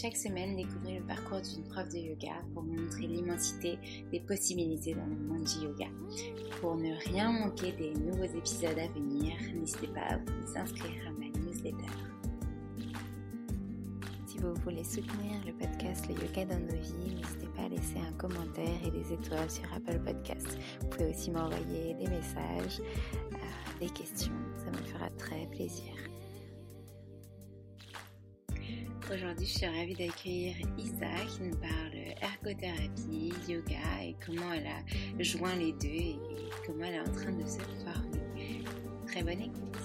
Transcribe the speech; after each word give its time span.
Chaque 0.00 0.16
semaine, 0.16 0.54
découvrez 0.54 1.00
le 1.00 1.04
parcours 1.04 1.40
d'une 1.40 1.64
prof 1.64 1.88
de 1.88 1.98
yoga 1.98 2.34
pour 2.54 2.62
vous 2.62 2.72
montrer 2.72 3.08
l'immensité 3.08 3.80
des 4.12 4.20
possibilités 4.20 4.94
dans 4.94 5.06
le 5.06 5.16
monde 5.16 5.42
du 5.42 5.66
yoga. 5.66 5.86
Pour 6.60 6.76
ne 6.76 6.94
rien 7.08 7.32
manquer 7.32 7.72
des 7.72 7.94
nouveaux 7.94 8.22
épisodes 8.22 8.78
à 8.78 8.86
venir, 8.92 9.34
n'hésitez 9.52 9.88
pas 9.88 10.02
à 10.02 10.18
vous 10.18 10.56
inscrire 10.56 11.08
à 11.08 11.10
ma 11.10 11.26
newsletter. 11.40 11.92
Si 14.26 14.38
vous 14.38 14.54
voulez 14.62 14.84
soutenir 14.84 15.44
le 15.44 15.52
podcast 15.54 16.06
Le 16.06 16.14
Yoga 16.14 16.44
dans 16.44 16.60
nos 16.60 16.80
vies, 16.80 17.16
n'hésitez 17.16 17.48
pas 17.56 17.62
à 17.62 17.68
laisser 17.68 17.98
un 17.98 18.12
commentaire 18.12 18.78
et 18.86 18.92
des 18.92 19.12
étoiles 19.12 19.50
sur 19.50 19.64
Apple 19.74 19.98
Podcasts. 20.04 20.58
Vous 20.80 20.88
pouvez 20.90 21.10
aussi 21.10 21.32
m'envoyer 21.32 21.94
des 21.94 22.06
messages, 22.06 22.80
euh, 23.32 23.80
des 23.80 23.90
questions, 23.90 24.32
ça 24.58 24.70
me 24.70 24.86
fera 24.86 25.10
très 25.18 25.48
plaisir. 25.48 26.07
Aujourd'hui, 29.10 29.46
je 29.46 29.52
suis 29.52 29.66
ravie 29.66 29.94
d'accueillir 29.94 30.54
Isa 30.76 31.06
qui 31.30 31.44
nous 31.44 31.56
parle 31.56 31.94
ergothérapie, 32.20 33.32
yoga 33.48 34.02
et 34.02 34.14
comment 34.24 34.52
elle 34.52 34.66
a 34.66 35.22
joint 35.22 35.56
les 35.56 35.72
deux 35.72 35.88
et 35.88 36.18
comment 36.66 36.84
elle 36.84 36.96
est 36.96 37.00
en 37.00 37.12
train 37.12 37.32
de 37.32 37.46
se 37.46 37.58
former. 37.58 38.64
Très 39.06 39.22
bonne 39.22 39.40
écoute. 39.40 39.78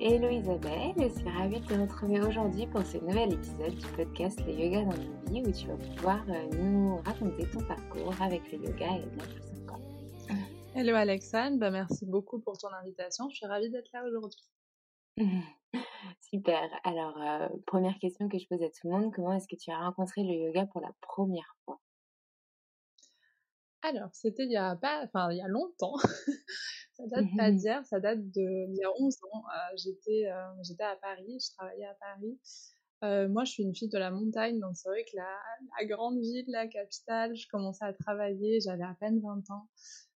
Hello 0.00 0.28
Isabelle, 0.30 0.92
je 0.98 1.08
suis 1.16 1.28
ravie 1.28 1.60
de 1.60 1.66
te 1.66 1.74
retrouver 1.74 2.20
aujourd'hui 2.22 2.66
pour 2.66 2.82
ce 2.84 2.98
nouvel 2.98 3.34
épisode 3.34 3.76
du 3.76 3.86
podcast 3.96 4.42
Le 4.44 4.52
Yoga 4.52 4.80
dans 4.80 5.00
nos 5.00 5.30
vies 5.30 5.42
où 5.46 5.52
tu 5.52 5.68
vas 5.68 5.76
pouvoir 5.76 6.24
euh, 6.28 6.56
nous 6.58 6.96
raconter 7.04 7.46
ton 7.46 7.60
parcours 7.60 8.14
avec 8.20 8.42
le 8.50 8.58
yoga 8.64 8.86
et 8.86 9.04
encore. 9.14 9.43
Hello 10.76 10.96
Alexandre, 10.96 11.58
bah 11.58 11.70
merci 11.70 12.04
beaucoup 12.04 12.40
pour 12.40 12.58
ton 12.58 12.66
invitation. 12.82 13.28
Je 13.28 13.36
suis 13.36 13.46
ravie 13.46 13.70
d'être 13.70 13.88
là 13.92 14.04
aujourd'hui. 14.04 14.42
Super. 16.20 16.68
Alors, 16.82 17.16
euh, 17.22 17.48
première 17.64 17.96
question 18.00 18.28
que 18.28 18.38
je 18.38 18.48
pose 18.48 18.60
à 18.60 18.66
tout 18.66 18.88
le 18.88 18.90
monde, 18.90 19.14
comment 19.14 19.32
est-ce 19.34 19.46
que 19.46 19.54
tu 19.54 19.70
as 19.70 19.78
rencontré 19.78 20.24
le 20.24 20.32
yoga 20.32 20.66
pour 20.66 20.80
la 20.80 20.90
première 21.00 21.56
fois? 21.64 21.80
Alors, 23.82 24.08
c'était 24.12 24.46
il 24.46 24.50
y 24.50 24.56
a 24.56 24.74
pas, 24.74 25.04
enfin 25.04 25.30
il 25.30 25.38
y 25.38 25.42
a 25.42 25.46
longtemps. 25.46 25.94
ça 26.94 27.04
date 27.06 27.26
pas 27.36 27.52
d'hier, 27.52 27.86
ça 27.86 28.00
date 28.00 28.18
de 28.32 28.66
il 28.68 28.76
y 28.76 28.82
a 28.82 28.90
11 28.98 29.16
ans. 29.32 29.44
Euh, 29.46 29.76
j'étais, 29.76 30.26
euh, 30.26 30.62
j'étais 30.64 30.82
à 30.82 30.96
Paris, 30.96 31.38
je 31.40 31.54
travaillais 31.54 31.86
à 31.86 31.94
Paris. 32.00 32.40
Euh, 33.04 33.28
moi, 33.28 33.44
je 33.44 33.52
suis 33.52 33.62
une 33.62 33.76
fille 33.76 33.90
de 33.90 33.98
la 33.98 34.10
montagne, 34.10 34.58
donc 34.58 34.72
c'est 34.74 34.88
vrai 34.88 35.04
que 35.04 35.16
la, 35.16 35.38
la 35.78 35.86
grande 35.86 36.18
ville, 36.18 36.46
la 36.48 36.66
capitale, 36.66 37.36
je 37.36 37.46
commençais 37.48 37.84
à 37.84 37.92
travailler, 37.92 38.58
j'avais 38.60 38.82
à 38.82 38.96
peine 38.98 39.20
20 39.20 39.50
ans. 39.50 39.68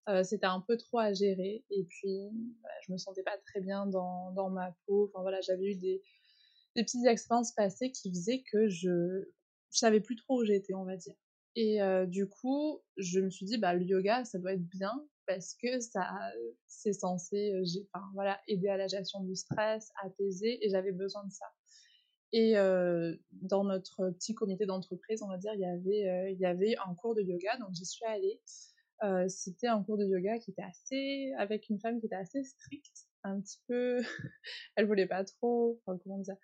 Euh, 0.09 0.25
c'était 0.25 0.47
un 0.47 0.61
peu 0.61 0.79
trop 0.79 0.99
à 0.99 1.13
gérer 1.13 1.65
et 1.69 1.85
puis 1.85 2.31
voilà, 2.61 2.75
je 2.87 2.93
me 2.93 2.97
sentais 2.97 3.23
pas 3.23 3.37
très 3.47 3.61
bien 3.61 3.87
dans, 3.87 4.33
dans 4.33 4.49
ma 4.49 4.75
peau. 4.87 5.07
Enfin 5.09 5.21
voilà, 5.21 5.41
j'avais 5.43 5.73
eu 5.73 5.75
des, 5.75 6.03
des 6.77 6.83
petites 6.83 7.05
expériences 7.05 7.53
passées 7.53 7.93
qui 7.93 8.11
faisaient 8.11 8.43
que 8.51 8.69
je 8.69 9.29
je 9.71 9.79
savais 9.79 10.01
plus 10.01 10.17
trop 10.17 10.41
où 10.41 10.45
j'étais, 10.47 10.73
on 10.73 10.85
va 10.85 10.97
dire. 10.97 11.15
Et 11.57 11.83
euh, 11.83 12.07
du 12.07 12.27
coup, 12.27 12.81
je 12.97 13.21
me 13.21 13.29
suis 13.29 13.45
dit 13.45 13.59
bah 13.59 13.75
le 13.75 13.85
yoga, 13.85 14.25
ça 14.25 14.39
doit 14.39 14.55
être 14.55 14.67
bien 14.67 14.93
parce 15.27 15.55
que 15.55 15.79
ça 15.81 16.09
c'est 16.69 16.95
censé 16.95 17.53
euh, 17.53 17.63
enfin 17.93 18.07
voilà, 18.15 18.41
aider 18.49 18.69
à 18.69 18.79
la 18.79 18.87
gestion 18.87 19.23
du 19.25 19.37
stress, 19.37 19.91
apaiser 20.03 20.65
et 20.65 20.71
j'avais 20.71 20.93
besoin 20.93 21.23
de 21.27 21.33
ça. 21.33 21.47
Et 22.33 22.55
dans 23.33 23.65
notre 23.65 24.11
petit 24.11 24.35
comité 24.35 24.65
d'entreprise, 24.67 25.23
on 25.23 25.29
va 25.29 25.39
dire, 25.39 25.53
il 25.55 25.61
y 25.61 25.67
avait 25.67 26.33
il 26.33 26.39
y 26.39 26.47
avait 26.47 26.77
un 26.87 26.95
cours 26.95 27.15
de 27.15 27.23
yoga, 27.23 27.59
donc 27.59 27.71
j'y 27.73 27.87
suis 27.87 28.05
allée. 28.07 28.41
Euh, 29.05 29.29
c'était 29.29 29.69
un 29.69 29.83
cours 29.83 29.97
de 29.97 30.05
yoga 30.05 30.39
qui 30.39 30.51
était 30.51 30.63
assez 30.63 31.33
avec 31.39 31.69
une 31.69 31.79
femme 31.79 32.01
qui 32.01 32.07
était 32.07 32.17
assez 32.17 32.43
stricte 32.43 33.07
un 33.23 33.41
petit 33.41 33.61
peu. 33.69 33.99
Elle 34.77 34.87
voulait 34.87 35.07
pas 35.07 35.25
trop 35.25 35.81
enfin 35.85 35.99
comment 36.03 36.19
dire 36.19 36.37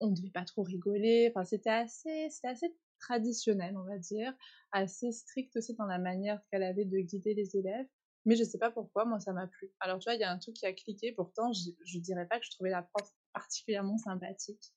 on 0.00 0.10
devait 0.10 0.30
pas 0.30 0.44
trop 0.44 0.62
rigoler. 0.62 1.30
Enfin 1.30 1.44
c'était 1.44 1.70
assez 1.70 2.28
c'était 2.30 2.48
assez 2.48 2.76
traditionnel 3.00 3.76
on 3.76 3.84
va 3.84 3.98
dire. 3.98 4.34
Assez 4.72 5.12
strict 5.12 5.56
aussi 5.56 5.74
dans 5.74 5.86
la 5.86 5.98
manière 5.98 6.42
qu'elle 6.50 6.64
avait 6.64 6.84
de 6.84 6.98
guider 6.98 7.34
les 7.34 7.56
élèves. 7.56 7.86
Mais 8.24 8.34
je 8.34 8.44
sais 8.44 8.58
pas 8.58 8.70
pourquoi 8.72 9.04
moi 9.04 9.20
ça 9.20 9.32
m'a 9.32 9.46
plu. 9.46 9.70
Alors 9.78 10.00
tu 10.00 10.04
vois 10.04 10.14
il 10.14 10.20
y 10.20 10.24
a 10.24 10.32
un 10.32 10.38
truc 10.38 10.56
qui 10.56 10.66
a 10.66 10.72
cliqué. 10.72 11.12
Pourtant 11.12 11.52
je, 11.52 11.70
je 11.84 11.98
dirais 12.00 12.26
pas 12.26 12.40
que 12.40 12.46
je 12.46 12.50
trouvais 12.50 12.70
la 12.70 12.82
prof 12.82 13.08
particulièrement 13.32 13.98
sympathique. 13.98 14.72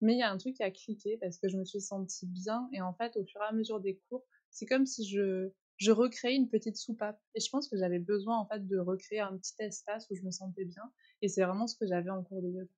Mais 0.00 0.12
il 0.12 0.18
y 0.18 0.22
a 0.22 0.30
un 0.30 0.38
truc 0.38 0.54
qui 0.54 0.62
a 0.62 0.70
cliqué 0.70 1.16
parce 1.20 1.38
que 1.38 1.48
je 1.48 1.56
me 1.56 1.64
suis 1.64 1.80
sentie 1.80 2.26
bien. 2.26 2.68
Et 2.72 2.80
en 2.80 2.94
fait 2.94 3.16
au 3.16 3.24
fur 3.24 3.40
et 3.42 3.46
à 3.46 3.52
mesure 3.52 3.80
des 3.80 3.98
cours 4.08 4.24
c'est 4.50 4.66
comme 4.66 4.86
si 4.86 5.06
je 5.06 5.50
je 5.76 5.92
recréais 5.92 6.34
une 6.34 6.48
petite 6.48 6.76
soupape. 6.76 7.20
Et 7.34 7.40
je 7.40 7.48
pense 7.50 7.68
que 7.68 7.76
j'avais 7.76 7.98
besoin 7.98 8.38
en 8.38 8.46
fait 8.46 8.66
de 8.66 8.78
recréer 8.78 9.20
un 9.20 9.36
petit 9.36 9.54
espace 9.58 10.06
où 10.10 10.14
je 10.14 10.22
me 10.22 10.30
sentais 10.30 10.64
bien. 10.64 10.90
Et 11.22 11.28
c'est 11.28 11.44
vraiment 11.44 11.66
ce 11.66 11.76
que 11.76 11.86
j'avais 11.86 12.10
en 12.10 12.22
cours 12.22 12.42
de 12.42 12.48
yoga. 12.48 12.70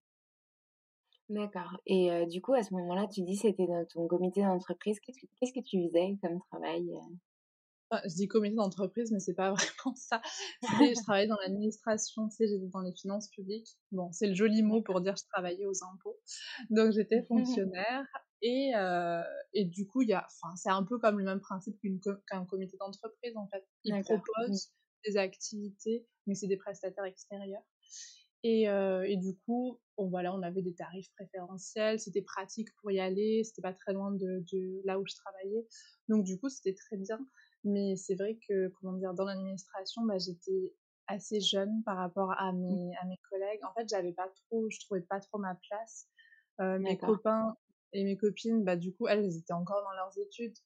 D'accord. 1.29 1.79
Et 1.87 2.11
euh, 2.11 2.27
du 2.27 2.41
coup, 2.41 2.55
à 2.55 2.63
ce 2.63 2.73
moment-là, 2.75 3.07
tu 3.13 3.23
dis 3.23 3.37
c'était 3.37 3.67
dans 3.67 3.85
ton 3.85 4.07
comité 4.07 4.41
d'entreprise. 4.43 4.99
Qu'est-ce 5.01 5.21
que, 5.21 5.27
qu'est-ce 5.39 5.53
que 5.53 5.65
tu 5.65 5.87
faisais 5.87 6.17
comme 6.23 6.41
travail 6.51 6.91
euh? 6.91 7.15
enfin, 7.91 8.03
Je 8.09 8.15
dis 8.15 8.29
comité 8.29 8.57
d'entreprise, 8.57 9.13
mais 9.13 9.21
c'est 9.21 9.35
pas 9.35 9.53
vraiment 9.53 9.95
ça. 9.95 10.23
je 10.63 11.03
travaillais 11.03 11.27
dans 11.27 11.37
l'administration, 11.43 12.29
tu 12.29 12.37
sais, 12.37 12.49
j'étais 12.49 12.69
dans 12.73 12.81
les 12.81 12.95
finances 12.95 13.29
publiques. 13.29 13.69
Bon, 13.93 14.11
c'est 14.11 14.29
le 14.29 14.35
joli 14.35 14.63
mot 14.63 14.81
pour 14.81 15.03
dire 15.03 15.17
je 15.17 15.25
travaillais 15.31 15.67
aux 15.67 15.85
impôts. 15.85 16.19
Donc 16.71 16.93
j'étais 16.93 17.23
fonctionnaire. 17.29 18.07
Et, 18.43 18.73
et 19.53 19.65
du 19.65 19.87
coup, 19.87 20.03
il 20.03 20.09
y 20.09 20.13
a, 20.13 20.27
enfin, 20.27 20.55
c'est 20.57 20.71
un 20.71 20.85
peu 20.85 20.99
comme 20.99 21.19
le 21.19 21.25
même 21.25 21.41
principe 21.41 21.79
qu'un 22.27 22.45
comité 22.45 22.77
d'entreprise 22.79 23.37
en 23.37 23.49
fait. 23.49 23.67
Ils 23.85 24.01
proposent 24.03 24.73
des 25.07 25.17
activités, 25.17 26.07
mais 26.27 26.35
c'est 26.35 26.47
des 26.47 26.57
prestataires 26.57 27.05
extérieurs. 27.05 27.65
Et, 28.45 28.63
et, 28.65 29.17
du 29.17 29.37
coup, 29.45 29.81
bon, 29.97 30.09
voilà, 30.09 30.33
on 30.33 30.43
avait 30.43 30.63
des 30.63 30.75
tarifs 30.75 31.11
préférentiels, 31.17 31.99
c'était 31.99 32.23
pratique 32.23 32.69
pour 32.81 32.91
y 32.93 33.01
aller, 33.01 33.43
c'était 33.43 33.63
pas 33.63 33.75
très 33.75 33.93
loin 33.93 34.13
de, 34.13 34.45
de, 34.53 34.81
là 34.85 35.01
où 35.01 35.05
je 35.07 35.15
travaillais. 35.17 35.67
Donc 36.09 36.25
du 36.25 36.39
coup, 36.39 36.49
c'était 36.49 36.75
très 36.75 36.97
bien. 36.97 37.19
Mais 37.65 37.97
c'est 37.97 38.15
vrai 38.15 38.39
que, 38.49 38.69
comment 38.69 38.97
dire, 38.97 39.15
dans 39.15 39.25
l'administration, 39.25 40.03
bah, 40.05 40.19
j'étais 40.19 40.75
assez 41.09 41.41
jeune 41.41 41.83
par 41.85 41.97
rapport 41.97 42.33
à 42.39 42.53
mmh. 42.53 42.61
mes, 42.61 42.97
à 43.01 43.07
mes 43.07 43.19
collègues. 43.29 43.61
En 43.65 43.75
fait, 43.75 43.89
j'avais 43.89 44.13
pas 44.13 44.29
trop, 44.29 44.71
je 44.71 44.79
trouvais 44.81 45.01
pas 45.01 45.21
trop 45.21 45.39
ma 45.39 45.57
place. 45.69 46.07
Euh, 46.61 46.79
mes 46.79 46.97
copains 46.97 47.57
et 47.93 48.05
mes 48.05 48.17
copines, 48.17 48.65
bah, 48.65 48.77
du 48.77 48.93
coup, 48.93 49.07
elles, 49.09 49.37
étaient 49.37 49.53
encore 49.53 49.83
dans 49.83 49.93
leurs 49.93 50.19
études. 50.19 50.57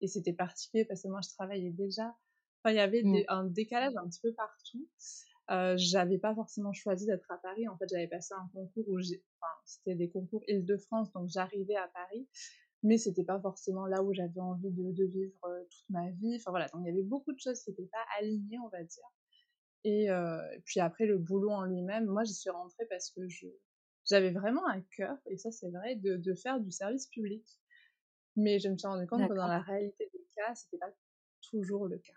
Et 0.00 0.08
c'était 0.08 0.32
particulier 0.32 0.84
parce 0.84 1.02
que 1.02 1.08
moi, 1.08 1.20
je 1.22 1.28
travaillais 1.34 1.70
déjà. 1.70 2.16
Enfin, 2.62 2.72
il 2.72 2.76
y 2.76 2.80
avait 2.80 3.02
mmh. 3.02 3.24
un 3.28 3.44
décalage 3.44 3.94
un 3.96 4.08
petit 4.08 4.20
peu 4.20 4.32
partout. 4.32 4.88
Euh, 5.50 5.74
j'avais 5.76 6.18
pas 6.18 6.34
forcément 6.34 6.72
choisi 6.72 7.06
d'être 7.06 7.30
à 7.30 7.38
Paris. 7.38 7.68
En 7.68 7.76
fait, 7.76 7.86
j'avais 7.90 8.08
passé 8.08 8.34
un 8.34 8.48
concours 8.52 8.88
où 8.88 8.98
j'ai, 9.00 9.22
enfin, 9.40 9.52
c'était 9.64 9.94
des 9.94 10.08
concours 10.08 10.42
Île-de-France, 10.46 11.12
donc 11.12 11.28
j'arrivais 11.28 11.76
à 11.76 11.88
Paris 11.88 12.28
mais 12.82 12.98
c'était 12.98 13.24
pas 13.24 13.40
forcément 13.40 13.86
là 13.86 14.02
où 14.02 14.12
j'avais 14.12 14.40
envie 14.40 14.70
de, 14.70 14.92
de 14.92 15.04
vivre 15.04 15.44
euh, 15.44 15.62
toute 15.64 15.90
ma 15.90 16.10
vie. 16.10 16.36
Enfin 16.36 16.50
voilà, 16.50 16.66
donc 16.68 16.82
il 16.84 16.88
y 16.88 16.90
avait 16.90 17.02
beaucoup 17.02 17.32
de 17.32 17.38
choses 17.38 17.62
qui 17.62 17.70
n'étaient 17.70 17.90
pas 17.92 18.04
alignées, 18.18 18.58
on 18.64 18.68
va 18.68 18.82
dire. 18.82 19.04
Et, 19.84 20.10
euh, 20.10 20.40
puis 20.64 20.80
après, 20.80 21.06
le 21.06 21.18
boulot 21.18 21.50
en 21.50 21.64
lui-même, 21.64 22.06
moi 22.06 22.24
j'y 22.24 22.34
suis 22.34 22.50
rentrée 22.50 22.86
parce 22.88 23.10
que 23.10 23.28
je, 23.28 23.46
j'avais 24.10 24.30
vraiment 24.30 24.66
un 24.66 24.80
cœur, 24.96 25.16
et 25.26 25.36
ça 25.36 25.50
c'est 25.50 25.70
vrai, 25.70 25.96
de, 25.96 26.16
de, 26.16 26.34
faire 26.34 26.60
du 26.60 26.70
service 26.70 27.06
public. 27.06 27.46
Mais 28.36 28.58
je 28.58 28.68
me 28.68 28.76
suis 28.76 28.88
rendu 28.88 29.06
compte 29.06 29.28
que 29.28 29.34
dans 29.34 29.46
la 29.46 29.60
réalité 29.60 30.10
des 30.12 30.26
cas, 30.36 30.54
c'était 30.54 30.78
pas 30.78 30.92
toujours 31.50 31.86
le 31.86 31.98
cas. 31.98 32.12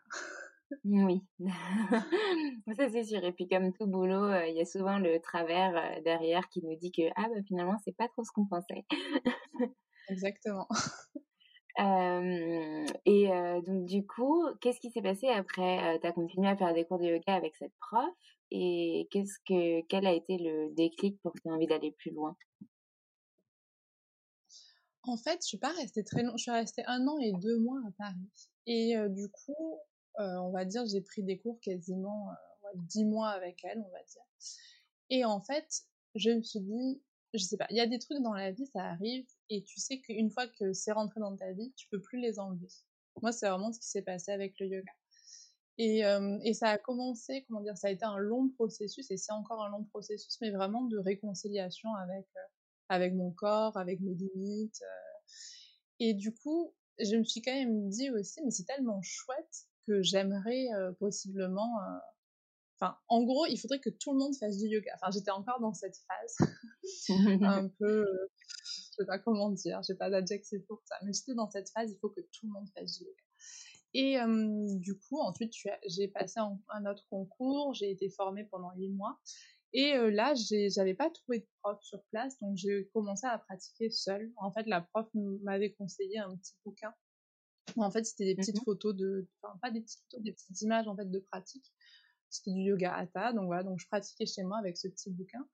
Oui, 0.86 1.22
ça 2.75 2.90
c'est 2.90 3.04
sûr. 3.04 3.24
Et 3.24 3.31
puis 3.31 3.48
comme 3.48 3.74
tout 3.74 3.86
boulot, 3.86 4.25
euh, 4.25 4.48
il 4.48 4.56
y 4.56 4.62
a 4.62 4.66
souvent 4.66 4.98
le 4.98 5.19
travers 5.19 6.01
derrière 6.04 6.50
qui 6.50 6.63
nous 6.63 6.75
dit 6.75 6.92
que 6.92 7.04
ah 7.16 7.28
bah 7.30 7.42
finalement 7.48 7.78
c'est 7.84 7.95
pas 7.95 8.07
trop 8.07 8.24
ce 8.24 8.31
qu'on 8.31 8.48
pensait. 8.48 8.86
Exactement. 10.10 10.68
Et 11.77 13.27
donc 13.65 13.85
du 13.85 14.05
coup, 14.05 14.45
qu'est-ce 14.61 14.79
qui 14.79 14.91
s'est 14.91 15.01
passé 15.01 15.27
après? 15.27 15.99
Tu 15.99 16.07
as 16.07 16.11
continué 16.11 16.47
à 16.47 16.55
faire 16.55 16.73
des 16.73 16.85
cours 16.85 16.99
de 16.99 17.05
yoga 17.05 17.33
avec 17.33 17.55
cette 17.55 17.73
prof 17.79 18.09
et 18.51 19.07
qu'est-ce 19.11 19.39
que 19.47 19.81
quel 19.87 20.05
a 20.05 20.13
été 20.13 20.37
le 20.37 20.73
déclic 20.75 21.19
pour 21.21 21.33
que 21.33 21.39
tu 21.39 21.47
aies 21.47 21.51
envie 21.51 21.67
d'aller 21.67 21.91
plus 21.91 22.11
loin? 22.11 22.35
En 25.03 25.17
fait, 25.17 25.39
je 25.41 25.47
suis 25.47 25.57
pas 25.57 25.71
restée 25.71 26.03
très 26.03 26.23
long, 26.23 26.37
je 26.37 26.43
suis 26.43 26.51
restée 26.51 26.83
un 26.85 27.07
an 27.07 27.17
et 27.19 27.33
deux 27.33 27.59
mois 27.59 27.81
à 27.87 27.91
Paris. 27.97 28.29
Et 28.67 28.95
du 29.09 29.27
coup, 29.29 29.79
on 30.17 30.51
va 30.51 30.65
dire, 30.65 30.85
j'ai 30.85 31.01
pris 31.01 31.23
des 31.23 31.37
cours 31.37 31.59
quasiment 31.59 32.29
dix 32.75 33.03
mois 33.03 33.29
avec 33.29 33.63
elle, 33.65 33.79
on 33.79 33.91
va 33.91 34.03
dire. 34.03 34.23
Et 35.09 35.25
en 35.25 35.41
fait, 35.41 35.67
je 36.15 36.29
me 36.29 36.41
suis 36.41 36.61
dit, 36.61 37.01
je 37.33 37.44
sais 37.44 37.57
pas, 37.57 37.68
il 37.69 37.77
y 37.77 37.81
a 37.81 37.88
des 37.88 38.00
trucs 38.00 38.21
dans 38.21 38.33
la 38.33 38.51
vie, 38.51 38.65
ça 38.68 38.83
arrive, 38.83 39.25
et 39.50 39.63
tu 39.63 39.80
sais 39.80 40.00
qu'une 40.00 40.30
fois 40.30 40.47
que 40.47 40.74
c'est 40.74 40.91
rentré 40.91 41.19
dans 41.19 41.35
ta 41.35 41.51
vie, 41.51 41.74
tu 41.75 41.88
peux 41.89 42.01
plus 42.01 42.19
les 42.19 42.39
enlever. 42.39 42.68
Moi, 43.21 43.31
c'est 43.31 43.50
vraiment 43.50 43.71
ce 43.71 43.80
qui 43.80 43.88
s'est 43.88 44.01
passé 44.01 44.31
avec 44.31 44.59
le 44.59 44.68
yoga. 44.68 44.91
Et, 45.80 46.06
euh, 46.06 46.38
et, 46.44 46.53
ça 46.53 46.69
a 46.69 46.77
commencé, 46.77 47.44
comment 47.47 47.62
dire, 47.62 47.77
ça 47.77 47.88
a 47.88 47.91
été 47.91 48.06
un 48.06 48.18
long 48.18 48.50
processus, 48.50 49.09
et 49.09 49.18
c'est 49.18 49.31
encore 49.31 49.63
un 49.63 49.69
long 49.69 49.83
processus, 49.85 50.38
mais 50.41 50.51
vraiment 50.51 50.83
de 50.83 50.97
réconciliation 51.00 51.94
avec, 51.95 52.27
euh, 52.38 52.47
avec 52.89 53.13
mon 53.13 53.31
corps, 53.31 53.75
avec 53.77 54.00
mes 54.01 54.13
limites. 54.13 54.81
Euh. 54.83 55.31
Et 56.00 56.13
du 56.13 56.33
coup, 56.33 56.74
je 57.00 57.15
me 57.15 57.24
suis 57.24 57.41
quand 57.41 57.53
même 57.53 57.89
dit 57.89 58.12
aussi, 58.12 58.41
mais 58.44 58.51
c'est 58.51 58.65
tellement 58.65 59.01
chouette 59.01 59.68
que 59.88 60.03
j'aimerais 60.03 60.68
possiblement 61.00 61.80
en 63.07 63.24
gros, 63.24 63.45
il 63.45 63.57
faudrait 63.57 63.80
que 63.80 63.89
tout 63.89 64.13
le 64.13 64.19
monde 64.19 64.35
fasse 64.35 64.57
du 64.57 64.68
yoga. 64.68 64.91
Enfin, 64.95 65.12
j'étais 65.12 65.31
encore 65.31 65.59
dans 65.59 65.74
cette 65.74 65.97
phase, 66.07 66.50
un 67.44 67.68
peu, 67.68 68.01
euh, 68.01 68.31
je 68.65 68.95
sais 68.97 69.06
pas 69.06 69.19
comment 69.19 69.51
dire, 69.51 69.81
j'ai 69.88 69.95
pas 69.95 70.09
d'adjectif 70.09 70.59
pour 70.68 70.81
ça, 70.85 70.95
mais 71.03 71.13
j'étais 71.13 71.33
dans 71.33 71.50
cette 71.50 71.69
phase, 71.69 71.91
il 71.91 72.00
faut 72.00 72.09
que 72.09 72.21
tout 72.21 72.47
le 72.47 72.51
monde 72.51 72.68
fasse 72.75 72.97
du 72.97 73.03
yoga. 73.06 73.24
Et 73.95 74.18
du 74.80 74.97
coup, 74.97 75.19
ensuite, 75.19 75.53
j'ai 75.85 76.07
passé 76.07 76.39
un, 76.39 76.85
autre 76.88 77.06
concours, 77.09 77.75
j'ai 77.75 77.91
été 77.91 78.09
formée 78.09 78.44
pendant 78.45 78.74
huit 78.75 78.89
mois. 78.89 79.19
Et 79.74 79.95
euh, 79.95 80.12
là, 80.12 80.33
j'avais 80.35 80.94
pas 80.94 81.09
trouvé 81.09 81.39
de 81.39 81.47
prof 81.62 81.80
sur 81.81 82.03
place, 82.12 82.39
donc 82.39 82.57
j'ai 82.57 82.89
commencé 82.94 83.25
à 83.25 83.38
pratiquer 83.39 83.89
seule. 83.89 84.31
En 84.38 84.51
fait, 84.51 84.68
la 84.68 84.81
prof 84.81 85.07
m'avait 85.41 85.74
conseillé 85.74 86.19
un 86.19 86.35
petit 86.38 86.53
bouquin. 86.63 86.94
En 87.77 87.89
fait, 87.89 88.03
c'était 88.03 88.25
des 88.25 88.35
petites 88.35 88.63
photos 88.63 88.95
de, 88.95 89.27
enfin 89.41 89.57
pas 89.62 89.71
des 89.71 89.81
petites 89.81 90.01
photos, 90.01 90.24
des 90.24 90.33
petites 90.33 90.62
images 90.62 90.88
en 90.88 90.95
fait 90.95 91.09
de 91.09 91.19
pratique 91.19 91.74
c'était 92.33 92.51
du 92.51 92.62
yoga 92.62 92.95
hatha, 92.95 93.33
donc 93.33 93.45
voilà, 93.45 93.63
donc 93.63 93.80
je 93.80 93.88
pratiquais 93.88 94.25
chez 94.25 94.44
moi 94.44 94.57
avec 94.57 94.77
ce 94.77 94.88
petit 94.88 95.09
bouquin. 95.12 95.45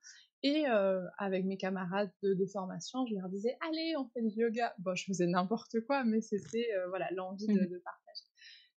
Et 0.42 0.68
euh, 0.68 1.06
avec 1.18 1.46
mes 1.46 1.58
camarades 1.58 2.12
de, 2.24 2.46
formation, 2.46 3.06
je 3.08 3.16
leur 3.16 3.28
disais, 3.28 3.58
allez, 3.68 3.96
on 3.98 4.08
fait 4.08 4.22
du 4.22 4.40
yoga. 4.40 4.74
Bon, 4.80 4.96
je 4.96 5.04
faisais 5.06 5.28
n'importe 5.28 5.81
quoi, 5.81 6.06
mais 6.06 6.22
c'était 6.22 6.70
euh, 6.78 6.88
voilà 6.88 7.10
l'envie 7.12 7.48
de, 7.48 7.54
mmh. 7.54 7.81
partager. 7.84 8.24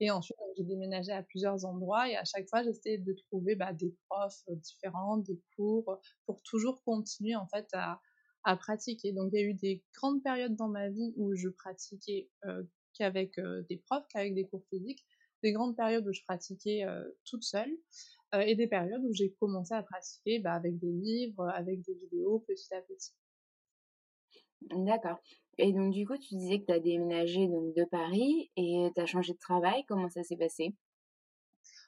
Et 0.00 0.10
ensuite, 0.10 0.36
j'ai 0.56 0.64
déménagé 0.64 1.12
à 1.12 1.22
plusieurs 1.22 1.66
endroits 1.66 2.08
et 2.08 2.16
à 2.16 2.24
chaque 2.24 2.48
fois, 2.48 2.62
j'essayais 2.62 2.96
de 2.96 3.12
trouver 3.12 3.56
bah, 3.56 3.74
des 3.74 3.94
profs 4.08 4.42
différents, 4.48 5.18
des 5.18 5.38
cours, 5.54 6.00
pour 6.24 6.42
toujours 6.42 6.82
continuer 6.82 7.36
en 7.36 7.46
fait 7.46 7.66
à, 7.74 8.00
à 8.44 8.56
pratiquer. 8.56 9.12
Donc, 9.12 9.28
il 9.34 9.40
y 9.40 9.42
a 9.42 9.46
eu 9.46 9.54
des 9.54 9.84
grandes 9.94 10.22
périodes 10.22 10.56
dans 10.56 10.68
ma 10.68 10.88
vie 10.88 11.12
où 11.16 11.34
je 11.34 11.50
pratiquais 11.50 12.30
euh, 12.46 12.62
qu'avec 12.94 13.38
des 13.68 13.76
profs, 13.76 14.06
qu'avec 14.08 14.34
des 14.34 14.46
cours 14.46 14.64
physiques 14.70 15.04
des 15.42 15.52
grandes 15.52 15.76
périodes 15.76 16.06
où 16.06 16.12
je 16.12 16.22
pratiquais 16.22 16.84
euh, 16.84 17.02
toute 17.24 17.42
seule 17.42 17.70
euh, 18.34 18.40
et 18.40 18.54
des 18.54 18.66
périodes 18.66 19.02
où 19.04 19.12
j'ai 19.12 19.32
commencé 19.40 19.74
à 19.74 19.82
pratiquer 19.82 20.38
bah, 20.38 20.54
avec 20.54 20.78
des 20.78 20.92
livres, 20.92 21.48
avec 21.48 21.80
des 21.82 21.94
vidéos 21.94 22.44
petit 22.46 22.74
à 22.74 22.82
petit. 22.82 23.12
D'accord. 24.62 25.18
Et 25.58 25.72
donc, 25.72 25.92
du 25.92 26.06
coup, 26.06 26.16
tu 26.16 26.36
disais 26.36 26.60
que 26.60 26.66
tu 26.66 26.72
as 26.72 26.80
déménagé 26.80 27.48
donc, 27.48 27.74
de 27.74 27.84
Paris 27.84 28.50
et 28.56 28.90
tu 28.94 29.00
as 29.00 29.06
changé 29.06 29.32
de 29.32 29.38
travail. 29.38 29.84
Comment 29.88 30.08
ça 30.08 30.22
s'est 30.22 30.36
passé? 30.36 30.74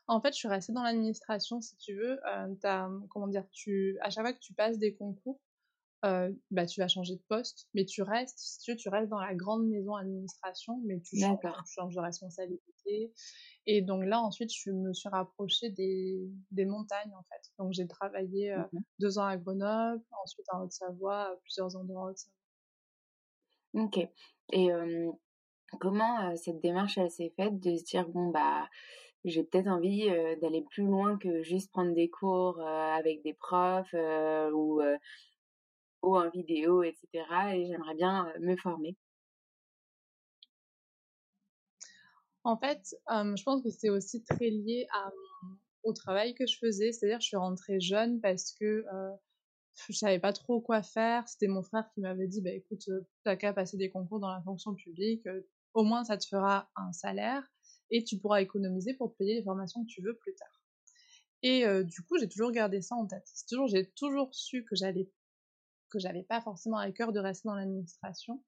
En 0.09 0.21
fait, 0.21 0.33
je 0.33 0.39
suis 0.39 0.49
restée 0.49 0.73
dans 0.73 0.83
l'administration, 0.83 1.61
si 1.61 1.77
tu 1.77 1.95
veux. 1.95 2.19
Euh, 2.27 2.99
comment 3.11 3.29
dire, 3.29 3.47
tu, 3.53 3.97
à 4.01 4.11
chaque 4.11 4.25
fois 4.25 4.33
que 4.33 4.41
tu 4.41 4.53
passes 4.53 4.79
des 4.79 4.95
concours, 4.95 5.41
bah, 6.03 6.67
tu 6.67 6.81
vas 6.81 6.89
changer 6.89 7.17
de 7.17 7.23
poste, 7.29 7.69
mais 7.75 7.85
tu 7.85 8.03
restes, 8.03 8.39
si 8.39 8.59
tu 8.61 8.73
veux, 8.73 8.77
tu 8.77 8.89
restes 8.89 9.09
dans 9.09 9.21
la 9.21 9.35
grande 9.35 9.67
maison 9.69 9.95
administration, 9.95 10.81
mais 10.85 11.01
tu 11.01 11.17
changes, 11.19 11.39
tu 11.41 11.73
changes 11.73 11.95
de 11.95 12.01
responsabilité. 12.01 13.13
Et 13.67 13.83
donc 13.83 14.05
là, 14.05 14.21
ensuite, 14.21 14.53
je 14.53 14.71
me 14.71 14.93
suis 14.93 15.09
rapprochée 15.09 15.71
des, 15.71 16.19
des 16.51 16.65
montagnes, 16.65 17.15
en 17.15 17.23
fait. 17.23 17.51
Donc 17.59 17.73
j'ai 17.73 17.87
travaillé 17.87 18.55
mmh 18.57 18.79
deux 18.99 19.19
ans 19.19 19.27
à 19.27 19.37
Grenoble, 19.37 20.03
ensuite 20.23 20.47
en 20.53 20.63
Haute-Savoie, 20.63 21.39
plusieurs 21.43 21.77
endroits 21.77 22.03
en 22.03 22.11
Haute-Savoie. 22.11 22.35
Ok. 23.75 23.99
Et 24.53 24.69
comment 25.81 26.37
cette 26.37 26.61
démarche, 26.61 26.99
elle 26.99 27.11
s'est 27.11 27.33
faite 27.37 27.61
de 27.61 27.77
se 27.77 27.85
dire, 27.85 28.09
bon, 28.09 28.29
bah, 28.29 28.69
j'ai 29.25 29.45
peut-être 29.45 29.69
envie 29.69 30.07
d'aller 30.41 30.63
plus 30.63 30.85
loin 30.85 31.17
que 31.17 31.43
juste 31.43 31.71
prendre 31.71 31.95
des 31.95 32.11
cours 32.11 32.61
avec 32.61 33.23
des 33.23 33.35
profs 33.35 33.95
ou 34.53 34.81
ou 36.03 36.17
en 36.17 36.29
vidéo, 36.31 36.83
etc. 36.83 37.07
Et 37.55 37.67
j'aimerais 37.67 37.95
bien 37.95 38.33
me 38.41 38.57
former. 38.57 38.97
En 42.45 42.57
fait, 42.57 42.97
je 43.09 43.43
pense 43.45 43.63
que 43.63 43.71
c'est 43.71 43.91
aussi 43.91 44.25
très 44.25 44.51
lié 44.51 44.87
au 45.85 45.93
travail 45.93 46.35
que 46.35 46.47
je 46.47 46.59
faisais. 46.59 46.93
C'est-à-dire, 46.93 47.21
je 47.21 47.27
suis 47.27 47.37
rentrée 47.37 47.81
jeune 47.81 48.21
parce 48.21 48.53
que 48.53 48.85
je 49.89 49.93
savais 49.97 50.19
pas 50.19 50.33
trop 50.33 50.61
quoi 50.61 50.83
faire. 50.83 51.29
C'était 51.29 51.47
mon 51.47 51.63
frère 51.63 51.89
qui 51.95 52.01
m'avait 52.01 52.27
dit, 52.27 52.43
bah 52.43 52.51
écoute, 52.51 52.81
tu 52.81 52.91
n'as 53.25 53.37
qu'à 53.37 53.53
passer 53.53 53.77
des 53.77 53.91
concours 53.91 54.19
dans 54.19 54.33
la 54.33 54.43
fonction 54.43 54.75
publique. 54.75 55.27
au 55.75 55.85
moins, 55.85 56.05
ça 56.05 56.17
te 56.19 56.27
fera 56.27 56.69
un 56.77 56.93
salaire 56.93 57.43
et 57.91 58.05
tu 58.05 58.19
pourras 58.19 58.41
économiser 58.41 58.95
pour 58.95 59.15
payer 59.17 59.35
les 59.35 59.43
formations 59.43 59.85
que 59.85 59.89
tu 59.89 60.03
veux 60.03 60.17
plus 60.17 60.35
tard. 60.35 60.63
Et 61.43 61.65
du 61.85 62.03
coup, 62.03 62.19
j'ai 62.19 62.29
toujours 62.29 62.51
gardé 62.51 62.83
ça 62.83 62.97
en 62.97 63.07
tête. 63.07 63.27
Toujours, 63.49 63.69
j'ai 63.69 63.91
toujours 63.93 64.35
su 64.35 64.65
que 64.65 64.75
j'allais 64.77 65.09
que 65.93 65.99
j'avais 65.99 66.23
pas 66.25 66.41
forcément 66.41 66.79
à 66.79 66.91
cœur 66.91 67.13
de 67.13 67.21
rester 67.21 67.49
dans 67.49 67.55
l'administration, 67.55 68.43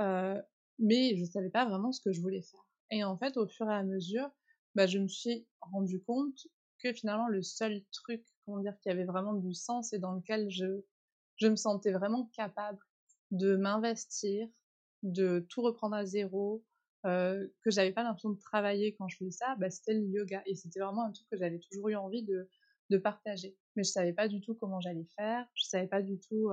euh, 0.00 0.40
mais 0.78 1.16
je 1.16 1.24
savais 1.24 1.50
pas 1.50 1.64
vraiment 1.64 1.92
ce 1.92 2.00
que 2.00 2.12
je 2.12 2.20
voulais 2.20 2.42
faire. 2.42 2.60
Et 2.90 3.04
en 3.04 3.16
fait, 3.16 3.36
au 3.36 3.46
fur 3.46 3.70
et 3.70 3.74
à 3.74 3.82
mesure, 3.84 4.30
bah, 4.74 4.86
je 4.86 4.98
me 4.98 5.08
suis 5.08 5.46
rendu 5.60 6.02
compte 6.02 6.46
que 6.82 6.92
finalement 6.92 7.28
le 7.28 7.42
seul 7.42 7.82
truc, 7.92 8.24
comment 8.44 8.60
dire, 8.60 8.76
qui 8.80 8.90
avait 8.90 9.04
vraiment 9.04 9.34
du 9.34 9.54
sens 9.54 9.92
et 9.92 9.98
dans 9.98 10.12
lequel 10.12 10.50
je, 10.50 10.82
je 11.36 11.46
me 11.46 11.56
sentais 11.56 11.92
vraiment 11.92 12.26
capable 12.34 12.78
de 13.30 13.56
m'investir, 13.56 14.48
de 15.02 15.46
tout 15.48 15.62
reprendre 15.62 15.96
à 15.96 16.04
zéro, 16.04 16.64
euh, 17.06 17.48
que 17.64 17.70
j'avais 17.70 17.92
pas 17.92 18.02
l'impression 18.02 18.30
de 18.30 18.38
travailler 18.38 18.94
quand 18.94 19.08
je 19.08 19.16
faisais 19.16 19.30
ça, 19.30 19.56
bah, 19.56 19.70
c'était 19.70 19.94
le 19.94 20.06
yoga. 20.06 20.42
Et 20.46 20.54
c'était 20.54 20.80
vraiment 20.80 21.04
un 21.04 21.12
truc 21.12 21.26
que 21.30 21.36
j'avais 21.36 21.58
toujours 21.58 21.88
eu 21.88 21.96
envie 21.96 22.24
de, 22.24 22.48
de 22.90 22.98
partager. 22.98 23.56
Mais 23.76 23.84
je 23.84 23.90
savais 23.90 24.12
pas 24.12 24.28
du 24.28 24.40
tout 24.40 24.54
comment 24.54 24.80
j'allais 24.80 25.06
faire, 25.16 25.46
je 25.54 25.64
savais 25.64 25.88
pas 25.88 26.02
du 26.02 26.18
tout 26.18 26.50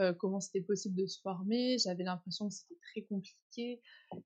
euh, 0.00 0.12
comment 0.12 0.40
c'était 0.40 0.60
possible 0.60 0.96
de 0.96 1.06
se 1.06 1.20
former. 1.20 1.78
J'avais 1.78 2.02
l'impression 2.02 2.48
que 2.48 2.54
c'était 2.54 2.78
très 2.92 3.02
compliqué. 3.02 3.80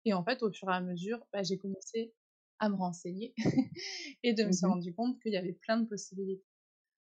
Et 0.04 0.14
en 0.14 0.24
fait, 0.24 0.42
au 0.42 0.50
fur 0.50 0.70
et 0.70 0.74
à 0.74 0.80
mesure, 0.80 1.18
bah, 1.32 1.42
j'ai 1.42 1.58
commencé 1.58 2.14
à 2.58 2.70
me 2.70 2.74
renseigner 2.74 3.34
et 4.22 4.32
de 4.32 4.44
me 4.44 4.52
suis 4.52 4.66
mmh 4.66 4.70
rendu 4.70 4.94
compte 4.94 5.20
qu'il 5.20 5.32
y 5.32 5.36
avait 5.36 5.52
plein 5.52 5.78
de 5.78 5.86
possibilités. 5.86 6.44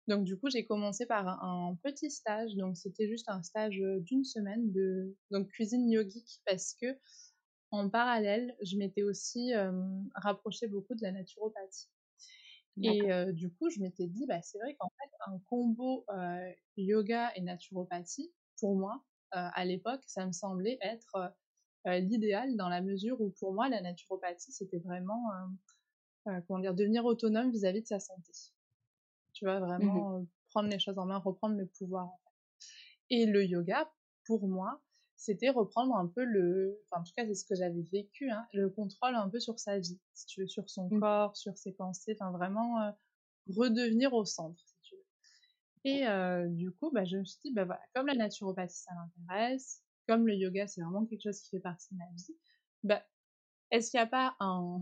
Donc 0.07 0.23
du 0.25 0.37
coup, 0.37 0.49
j'ai 0.49 0.65
commencé 0.65 1.05
par 1.05 1.27
un, 1.43 1.77
petit 1.81 2.11
stage. 2.11 2.55
Donc 2.55 2.77
c'était 2.77 3.07
juste 3.07 3.29
un 3.29 3.41
stage 3.41 3.81
d'une 4.01 4.23
semaine 4.23 4.71
de 4.71 5.15
donc 5.31 5.47
cuisine 5.49 5.89
yogique 5.89 6.41
parce 6.45 6.73
que 6.73 6.87
en 7.71 7.89
parallèle, 7.89 8.55
je 8.61 8.77
m'étais 8.77 9.03
aussi 9.03 9.51
rapprochée 10.15 10.67
beaucoup 10.67 10.95
de 10.95 11.01
la 11.01 11.11
naturopathie. 11.11 11.89
Et 12.83 13.01
du 13.33 13.51
coup, 13.51 13.69
je 13.69 13.81
m'étais 13.81 14.07
dit, 14.07 14.25
bah, 14.27 14.41
c'est 14.41 14.59
vrai 14.59 14.75
qu'en 14.79 14.89
fait, 14.89 15.09
un 15.27 15.39
combo 15.49 16.05
yoga 16.77 17.33
et 17.35 17.41
naturopathie, 17.41 18.31
pour 18.59 18.75
moi, 18.75 19.03
à 19.31 19.65
l'époque, 19.65 20.03
ça 20.07 20.25
me 20.25 20.31
semblait 20.31 20.77
être 20.81 21.33
l'idéal 21.85 22.55
dans 22.55 22.69
la 22.69 22.81
mesure 22.81 23.19
où 23.21 23.29
pour 23.39 23.53
moi, 23.53 23.69
la 23.69 23.81
naturopathie, 23.81 24.51
c'était 24.51 24.79
vraiment, 24.79 25.23
comment 26.47 26.59
dire, 26.59 26.73
devenir 26.73 27.05
autonome 27.05 27.51
vis-à-vis 27.51 27.81
de 27.81 27.87
sa 27.87 27.99
santé. 27.99 28.31
Tu 29.33 29.45
vois, 29.45 29.59
mmh 29.59 29.65
vraiment 29.65 30.25
prendre 30.49 30.69
les 30.69 30.79
choses 30.79 30.97
en 30.97 31.05
main, 31.05 31.17
reprendre 31.17 31.57
le 31.57 31.67
pouvoir. 31.67 32.09
Et 33.09 33.25
le 33.25 33.45
yoga, 33.45 33.91
pour 34.25 34.47
moi, 34.47 34.81
c'était 35.15 35.49
reprendre 35.49 35.95
un 35.95 36.07
peu 36.07 36.23
le, 36.23 36.79
enfin 36.85 37.01
en 37.01 37.03
tout 37.03 37.11
cas 37.15 37.25
c'est 37.25 37.33
ce 37.33 37.45
que 37.45 37.55
j'avais 37.55 37.81
vécu, 37.91 38.29
hein, 38.29 38.45
le 38.53 38.69
contrôle 38.69 39.15
un 39.15 39.29
peu 39.29 39.39
sur 39.39 39.59
sa 39.59 39.79
vie, 39.79 39.99
si 40.13 40.25
tu 40.27 40.41
veux, 40.41 40.47
sur 40.47 40.69
son 40.69 40.89
mmh. 40.89 40.99
corps, 40.99 41.35
sur 41.35 41.57
ses 41.57 41.73
pensées, 41.73 42.15
enfin 42.19 42.31
vraiment 42.31 42.93
redevenir 43.49 44.13
au 44.13 44.25
centre. 44.25 44.63
Et 45.87 46.05
du 46.49 46.71
coup, 46.71 46.91
bah, 46.91 47.05
je 47.05 47.17
me 47.17 47.23
suis 47.23 47.39
dit, 47.43 47.53
bah 47.53 47.65
voilà, 47.65 47.81
comme 47.93 48.07
la 48.07 48.15
naturopathie 48.15 48.81
ça 48.81 48.91
m'intéresse, 48.95 49.83
comme 50.07 50.27
le 50.27 50.35
yoga 50.35 50.67
c'est 50.67 50.81
vraiment 50.81 51.05
quelque 51.05 51.23
chose 51.23 51.39
qui 51.41 51.49
fait 51.49 51.61
partie 51.61 51.93
de 51.93 51.97
ma 51.97 52.05
vie, 52.15 52.37
bah 52.83 53.03
est-ce 53.71 53.91
qu'il 53.91 53.99
n'y 53.99 54.03
a 54.03 54.07
pas 54.07 54.35
un, 54.39 54.79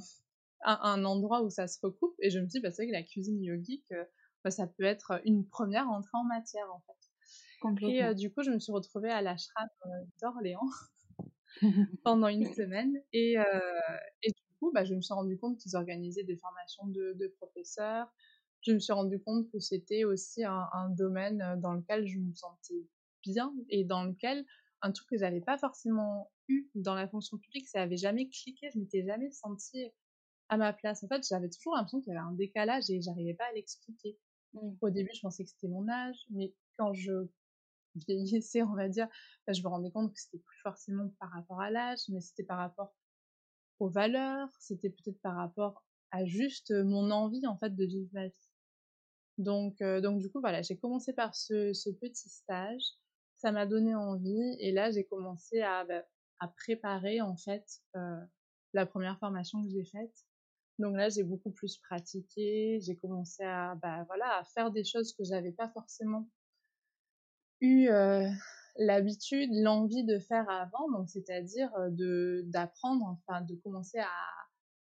un, 0.64 1.06
endroit 1.06 1.42
où 1.42 1.50
ça 1.50 1.68
se 1.68 1.80
recoupe? 1.82 2.16
Et 2.20 2.30
je 2.30 2.40
me 2.40 2.48
suis 2.48 2.60
dit, 2.60 2.62
bah 2.62 2.72
c'est 2.72 2.84
vrai 2.84 2.92
que 2.92 2.98
la 2.98 3.04
cuisine 3.04 3.42
yogique, 3.42 3.92
bah, 4.44 4.52
ça 4.52 4.68
peut 4.68 4.84
être 4.84 5.22
une 5.26 5.48
première 5.48 5.90
entrée 5.90 6.18
en 6.18 6.26
matière 6.26 6.72
en 6.72 6.82
fait. 6.82 7.06
Et 7.88 8.16
du 8.16 8.32
coup, 8.32 8.44
je 8.44 8.52
me 8.52 8.60
suis 8.60 8.72
retrouvée 8.72 9.10
à 9.10 9.22
l'ashram 9.22 9.68
d'Orléans 10.22 10.70
pendant 12.04 12.28
une 12.28 12.46
semaine. 12.54 12.94
Et, 13.14 13.36
et, 14.24 14.30
du 14.30 14.44
coup, 14.60 14.72
bah, 14.74 14.86
je 14.86 14.94
me 14.94 15.02
suis 15.02 15.14
rendu 15.14 15.38
compte 15.38 15.58
qu'ils 15.58 15.76
organisaient 15.76 16.24
des 16.24 16.38
formations 16.38 16.88
de, 16.88 17.14
de, 17.20 17.28
professeurs. 17.40 18.08
Je 18.66 18.74
me 18.74 18.80
suis 18.80 18.94
rendu 18.94 19.20
compte 19.20 19.50
que 19.52 19.60
c'était 19.60 20.06
aussi 20.06 20.44
un, 20.44 20.68
un, 20.74 20.90
domaine 20.90 21.60
dans 21.62 21.74
lequel 21.74 22.08
je 22.08 22.18
me 22.18 22.34
sentais 22.34 22.88
bien 23.24 23.54
et 23.70 23.84
dans 23.84 24.04
lequel 24.04 24.46
un 24.82 24.92
truc 24.92 25.08
que 25.10 25.18
j'avais 25.18 25.42
pas 25.42 25.58
forcément 25.58 26.32
eu 26.48 26.70
dans 26.76 26.96
la 26.96 27.08
fonction 27.08 27.38
publique, 27.38 27.68
ça 27.68 27.82
avait 27.82 27.98
jamais 27.98 28.28
cliqué, 28.28 28.70
je 28.74 28.80
m'étais 28.80 29.06
jamais 29.06 29.32
sentie 29.32 29.92
à 30.50 30.58
ma 30.58 30.74
place. 30.74 31.04
En 31.04 31.08
fait, 31.08 31.28
j'avais 31.28 31.50
toujours 31.50 31.76
l'impression 31.76 32.02
qu'il 32.02 32.14
y 32.14 32.16
avait 32.16 32.26
un 32.26 32.34
décalage 32.34 32.90
et 32.90 33.02
j'arrivais 33.02 33.34
pas 33.34 33.46
à 33.46 33.54
l'expliquer. 33.54 34.18
Mmh. 34.54 34.60
Au 34.82 34.90
début, 34.90 35.12
je 35.14 35.22
pensais 35.22 35.44
que 35.44 35.50
c'était 35.50 35.68
mon 35.68 35.88
âge, 35.88 36.18
mais 36.30 36.54
quand 36.78 36.94
je 36.94 37.28
vieillissais, 37.96 38.62
on 38.62 38.76
va 38.76 38.90
dire, 38.90 39.08
bah, 39.48 39.54
je 39.54 39.62
me 39.62 39.68
rendais 39.68 39.92
compte 39.92 40.14
que 40.14 40.20
c'était 40.20 40.40
plus 40.40 40.60
forcément 40.62 41.10
par 41.20 41.32
rapport 41.32 41.62
à 41.62 41.70
l'âge, 41.70 42.00
mais 42.10 42.22
c'était 42.22 42.44
par 42.44 42.58
rapport 42.58 42.96
aux 43.80 43.90
valeurs, 43.90 44.50
c'était 44.60 44.90
peut-être 44.90 45.22
par 45.22 45.36
rapport 45.36 45.84
à 46.12 46.26
juste 46.26 46.72
mon 46.72 47.12
envie 47.12 47.46
en 47.46 47.58
fait 47.58 47.76
de 47.76 47.86
vivre 47.86 48.10
ma 48.14 48.28
vie. 48.28 48.50
Donc, 49.38 49.84
donc 49.84 50.20
du 50.20 50.30
coup 50.30 50.40
voilà, 50.40 50.62
j'ai 50.62 50.78
commencé 50.78 51.14
par 51.14 51.36
ce, 51.36 51.74
ce, 51.74 51.90
petit 51.90 52.30
stage, 52.30 52.84
ça 53.36 53.52
m'a 53.52 53.66
donné 53.66 53.94
envie 53.94 54.56
et 54.60 54.72
là 54.72 54.92
j'ai 54.92 55.04
commencé 55.04 55.62
à, 55.62 55.84
bah, 55.84 56.04
à, 56.40 56.48
préparer 56.48 57.20
en 57.20 57.36
fait 57.36 57.66
euh, 57.98 58.22
la 58.74 58.86
première 58.86 59.20
formation 59.20 59.62
que 59.64 59.70
j'ai 59.70 59.84
faite. 59.84 60.26
Donc 60.80 60.96
là 60.96 61.10
j'ai 61.10 61.24
beaucoup 61.24 61.52
plus 61.52 61.78
pratiqué, 61.78 62.80
j'ai 62.82 62.96
commencé 62.96 63.44
à 63.44 63.76
bah, 63.76 64.06
voilà 64.08 64.38
à 64.38 64.44
faire 64.46 64.72
des 64.72 64.86
choses 64.86 65.14
que 65.14 65.24
j'avais 65.26 65.52
pas 65.52 65.70
forcément 65.70 66.30
eu 67.62 67.88
l'habitude, 68.78 69.50
l'envie 69.54 70.04
de 70.04 70.20
faire 70.20 70.50
avant, 70.50 70.92
donc 70.92 71.10
c'est-à-dire 71.10 71.72
de 71.90 72.44
d'apprendre, 72.48 73.06
enfin 73.06 73.42
de 73.42 73.56
commencer 73.56 74.00
à, 74.00 74.10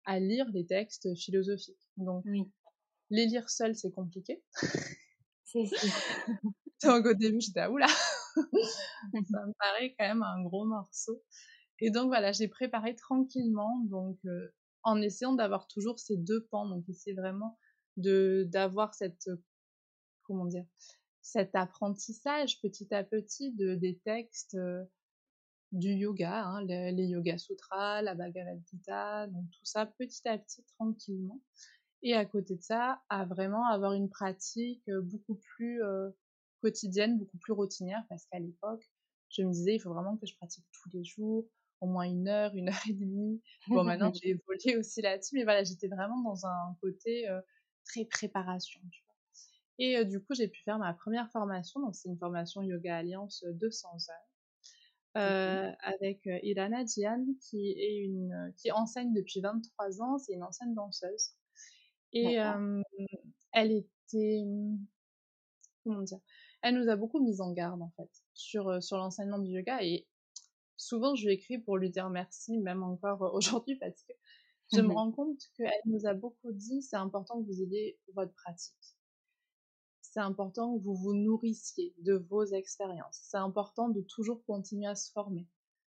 à 0.05 0.19
lire 0.19 0.51
des 0.51 0.67
textes 0.67 1.15
philosophiques. 1.17 1.89
Donc 1.97 2.25
oui. 2.27 2.51
Les 3.11 3.27
lire 3.27 3.49
seuls 3.51 3.77
c'est 3.77 3.91
compliqué. 3.91 4.43
C'est 5.45 5.65
donc 6.83 7.07
au 7.07 7.15
début 7.15 7.41
j'étais 7.41 7.61
ah 7.61 7.71
oula, 7.71 7.87
ça 8.37 9.47
me 9.47 9.53
paraît 9.59 9.95
quand 9.99 10.07
même 10.07 10.23
un 10.23 10.43
gros 10.43 10.65
morceau. 10.65 11.23
Et 11.81 11.91
donc 11.91 12.07
voilà, 12.07 12.33
j'ai 12.33 12.49
préparé 12.49 12.95
tranquillement, 12.95 13.81
donc 13.87 14.19
en 14.83 15.01
essayant 15.01 15.33
d'avoir 15.33 15.67
toujours 15.67 15.99
ces 15.99 16.17
deux 16.17 16.47
pans, 16.51 16.69
donc 16.69 16.89
essayer 16.89 17.15
vraiment 17.17 17.59
de 17.97 18.47
d'avoir 18.51 18.95
cette 18.95 19.29
comment 20.23 20.47
dire 20.47 20.67
cet 21.25 21.55
apprentissage 21.55 22.61
petit 22.61 22.95
à 22.95 23.03
petit 23.03 23.51
de, 23.53 23.75
des 23.75 23.99
textes 24.05 24.55
euh, 24.57 24.85
du 25.73 25.89
yoga, 25.89 26.45
hein, 26.45 26.63
les, 26.65 27.07
Yoga 27.07 27.39
Sutras, 27.39 28.03
la 28.03 28.15
Bhagavad 28.15 28.61
Gita, 28.71 29.27
donc 29.29 29.51
tout 29.51 29.65
ça 29.65 29.87
petit 29.87 30.29
à 30.29 30.39
petit, 30.39 30.63
tranquillement. 30.79 31.41
Et 32.05 32.15
à 32.15 32.25
côté 32.27 32.55
de 32.55 32.63
ça, 32.63 33.01
à 33.09 33.25
vraiment 33.25 33.67
avoir 33.67 33.95
une 33.95 34.11
pratique 34.11 34.87
euh, 34.89 35.01
beaucoup 35.01 35.35
plus 35.35 35.83
euh, 35.83 36.11
quotidienne, 36.61 37.19
beaucoup 37.19 37.39
plus 37.39 37.53
routinière, 37.53 38.05
parce 38.09 38.27
qu'à 38.27 38.39
l'époque, 38.39 38.85
je 39.31 39.43
me 39.43 39.51
disais, 39.51 39.75
il 39.75 39.81
faut 39.81 39.93
vraiment 39.93 40.17
que 40.17 40.27
je 40.27 40.37
pratique 40.37 40.67
tous 40.71 40.91
les 40.91 41.03
jours, 41.03 41.49
au 41.81 41.87
moins 41.87 42.05
une 42.05 42.29
heure, 42.29 42.55
une 42.55 42.69
heure 42.69 42.83
et 42.89 42.93
demie. 42.93 43.43
Bon, 43.69 43.83
maintenant, 43.85 44.13
j'ai 44.13 44.31
évolué 44.31 44.77
aussi 44.79 45.01
là-dessus, 45.01 45.35
mais 45.35 45.45
voilà, 45.45 45.65
j'étais 45.65 45.89
vraiment 45.89 46.21
dans 46.23 46.47
un 46.47 46.77
côté 46.81 47.27
très 47.85 48.05
préparation. 48.05 48.81
Tu 48.91 49.03
et 49.79 50.05
du 50.05 50.21
coup, 50.21 50.35
j'ai 50.35 50.47
pu 50.47 50.63
faire 50.63 50.79
ma 50.79 50.95
première 50.95 51.29
formation. 51.33 51.81
Donc, 51.81 51.97
c'est 51.97 52.09
une 52.09 52.19
formation 52.19 52.63
Yoga 52.63 52.99
Alliance 52.99 53.45
200 53.45 53.89
heures. 54.11 54.29
Euh, 55.17 55.71
avec 55.83 56.27
Ilana 56.43 56.83
Diane 56.83 57.25
qui 57.41 57.71
est 57.71 57.99
une 57.99 58.53
qui 58.57 58.73
enseigne 58.73 59.13
depuis 59.13 59.41
23 59.41 60.03
ans, 60.03 60.19
c'est 60.19 60.33
une 60.33 60.43
ancienne 60.43 60.75
danseuse. 60.75 61.35
Et 62.15 62.39
elle 63.53 63.73
était 63.73 64.45
comment 65.85 66.03
dire? 66.03 66.21
Elle 66.63 66.77
nous 66.77 66.89
a 66.89 66.97
beaucoup 66.97 67.23
mis 67.23 67.41
en 67.41 67.53
garde 67.53 67.83
en 67.83 67.91
fait 67.97 68.11
sur 68.33 68.83
sur 68.83 68.97
l'enseignement 68.97 69.39
du 69.39 69.51
yoga 69.51 69.83
et 69.83 70.07
souvent 70.77 71.15
je 71.15 71.27
lui 71.27 71.35
écris 71.35 71.59
pour 71.59 71.77
lui 71.77 71.91
dire 71.91 72.09
merci 72.09 72.59
même 72.59 72.83
encore 72.83 73.21
aujourd'hui 73.35 73.77
parce 73.77 74.03
que 74.03 74.13
je 74.73 74.81
me 74.81 74.89
mmh 74.89 74.93
rends 74.93 75.13
compte 75.13 75.43
qu'elle 75.57 75.71
nous 75.85 76.07
a 76.07 76.15
beaucoup 76.15 76.53
dit 76.53 76.81
c'est 76.81 76.97
important 76.97 77.41
que 77.43 77.47
vous 77.47 77.61
ayez 77.63 77.99
votre 78.15 78.33
pratique 78.33 78.97
c'est 80.15 80.21
important 80.21 80.79
que 80.79 80.85
vous 80.85 80.95
vous 80.95 81.13
nourrissiez 81.13 81.93
de 81.99 82.15
vos 82.15 82.45
expériences. 82.45 83.19
C'est 83.25 83.37
important 83.37 83.89
de 83.89 84.01
toujours 84.01 84.45
continuer 84.45 84.87
à 84.87 84.95
se 84.95 85.11
former. 85.11 85.49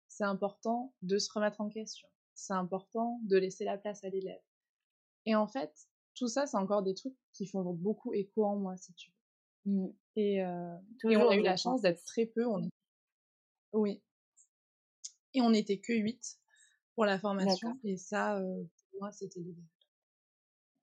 C'est 0.06 0.22
important 0.22 0.94
de 1.02 1.18
se 1.18 1.28
remettre 1.32 1.60
en 1.60 1.68
question. 1.68 2.06
C'est 2.32 2.52
important 2.52 3.18
de 3.24 3.36
laisser 3.36 3.64
la 3.64 3.78
place 3.78 4.04
à 4.04 4.10
l'élève. 4.10 4.40
Et 5.26 5.34
en 5.34 5.48
fait, 5.48 5.88
tout 6.14 6.28
ça, 6.28 6.46
c'est 6.46 6.56
encore 6.56 6.82
des 6.82 6.94
trucs 6.94 7.14
qui 7.32 7.46
font 7.46 7.62
beaucoup 7.72 8.12
écho 8.12 8.44
en 8.44 8.56
moi, 8.56 8.76
si 8.76 8.92
tu 8.94 9.10
veux. 9.10 9.72
Mmh. 9.72 9.88
Et, 10.16 10.44
euh, 10.44 10.76
et, 11.08 11.16
on 11.16 11.28
a 11.28 11.36
eu 11.36 11.42
la 11.42 11.56
chance 11.56 11.82
d'être 11.82 12.04
très 12.04 12.26
peu. 12.26 12.46
On... 12.46 12.68
Oui. 13.72 14.02
Et 15.34 15.40
on 15.40 15.50
n'était 15.50 15.78
que 15.78 15.92
8 15.92 16.38
pour 16.94 17.06
la 17.06 17.18
formation. 17.18 17.78
Et 17.84 17.96
ça, 17.96 18.36
euh, 18.38 18.64
pour 18.90 19.00
moi, 19.00 19.12
c'était 19.12 19.40
l'idée. 19.40 19.62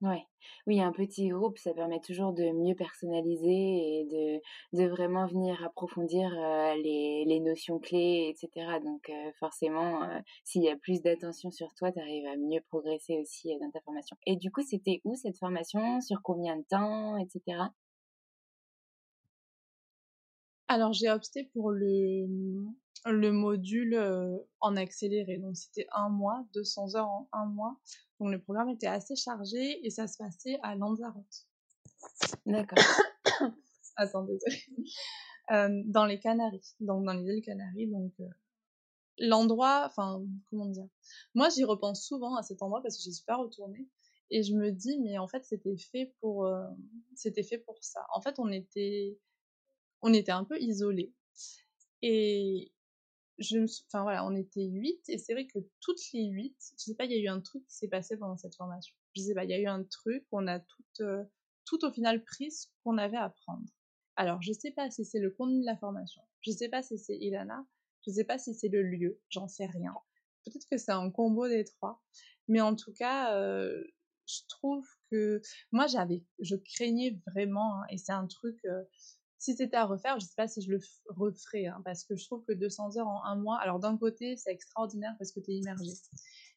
Ouais. 0.01 0.25
Oui, 0.65 0.79
un 0.81 0.93
petit 0.93 1.27
groupe, 1.27 1.57
ça 1.57 1.73
permet 1.73 1.99
toujours 1.99 2.31
de 2.31 2.43
mieux 2.53 2.75
personnaliser 2.75 3.49
et 3.99 4.41
de, 4.73 4.87
vraiment 4.87 5.27
venir 5.27 5.61
approfondir 5.63 6.29
les, 6.77 7.39
notions 7.41 7.79
clés, 7.79 8.33
etc. 8.33 8.79
Donc 8.83 9.11
forcément, 9.39 10.07
s'il 10.45 10.63
y 10.63 10.69
a 10.69 10.77
plus 10.77 11.01
d'attention 11.01 11.51
sur 11.51 11.73
toi, 11.75 11.91
tu 11.91 11.99
arrives 11.99 12.25
à 12.27 12.37
mieux 12.37 12.61
progresser 12.69 13.19
aussi 13.19 13.49
dans 13.59 13.71
ta 13.71 13.81
formation. 13.81 14.15
Et 14.25 14.37
du 14.37 14.51
coup, 14.51 14.61
c'était 14.61 15.01
où 15.03 15.15
cette 15.15 15.37
formation? 15.37 15.99
Sur 16.01 16.21
combien 16.23 16.55
de 16.55 16.63
temps, 16.69 17.17
etc. 17.17 17.69
Alors, 20.69 20.93
j'ai 20.93 21.09
opté 21.09 21.49
pour 21.53 21.71
le, 21.71 22.27
le 23.05 23.31
module 23.31 23.99
en 24.59 24.75
accéléré. 24.75 25.37
Donc, 25.37 25.55
c'était 25.55 25.87
un 25.93 26.09
mois, 26.09 26.45
200 26.53 26.95
heures 26.95 27.07
en 27.07 27.29
un 27.31 27.45
mois. 27.45 27.79
Donc, 28.19 28.31
le 28.31 28.41
programme 28.41 28.69
était 28.69 28.87
assez 28.87 29.15
chargé 29.15 29.85
et 29.85 29.89
ça 29.89 30.07
se 30.07 30.17
passait 30.17 30.59
à 30.63 30.75
Lanzarote. 30.75 31.47
D'accord. 32.45 32.83
Attends, 33.95 34.23
désolé. 34.23 34.57
dans 35.87 36.05
les 36.05 36.19
Canaries, 36.19 36.75
donc 36.79 37.05
dans 37.05 37.13
les 37.13 37.25
îles 37.25 37.43
Canaries. 37.43 37.87
Donc, 37.87 38.13
l'endroit, 39.17 39.83
enfin, 39.85 40.21
comment 40.49 40.65
dire? 40.65 40.87
Moi, 41.33 41.49
j'y 41.49 41.63
repense 41.63 42.05
souvent 42.05 42.35
à 42.35 42.43
cet 42.43 42.61
endroit 42.61 42.81
parce 42.81 42.97
que 42.97 43.03
j'y 43.03 43.13
suis 43.13 43.25
pas 43.25 43.37
retournée. 43.37 43.87
Et 44.31 44.43
je 44.43 44.53
me 44.53 44.71
dis, 44.71 44.99
mais 44.99 45.17
en 45.17 45.27
fait, 45.27 45.43
c'était 45.43 45.75
fait 45.77 46.13
pour, 46.19 46.47
c'était 47.15 47.43
fait 47.43 47.57
pour 47.57 47.77
ça. 47.81 48.05
En 48.13 48.21
fait, 48.21 48.35
on 48.37 48.51
était, 48.51 49.17
on 50.01 50.13
était 50.13 50.31
un 50.31 50.43
peu 50.43 50.59
isolés 50.59 51.13
Et 52.01 52.71
je 53.39 53.57
me 53.57 53.65
enfin 53.87 54.03
voilà, 54.03 54.25
on 54.25 54.35
était 54.35 54.65
huit 54.65 55.01
et 55.07 55.17
c'est 55.17 55.33
vrai 55.33 55.47
que 55.47 55.59
toutes 55.81 55.99
les 56.13 56.25
huit, 56.25 56.57
je 56.77 56.83
sais 56.83 56.95
pas, 56.95 57.05
il 57.05 57.11
y 57.11 57.15
a 57.15 57.19
eu 57.19 57.27
un 57.27 57.41
truc 57.41 57.65
qui 57.65 57.75
s'est 57.75 57.87
passé 57.87 58.17
pendant 58.17 58.37
cette 58.37 58.55
formation. 58.55 58.95
Je 59.15 59.21
sais 59.21 59.33
pas, 59.33 59.43
il 59.45 59.49
y 59.49 59.53
a 59.53 59.59
eu 59.59 59.67
un 59.67 59.83
truc, 59.83 60.25
on 60.31 60.47
a 60.47 60.59
tout, 60.59 60.83
euh, 61.01 61.23
tout 61.65 61.83
au 61.85 61.91
final 61.91 62.23
pris 62.23 62.51
ce 62.51 62.67
qu'on 62.83 62.97
avait 62.97 63.17
à 63.17 63.29
prendre. 63.29 63.67
Alors, 64.15 64.41
je 64.41 64.51
sais 64.51 64.71
pas 64.71 64.91
si 64.91 65.05
c'est 65.05 65.19
le 65.19 65.31
contenu 65.31 65.61
de 65.61 65.65
la 65.65 65.77
formation, 65.77 66.21
je 66.41 66.51
sais 66.51 66.69
pas 66.69 66.83
si 66.83 66.97
c'est 66.97 67.17
Ilana, 67.17 67.65
je 68.05 68.11
sais 68.11 68.25
pas 68.25 68.37
si 68.37 68.53
c'est 68.53 68.67
le 68.67 68.83
lieu, 68.83 69.19
j'en 69.29 69.47
sais 69.47 69.65
rien. 69.65 69.93
Peut-être 70.45 70.67
que 70.69 70.77
c'est 70.77 70.91
un 70.91 71.09
combo 71.09 71.47
des 71.47 71.63
trois, 71.63 72.03
mais 72.47 72.61
en 72.61 72.75
tout 72.75 72.93
cas, 72.93 73.35
euh, 73.35 73.81
je 74.25 74.41
trouve 74.47 74.85
que 75.09 75.41
moi 75.71 75.87
j'avais, 75.87 76.25
je 76.39 76.55
craignais 76.55 77.19
vraiment, 77.27 77.75
hein, 77.75 77.85
et 77.89 77.97
c'est 77.97 78.11
un 78.11 78.27
truc, 78.27 78.57
euh, 78.65 78.83
si 79.39 79.55
c'était 79.55 79.77
à 79.77 79.85
refaire, 79.85 80.19
je 80.19 80.25
sais 80.25 80.35
pas 80.35 80.47
si 80.47 80.61
je 80.61 80.69
le 80.69 80.79
referais, 81.07 81.67
hein, 81.67 81.81
parce 81.85 82.03
que 82.03 82.15
je 82.15 82.25
trouve 82.25 82.43
que 82.43 82.51
200 82.51 82.97
heures 82.97 83.07
en 83.07 83.23
un 83.23 83.35
mois, 83.37 83.57
alors 83.59 83.79
d'un 83.79 83.97
côté 83.97 84.35
c'est 84.37 84.51
extraordinaire 84.51 85.15
parce 85.17 85.31
que 85.31 85.39
tu 85.39 85.51
es 85.51 85.55
immergé, 85.55 85.91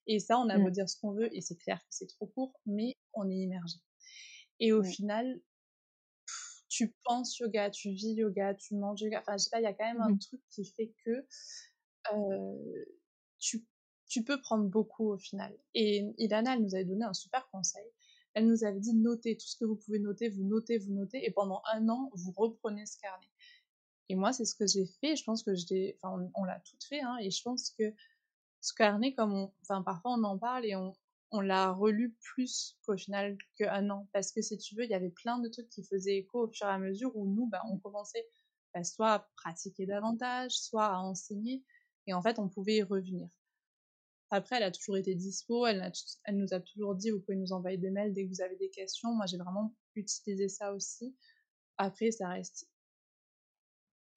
et 0.08 0.18
ça 0.18 0.38
on 0.38 0.48
a 0.48 0.58
beau 0.58 0.68
mmh. 0.68 0.72
dire 0.72 0.88
ce 0.88 0.98
qu'on 1.00 1.12
veut, 1.12 1.34
et 1.34 1.40
c'est 1.40 1.56
clair 1.56 1.78
que 1.78 1.86
c'est 1.90 2.08
trop 2.08 2.26
court, 2.26 2.60
mais 2.66 2.98
on 3.14 3.30
est 3.30 3.36
immergé. 3.36 3.78
Et 4.58 4.72
au 4.72 4.82
final, 4.82 5.40
tu 6.68 6.94
penses 7.04 7.38
yoga, 7.38 7.70
tu 7.70 7.90
vis 7.90 8.14
yoga, 8.14 8.54
tu 8.54 8.74
manges 8.74 9.00
yoga, 9.00 9.20
enfin 9.20 9.36
je 9.36 9.44
sais 9.44 9.50
pas, 9.50 9.60
il 9.60 9.64
y 9.64 9.66
a 9.66 9.72
quand 9.72 9.86
même 9.86 10.00
un 10.00 10.10
mmh. 10.10 10.18
truc 10.18 10.40
qui 10.50 10.64
fait 10.64 10.92
que 11.04 11.26
euh, 12.12 12.84
tu 13.38 13.64
tu 14.08 14.24
peux 14.24 14.38
prendre 14.42 14.68
beaucoup 14.68 15.10
au 15.10 15.16
final. 15.16 15.56
Et 15.72 16.04
Ilana, 16.18 16.54
elle 16.54 16.62
nous 16.62 16.74
avait 16.74 16.84
donné 16.84 17.04
un 17.04 17.14
super 17.14 17.48
conseil. 17.50 17.86
Elle 18.34 18.46
nous 18.46 18.64
avait 18.64 18.80
dit 18.80 18.94
notez 18.94 19.36
tout 19.36 19.46
ce 19.46 19.56
que 19.56 19.64
vous 19.64 19.76
pouvez 19.76 19.98
noter, 19.98 20.28
vous 20.28 20.44
notez, 20.44 20.78
vous 20.78 20.92
notez, 20.92 21.24
et 21.24 21.30
pendant 21.30 21.62
un 21.72 21.88
an, 21.88 22.10
vous 22.14 22.32
reprenez 22.32 22.86
ce 22.86 22.98
carnet. 22.98 23.28
Et 24.08 24.14
moi, 24.14 24.32
c'est 24.32 24.44
ce 24.44 24.54
que 24.54 24.66
j'ai 24.66 24.86
fait. 25.00 25.16
Je 25.16 25.24
pense 25.24 25.42
que 25.42 25.54
je 25.54 25.94
enfin, 25.96 26.30
on, 26.34 26.44
l'a 26.44 26.60
tout 26.60 26.76
fait, 26.88 27.00
hein, 27.00 27.16
et 27.20 27.30
je 27.30 27.42
pense 27.42 27.70
que 27.70 27.92
ce 28.60 28.74
carnet, 28.74 29.14
comme 29.14 29.32
on, 29.32 29.52
enfin, 29.62 29.82
parfois 29.82 30.12
on 30.12 30.24
en 30.24 30.38
parle 30.38 30.64
et 30.66 30.76
on, 30.76 30.92
on 31.32 31.40
l'a 31.40 31.72
relu 31.72 32.14
plus 32.20 32.76
qu'au 32.84 32.96
final 32.96 33.36
qu'un 33.56 33.90
an. 33.90 34.08
Parce 34.12 34.32
que 34.32 34.42
si 34.42 34.58
tu 34.58 34.76
veux, 34.76 34.84
il 34.84 34.90
y 34.90 34.94
avait 34.94 35.10
plein 35.10 35.38
de 35.38 35.48
trucs 35.48 35.68
qui 35.70 35.82
faisaient 35.82 36.16
écho 36.18 36.46
au 36.46 36.52
fur 36.52 36.66
et 36.66 36.70
à 36.70 36.78
mesure 36.78 37.16
où 37.16 37.26
nous, 37.26 37.46
bah, 37.46 37.62
on 37.70 37.78
commençait 37.78 38.26
bah, 38.74 38.84
soit 38.84 39.12
à 39.12 39.28
pratiquer 39.36 39.86
davantage, 39.86 40.52
soit 40.52 40.86
à 40.86 40.98
enseigner. 40.98 41.64
Et 42.06 42.12
en 42.12 42.22
fait, 42.22 42.38
on 42.38 42.48
pouvait 42.48 42.76
y 42.76 42.82
revenir. 42.82 43.28
Après, 44.34 44.56
elle 44.56 44.62
a 44.62 44.70
toujours 44.70 44.96
été 44.96 45.14
dispo, 45.14 45.66
elle, 45.66 45.92
nous 46.32 46.54
a 46.54 46.60
toujours 46.60 46.94
dit, 46.94 47.10
vous 47.10 47.20
pouvez 47.20 47.36
nous 47.36 47.52
envoyer 47.52 47.76
des 47.76 47.90
mails 47.90 48.14
dès 48.14 48.24
que 48.24 48.30
vous 48.30 48.40
avez 48.40 48.56
des 48.56 48.70
questions. 48.70 49.12
Moi, 49.12 49.26
j'ai 49.26 49.36
vraiment 49.36 49.76
utilisé 49.94 50.48
ça 50.48 50.72
aussi. 50.72 51.14
Après, 51.76 52.10
ça 52.12 52.30
reste 52.30 52.66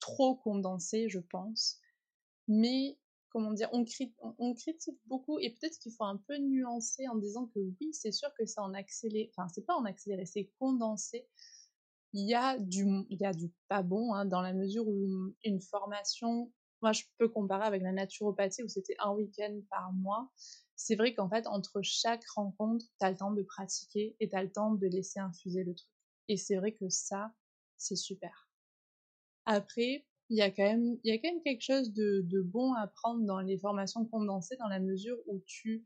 trop 0.00 0.34
condensé, 0.34 1.10
je 1.10 1.18
pense. 1.18 1.80
Mais, 2.48 2.98
comment 3.28 3.52
dire, 3.52 3.68
on, 3.74 3.84
on, 4.38 4.54
critique 4.54 4.98
beaucoup 5.04 5.38
et 5.38 5.50
peut-être 5.50 5.78
qu'il 5.80 5.92
faut 5.92 6.04
un 6.04 6.16
peu 6.16 6.38
nuancer 6.38 7.06
en 7.08 7.16
disant 7.16 7.48
que 7.48 7.58
oui, 7.58 7.92
c'est 7.92 8.12
sûr 8.12 8.32
que 8.38 8.46
c'est 8.46 8.60
en 8.60 8.72
accéléré, 8.72 9.30
enfin, 9.36 9.48
c'est 9.50 9.66
pas 9.66 9.74
en 9.74 9.84
accéléré, 9.84 10.24
c'est 10.24 10.50
condensé. 10.58 11.28
Il 12.14 12.26
y 12.26 12.34
a 12.34 12.58
du, 12.58 12.86
il 13.10 13.20
y 13.20 13.26
a 13.26 13.34
du 13.34 13.52
pas 13.68 13.82
bon 13.82 14.14
hein, 14.14 14.24
dans 14.24 14.40
la 14.40 14.54
mesure 14.54 14.88
où 14.88 15.34
une 15.44 15.60
formation 15.60 16.50
moi, 16.86 16.92
je 16.92 17.02
peux 17.18 17.28
comparer 17.28 17.66
avec 17.66 17.82
la 17.82 17.90
naturopathie 17.90 18.62
où 18.62 18.68
c'était 18.68 18.94
un 19.00 19.10
week-end 19.10 19.60
par 19.70 19.92
mois. 19.92 20.30
C'est 20.76 20.94
vrai 20.94 21.14
qu'en 21.14 21.28
fait, 21.28 21.48
entre 21.48 21.82
chaque 21.82 22.24
rencontre, 22.28 22.86
tu 23.00 23.04
as 23.04 23.10
le 23.10 23.16
temps 23.16 23.32
de 23.32 23.42
pratiquer 23.42 24.14
et 24.20 24.28
tu 24.28 24.36
as 24.36 24.44
le 24.44 24.52
temps 24.52 24.72
de 24.72 24.86
laisser 24.86 25.18
infuser 25.18 25.64
le 25.64 25.74
truc. 25.74 25.90
Et 26.28 26.36
c'est 26.36 26.54
vrai 26.54 26.74
que 26.74 26.88
ça, 26.88 27.32
c'est 27.76 27.96
super. 27.96 28.48
Après, 29.46 30.06
il 30.28 30.36
y 30.36 30.42
a 30.42 30.50
quand 30.52 30.62
même, 30.62 30.96
il 31.02 31.12
y 31.12 31.12
a 31.12 31.18
quand 31.18 31.28
même 31.28 31.42
quelque 31.42 31.62
chose 31.62 31.92
de, 31.92 32.20
de, 32.22 32.40
bon 32.40 32.72
à 32.74 32.86
prendre 32.86 33.24
dans 33.26 33.40
les 33.40 33.58
formations 33.58 34.04
condensées 34.04 34.56
dans 34.58 34.68
la 34.68 34.78
mesure 34.78 35.18
où 35.26 35.42
tu, 35.44 35.84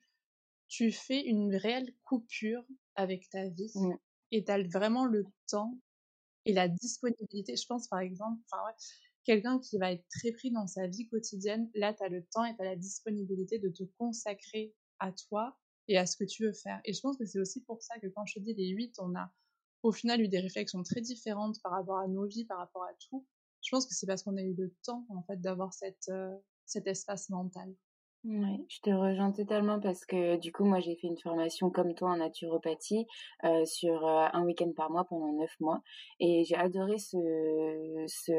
tu 0.69 0.93
fais 0.93 1.25
une 1.25 1.57
réelle 1.57 1.95
coupure 2.05 2.63
avec 2.95 3.31
ta 3.31 3.49
vie 3.49 3.73
mmh. 3.75 3.95
et 4.33 4.45
tu 4.45 4.53
as 4.53 4.63
vraiment 4.69 5.07
le 5.07 5.25
temps 5.49 5.79
et 6.45 6.53
la 6.53 6.69
disponibilité. 6.69 7.57
Je 7.57 7.67
pense 7.67 7.89
par 7.89 8.01
exemple, 8.01 8.39
enfin 8.53 8.63
ouais, 8.67 8.75
quelqu'un 9.25 9.59
qui 9.59 9.79
va 9.79 9.93
être 9.93 10.05
très 10.09 10.33
pris 10.33 10.51
dans 10.51 10.67
sa 10.67 10.87
vie 10.87 11.07
quotidienne, 11.09 11.71
là, 11.75 11.95
tu 11.95 12.09
le 12.09 12.25
temps 12.25 12.45
et 12.45 12.57
tu 12.57 12.63
la 12.63 12.77
disponibilité 12.77 13.59
de 13.59 13.69
te 13.69 13.85
consacrer 13.99 14.75
à 14.99 15.13
toi 15.13 15.59
et 15.89 15.99
à 15.99 16.07
ce 16.07 16.17
que 16.17 16.25
tu 16.25 16.45
veux 16.45 16.53
faire. 16.53 16.81
Et 16.85 16.93
je 16.93 17.01
pense 17.01 17.17
que 17.17 17.25
c'est 17.25 17.41
aussi 17.41 17.63
pour 17.65 17.83
ça 17.83 17.99
que 17.99 18.07
quand 18.09 18.25
je 18.27 18.39
dis 18.39 18.55
les 18.55 18.69
8, 18.69 18.97
on 18.99 19.15
a 19.17 19.33
au 19.83 19.93
final 19.93 20.21
eu 20.21 20.29
des 20.29 20.41
réflexions 20.41 20.83
très 20.83 21.01
différentes 21.01 21.61
par 21.63 21.73
rapport 21.73 21.99
à 21.99 22.09
nos 22.09 22.27
vies, 22.27 22.45
par 22.45 22.59
rapport 22.59 22.85
à 22.85 22.93
tout. 23.09 23.27
Je 23.63 23.71
pense 23.71 23.87
que 23.87 23.95
c'est 23.95 24.07
parce 24.07 24.23
qu'on 24.23 24.37
a 24.37 24.43
eu 24.43 24.55
le 24.55 24.75
temps, 24.83 25.07
en 25.11 25.23
fait, 25.23 25.41
d'avoir 25.41 25.71
euh, 26.09 26.37
cet 26.65 26.87
espace 26.87 27.29
mental. 27.29 27.75
Oui, 28.25 28.67
je 28.69 28.81
te 28.83 28.91
rejoins 28.91 29.33
totalement 29.33 29.81
parce 29.81 30.05
que 30.05 30.37
du 30.37 30.53
coup, 30.53 30.65
moi, 30.65 30.79
j'ai 30.81 30.95
fait 30.97 31.07
une 31.07 31.17
formation 31.19 31.71
comme 31.71 31.95
toi 31.95 32.11
en 32.11 32.17
naturopathie 32.19 33.07
euh, 33.45 33.65
sur 33.65 34.07
euh, 34.07 34.27
un 34.35 34.45
week-end 34.45 34.71
par 34.77 34.91
mois 34.91 35.05
pendant 35.05 35.33
neuf 35.33 35.59
mois 35.59 35.81
et 36.19 36.45
j'ai 36.45 36.55
adoré 36.55 36.99
ce, 36.99 37.17
ce 38.09 38.33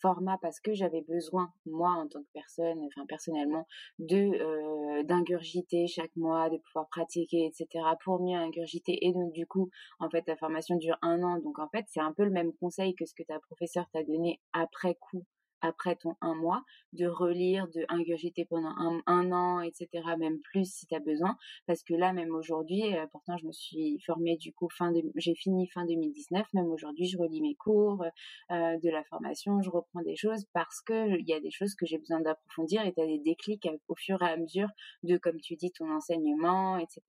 format 0.00 0.38
parce 0.40 0.60
que 0.60 0.72
j'avais 0.72 1.02
besoin, 1.02 1.52
moi, 1.66 1.90
en 1.90 2.08
tant 2.08 2.22
que 2.22 2.28
personne, 2.32 2.78
enfin 2.86 3.04
personnellement, 3.06 3.66
de 3.98 5.02
d'ingurgiter 5.02 5.86
chaque 5.88 6.16
mois, 6.16 6.48
de 6.48 6.56
pouvoir 6.56 6.88
pratiquer, 6.88 7.44
etc. 7.46 7.84
pour 8.04 8.18
mieux 8.22 8.38
ingurgiter 8.38 9.06
et 9.06 9.12
donc 9.12 9.32
du 9.34 9.46
coup, 9.46 9.68
en 9.98 10.08
fait, 10.08 10.22
ta 10.22 10.36
formation 10.36 10.76
dure 10.76 10.96
un 11.02 11.22
an, 11.22 11.38
donc 11.38 11.58
en 11.58 11.68
fait, 11.68 11.84
c'est 11.88 12.00
un 12.00 12.12
peu 12.14 12.24
le 12.24 12.30
même 12.30 12.52
conseil 12.54 12.94
que 12.94 13.04
ce 13.04 13.12
que 13.14 13.24
ta 13.24 13.38
professeure 13.40 13.86
t'a 13.92 14.02
donné 14.04 14.40
après 14.54 14.94
coup 14.94 15.22
après 15.62 15.96
ton 15.96 16.16
un 16.20 16.34
mois, 16.34 16.62
de 16.92 17.06
relire, 17.06 17.68
de 17.68 17.84
ingurgiter 17.88 18.44
pendant 18.44 18.74
un, 19.06 19.32
an, 19.32 19.60
etc., 19.60 19.88
même 20.18 20.40
plus 20.40 20.70
si 20.70 20.86
tu 20.86 20.94
as 20.94 21.00
besoin. 21.00 21.36
Parce 21.66 21.82
que 21.82 21.94
là, 21.94 22.12
même 22.12 22.34
aujourd'hui, 22.34 22.94
euh, 22.94 23.06
pourtant 23.10 23.36
je 23.38 23.46
me 23.46 23.52
suis 23.52 23.98
formée 24.00 24.36
du 24.36 24.52
coup 24.52 24.68
fin 24.68 24.92
de, 24.92 25.02
j'ai 25.16 25.34
fini 25.34 25.66
fin 25.68 25.86
2019, 25.86 26.46
même 26.52 26.66
aujourd'hui 26.66 27.06
je 27.06 27.16
relis 27.16 27.40
mes 27.40 27.54
cours 27.54 28.04
euh, 28.50 28.78
de 28.78 28.90
la 28.90 29.04
formation, 29.04 29.62
je 29.62 29.70
reprends 29.70 30.02
des 30.02 30.16
choses 30.16 30.44
parce 30.52 30.80
que 30.82 31.18
il 31.18 31.28
y 31.28 31.32
a 31.32 31.40
des 31.40 31.50
choses 31.50 31.74
que 31.74 31.86
j'ai 31.86 31.98
besoin 31.98 32.20
d'approfondir 32.20 32.84
et 32.84 32.92
tu 32.92 33.00
as 33.00 33.06
des 33.06 33.18
déclics 33.18 33.68
au 33.88 33.94
fur 33.94 34.20
et 34.22 34.26
à 34.26 34.36
mesure 34.36 34.68
de, 35.02 35.16
comme 35.16 35.40
tu 35.40 35.56
dis, 35.56 35.70
ton 35.72 35.90
enseignement, 35.90 36.76
etc. 36.78 37.02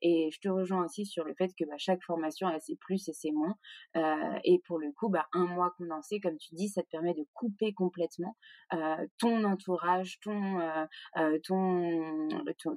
Et 0.00 0.30
je 0.32 0.40
te 0.40 0.48
rejoins 0.48 0.84
aussi 0.84 1.06
sur 1.06 1.24
le 1.24 1.34
fait 1.34 1.52
que 1.58 1.64
bah, 1.64 1.76
chaque 1.78 2.02
formation 2.02 2.48
a 2.48 2.58
ses 2.60 2.76
plus 2.76 3.08
et 3.08 3.12
ses 3.12 3.32
moins. 3.32 3.56
Euh, 3.96 4.38
et 4.44 4.60
pour 4.66 4.78
le 4.78 4.92
coup, 4.92 5.08
bah, 5.08 5.26
un 5.32 5.46
mois 5.46 5.74
condensé, 5.76 6.20
comme 6.20 6.38
tu 6.38 6.54
dis, 6.54 6.68
ça 6.68 6.82
te 6.82 6.88
permet 6.88 7.14
de 7.14 7.26
couper 7.34 7.72
complètement 7.82 8.36
euh, 8.74 9.06
ton 9.18 9.44
entourage, 9.44 10.18
ton, 10.20 10.60
euh, 10.60 10.86
euh, 11.18 11.38
ton, 11.46 12.28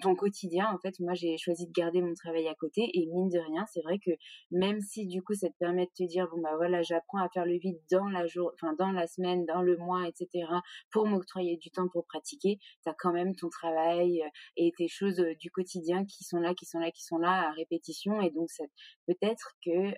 ton, 0.02 0.16
quotidien. 0.16 0.68
En 0.74 0.78
fait, 0.80 1.00
moi, 1.00 1.14
j'ai 1.14 1.38
choisi 1.38 1.68
de 1.68 1.72
garder 1.72 2.02
mon 2.02 2.14
travail 2.14 2.48
à 2.50 2.56
côté 2.56 2.82
et 2.94 3.06
mine 3.06 3.30
de 3.30 3.40
rien, 3.40 3.66
c'est 3.72 3.82
vrai 3.82 4.00
que 4.00 4.12
même 4.52 4.82
si 4.82 5.06
du 5.08 5.22
coup, 5.22 5.34
ça 5.34 5.48
te 5.48 5.58
permet 5.58 5.86
de 5.86 5.92
te 5.96 6.04
dire 6.04 6.28
bon 6.34 6.42
bah 6.42 6.56
voilà, 6.58 6.82
j'apprends 6.82 7.20
à 7.20 7.30
faire 7.30 7.46
le 7.46 7.58
vide 7.58 7.80
dans 7.90 8.10
la 8.10 8.26
jour, 8.26 8.52
enfin 8.56 8.76
dans 8.78 8.92
la 8.92 9.08
semaine, 9.08 9.46
dans 9.46 9.62
le 9.62 9.78
mois, 9.78 10.06
etc. 10.08 10.48
pour 10.92 11.06
m'octroyer 11.08 11.58
du 11.58 11.72
temps 11.72 11.88
pour 11.88 12.06
pratiquer, 12.06 12.58
tu 12.84 12.90
as 12.90 12.96
quand 12.98 13.14
même 13.14 13.34
ton 13.36 13.48
travail 13.50 14.22
et 14.58 14.72
tes 14.78 14.90
choses 14.90 15.24
du 15.40 15.50
quotidien 15.50 16.06
qui 16.06 16.26
sont 16.26 16.40
là, 16.40 16.54
qui 16.54 16.66
sont 16.66 16.80
là, 16.80 16.92
qui 16.92 17.04
sont 17.04 17.18
là 17.18 17.48
à 17.48 17.52
répétition 17.52 18.22
et 18.22 18.32
donc 18.32 18.50
peut-être 19.08 19.54
que 19.66 19.92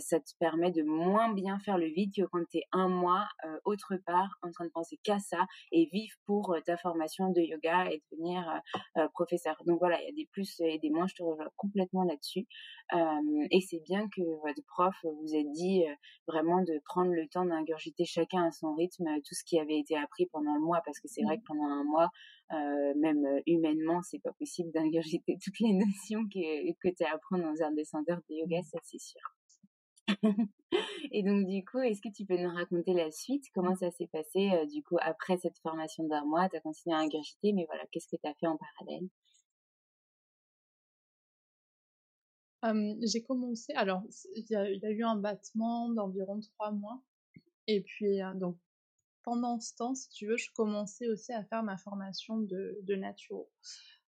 ça 0.00 0.18
te 0.18 0.30
permet 0.40 0.72
de 0.72 0.82
moins 0.82 1.32
bien 1.32 1.58
faire 1.60 1.78
le 1.78 1.86
vide 1.86 2.12
que 2.16 2.22
quand 2.22 2.44
tu 2.50 2.58
es 2.58 2.64
un 2.72 2.88
mois 2.88 3.28
autre 3.64 3.94
part 4.04 4.38
en 4.42 4.50
train 4.54 4.64
de 4.64 4.70
penser 4.70 4.98
qu'à 5.02 5.18
ça 5.18 5.46
et 5.72 5.88
vivre 5.92 6.14
pour 6.26 6.56
ta 6.64 6.76
formation 6.76 7.30
de 7.30 7.40
yoga 7.40 7.86
et 7.90 8.02
devenir 8.10 8.60
professeur. 9.12 9.56
Donc 9.66 9.78
voilà, 9.78 10.00
il 10.02 10.06
y 10.06 10.08
a 10.08 10.14
des 10.14 10.28
plus 10.32 10.60
et 10.60 10.78
des 10.78 10.90
moins, 10.90 11.06
je 11.06 11.14
te 11.14 11.22
rejoins 11.22 11.48
complètement 11.56 12.04
là-dessus. 12.04 12.46
et 13.50 13.60
c'est 13.60 13.82
bien 13.84 14.08
que 14.08 14.22
votre 14.42 14.62
prof 14.66 14.94
vous 15.02 15.34
ait 15.34 15.46
dit 15.52 15.84
vraiment 16.26 16.62
de 16.62 16.80
prendre 16.84 17.12
le 17.12 17.28
temps 17.28 17.44
d'ingurgiter 17.44 18.04
chacun 18.04 18.44
à 18.44 18.50
son 18.52 18.74
rythme 18.74 19.04
tout 19.24 19.34
ce 19.34 19.44
qui 19.44 19.58
avait 19.58 19.78
été 19.78 19.96
appris 19.96 20.26
pendant 20.26 20.54
le 20.54 20.60
mois, 20.60 20.80
parce 20.84 21.00
que 21.00 21.08
c'est 21.08 21.22
vrai 21.22 21.36
mmh. 21.36 21.40
que 21.40 21.44
pendant 21.46 21.64
un 21.64 21.84
mois, 21.84 22.10
même 22.50 23.24
humainement, 23.46 24.00
c'est 24.02 24.20
pas 24.20 24.32
possible 24.38 24.70
d'ingurgiter 24.72 25.36
toutes 25.44 25.60
les 25.60 25.72
notions 25.72 26.24
que, 26.32 26.72
que 26.80 26.94
tu 26.94 27.04
apprends 27.04 27.38
dans 27.38 27.62
un 27.62 27.72
descendeur 27.72 28.18
de 28.28 28.34
yoga, 28.34 28.60
mmh. 28.60 28.64
ça 28.64 28.78
c'est 28.82 29.00
sûr. 29.00 29.20
Et 31.12 31.22
donc, 31.22 31.46
du 31.46 31.64
coup, 31.64 31.80
est-ce 31.80 32.00
que 32.00 32.08
tu 32.08 32.24
peux 32.24 32.36
nous 32.36 32.52
raconter 32.52 32.92
la 32.94 33.10
suite? 33.10 33.44
Comment 33.54 33.74
ça 33.76 33.90
s'est 33.90 34.08
passé, 34.08 34.50
euh, 34.52 34.66
du 34.66 34.82
coup, 34.82 34.96
après 35.00 35.36
cette 35.38 35.58
formation 35.58 36.04
d'un 36.04 36.24
mois? 36.24 36.48
Tu 36.48 36.56
as 36.56 36.60
continué 36.60 36.96
à 36.96 36.98
ingurgiter, 37.00 37.52
mais 37.52 37.64
voilà, 37.66 37.84
qu'est-ce 37.92 38.08
que 38.08 38.16
tu 38.16 38.28
as 38.28 38.34
fait 38.34 38.46
en 38.46 38.56
parallèle? 38.56 39.08
J'ai 43.02 43.22
commencé, 43.22 43.74
alors, 43.74 44.02
il 44.36 44.46
y, 44.48 44.56
a 44.56 44.90
eu 44.90 45.02
un 45.04 45.16
battement 45.16 45.90
d'environ 45.90 46.40
trois 46.40 46.72
mois. 46.72 47.02
Et 47.66 47.82
puis, 47.82 48.22
euh, 48.22 48.32
donc, 48.34 48.56
pendant 49.22 49.60
ce 49.60 49.74
temps, 49.74 49.94
si 49.94 50.08
tu 50.08 50.26
veux, 50.26 50.38
je 50.38 50.50
commençais 50.54 51.08
aussi 51.08 51.32
à 51.32 51.44
faire 51.44 51.62
ma 51.62 51.76
formation 51.76 52.38
de, 52.38 52.78
de 52.82 52.94
naturo. 52.94 53.50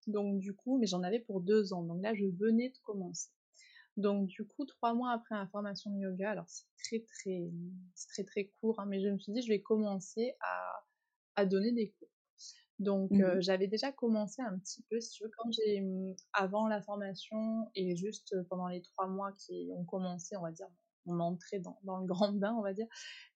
Donc, 0.06 0.38
du 0.38 0.54
coup, 0.54 0.78
mais 0.78 0.86
j'en 0.86 1.02
avais 1.02 1.20
pour 1.20 1.40
deux 1.42 1.72
ans. 1.72 1.82
Donc 1.82 2.02
là, 2.02 2.14
je 2.14 2.24
venais 2.24 2.70
de 2.70 2.78
commencer. 2.84 3.30
Donc 3.96 4.26
du 4.28 4.46
coup, 4.46 4.64
trois 4.66 4.94
mois 4.94 5.12
après 5.12 5.34
ma 5.34 5.46
formation 5.48 5.90
de 5.90 5.98
yoga, 6.00 6.30
alors 6.30 6.48
c'est 6.48 6.66
très 6.84 7.00
très 7.04 7.50
très 8.10 8.24
très 8.24 8.46
court, 8.60 8.78
hein, 8.80 8.86
mais 8.86 9.00
je 9.00 9.08
me 9.08 9.18
suis 9.18 9.32
dit 9.32 9.42
je 9.42 9.48
vais 9.48 9.62
commencer 9.62 10.34
à, 10.40 10.84
à 11.36 11.46
donner 11.46 11.72
des 11.72 11.90
cours. 11.92 12.08
Donc, 12.78 13.12
Mmh 13.12 13.40
j'avais 13.40 13.68
déjà 13.68 13.92
commencé 13.92 14.42
un 14.42 14.58
petit 14.58 14.82
peu, 14.90 15.00
si 15.00 15.10
tu 15.12 15.24
veux, 15.24 15.30
quand 15.38 15.50
j'ai, 15.50 15.80
mmh, 15.80 16.14
avant 16.34 16.68
la 16.68 16.82
formation 16.82 17.70
et 17.74 17.96
juste 17.96 18.34
pendant 18.50 18.68
les 18.68 18.82
trois 18.82 19.06
mois 19.08 19.32
qui 19.32 19.70
ont 19.74 19.84
commencé, 19.84 20.36
on 20.36 20.42
va 20.42 20.52
dire, 20.52 20.68
mon 21.06 21.20
entrée 21.20 21.60
dans, 21.60 21.78
dans 21.84 21.98
le 22.00 22.06
grand 22.06 22.32
bain, 22.32 22.54
on 22.58 22.62
va 22.62 22.74
dire, 22.74 22.86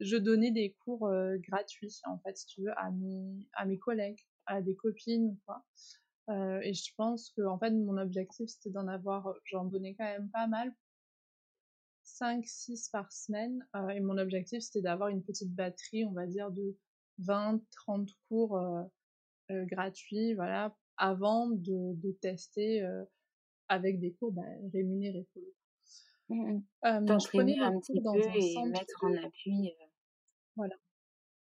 je 0.00 0.16
donnais 0.16 0.50
des 0.50 0.74
cours 0.84 1.08
gratuits, 1.38 2.00
en 2.04 2.18
fait, 2.18 2.36
si 2.36 2.46
tu 2.46 2.62
veux, 2.64 2.78
à 2.78 2.90
mes, 2.90 3.48
à 3.54 3.64
mes 3.64 3.78
collègues, 3.78 4.20
à 4.46 4.60
des 4.62 4.76
copines, 4.76 5.38
quoi. 5.46 5.64
Et 6.62 6.74
je 6.74 6.94
pense 6.96 7.30
que, 7.30 7.42
en 7.42 7.58
fait, 7.58 7.70
mon 7.70 7.96
objectif, 7.98 8.48
c'était 8.48 8.70
d'en 8.70 8.88
avoir, 8.88 9.34
j'en 9.44 9.64
donnais 9.64 9.94
quand 9.94 10.04
même 10.04 10.30
pas 10.30 10.46
mal, 10.46 10.74
5, 12.04 12.44
6 12.46 12.88
par 12.90 13.10
semaine. 13.12 13.66
et 13.94 14.00
mon 14.00 14.18
objectif, 14.18 14.60
c'était 14.62 14.82
d'avoir 14.82 15.08
une 15.08 15.22
petite 15.22 15.54
batterie, 15.54 16.04
on 16.04 16.12
va 16.12 16.26
dire, 16.26 16.50
de 16.50 16.76
20, 17.18 17.62
30 17.70 18.10
cours 18.28 18.58
gratuits, 19.50 20.34
voilà, 20.34 20.76
avant 20.96 21.48
de, 21.48 21.94
de 21.94 22.12
tester 22.12 22.82
avec 23.68 24.00
des 24.00 24.14
cours 24.14 24.32
bah, 24.32 24.42
rémunérés 24.72 25.26
pour 25.32 25.42
le 25.42 25.54
Mmh 26.32 26.60
je 26.84 27.28
prenais 27.28 27.58
un 27.58 27.80
petit 27.80 28.00
dans 28.02 28.12
peu 28.12 28.28
un 28.28 28.40
et 28.40 28.40
centre 28.40 28.70
mettre 28.70 29.02
de 29.02 29.08
en 29.08 29.16
appui, 29.26 29.72
voilà, 30.56 30.76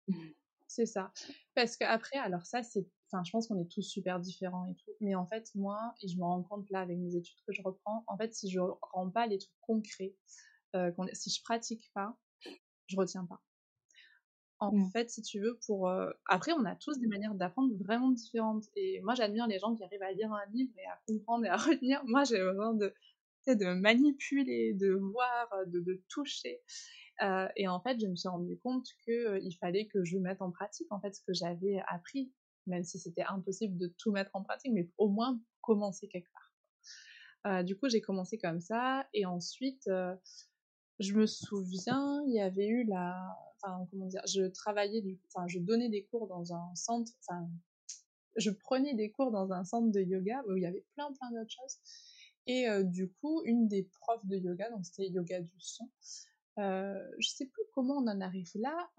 Mmh. 0.09 0.33
c'est 0.67 0.87
ça. 0.87 1.13
Parce 1.55 1.77
qu'après, 1.77 2.19
alors 2.19 2.47
ça, 2.47 2.63
c'est 2.63 2.87
enfin, 3.13 3.25
je 3.25 3.31
pense 3.33 3.49
qu'on 3.49 3.59
est 3.61 3.71
tous 3.71 3.83
super 3.83 4.21
différents 4.21 4.67
et 4.67 4.75
tout, 4.77 4.93
mais 5.01 5.15
en 5.15 5.27
fait, 5.27 5.51
moi 5.55 5.95
et 6.03 6.09
je 6.09 6.17
me 6.19 6.25
rends 6.25 6.43
compte 6.43 6.71
là 6.71 6.81
avec 6.81 6.99
mes 6.99 7.17
études 7.17 7.39
que 7.47 7.53
je 7.53 7.63
reprends, 7.63 8.05
en 8.09 8.17
fait, 8.19 8.35
si 8.35 8.51
je 8.51 8.61
rends 8.61 9.11
pas 9.11 9.27
les 9.27 9.39
trucs 9.39 9.53
concrets, 9.61 10.17
qu'on 10.75 11.07
si 11.13 11.31
je 11.31 11.43
pratique 11.45 11.91
pas, 11.95 12.19
je 12.89 12.97
retiens 12.97 13.27
pas. 13.27 13.43
En 14.61 14.71
Mmh. 14.71 14.93
fait, 14.93 15.11
si 15.11 15.23
tu 15.23 15.41
veux, 15.41 15.59
pour, 15.67 15.91
après, 16.29 16.53
on 16.53 16.65
a 16.65 16.77
tous 16.77 16.99
des 17.01 17.09
manières 17.09 17.35
d'apprendre 17.35 17.75
vraiment 17.85 18.11
différentes 18.13 18.65
et 18.77 19.01
moi, 19.03 19.15
j'admire 19.15 19.49
les 19.49 19.59
gens 19.59 19.75
qui 19.75 19.83
arrivent 19.83 20.03
à 20.03 20.13
lire 20.13 20.33
un 20.33 20.47
livre 20.53 20.73
et 20.79 20.87
à 20.87 21.01
comprendre 21.07 21.45
et 21.45 21.49
à 21.49 21.57
retenir. 21.57 22.03
Moi, 22.07 22.25
j'ai 22.25 22.39
besoin 22.39 22.75
de 22.75 22.95
de 23.49 23.75
manipuler, 23.75 24.73
de 24.75 24.93
voir, 24.93 25.49
de, 25.67 25.81
de 25.81 26.03
toucher. 26.09 26.61
Euh, 27.23 27.49
et 27.57 27.69
en 27.69 27.81
fait, 27.81 28.01
je 28.01 28.07
me 28.07 28.17
suis 28.17 28.29
rendu 28.29 28.59
compte 28.59 28.87
qu'il 29.05 29.15
euh, 29.15 29.41
il 29.43 29.53
fallait 29.59 29.89
que 29.89 30.05
je 30.05 30.19
mette 30.19 30.43
en 30.43 30.51
pratique 30.53 30.89
en 30.93 31.01
fait 31.01 31.15
ce 31.15 31.23
que 31.27 31.35
j'avais 31.35 31.81
appris, 31.89 32.33
même 32.67 32.85
si 32.85 32.99
c'était 32.99 33.25
impossible 33.25 33.77
de 33.77 33.93
tout 33.99 34.13
mettre 34.13 34.31
en 34.35 34.43
pratique, 34.43 34.73
mais 34.73 34.91
au 34.99 35.09
moins 35.09 35.41
commencer 35.61 36.09
quelque 36.09 36.31
part. 36.33 36.53
Euh, 37.47 37.63
du 37.63 37.77
coup, 37.77 37.89
j'ai 37.89 38.01
commencé 38.01 38.39
comme 38.39 38.61
ça, 38.61 39.07
et 39.13 39.27
ensuite, 39.27 39.91
je 40.99 41.15
me 41.15 41.27
souviens, 41.27 42.23
il 42.27 42.35
y 42.35 42.41
avait 42.41 42.69
eu 42.69 42.85
la, 42.85 43.37
enfin 43.57 43.87
comment 43.91 44.07
dire, 44.07 44.23
je 44.27 44.43
travaillais 44.43 45.01
du, 45.01 45.19
enfin 45.29 45.49
je 45.49 45.59
donnais 45.59 45.89
des 45.89 46.05
cours 46.05 46.29
dans 46.29 46.55
un 46.55 46.75
centre, 46.75 47.11
enfin 47.21 47.49
je 48.37 48.51
prenais 48.51 48.95
des 48.95 49.11
cours 49.11 49.33
dans 49.33 49.53
un 49.53 49.65
centre 49.65 49.91
de 49.91 50.01
yoga 50.01 50.43
où 50.47 50.57
il 50.57 50.63
y 50.63 50.67
avait 50.67 50.85
plein 50.95 51.13
plein 51.13 51.31
d'autres 51.33 51.51
choses. 51.51 51.79
Et 52.47 52.67
du 52.85 53.11
coup, 53.11 53.43
une 53.45 53.67
des 53.69 53.85
profs 54.01 54.27
de 54.27 54.37
yoga, 54.37 54.71
donc 54.71 54.85
c'était 54.85 55.09
yoga 55.09 55.41
du 55.41 55.61
son, 55.61 55.89
euh, 56.59 57.03
je 57.19 57.29
sais 57.29 57.47
plus 57.47 57.63
comment 57.75 57.95
on 57.95 58.09
en 58.09 58.21
arrive 58.21 58.51
là. 58.55 58.91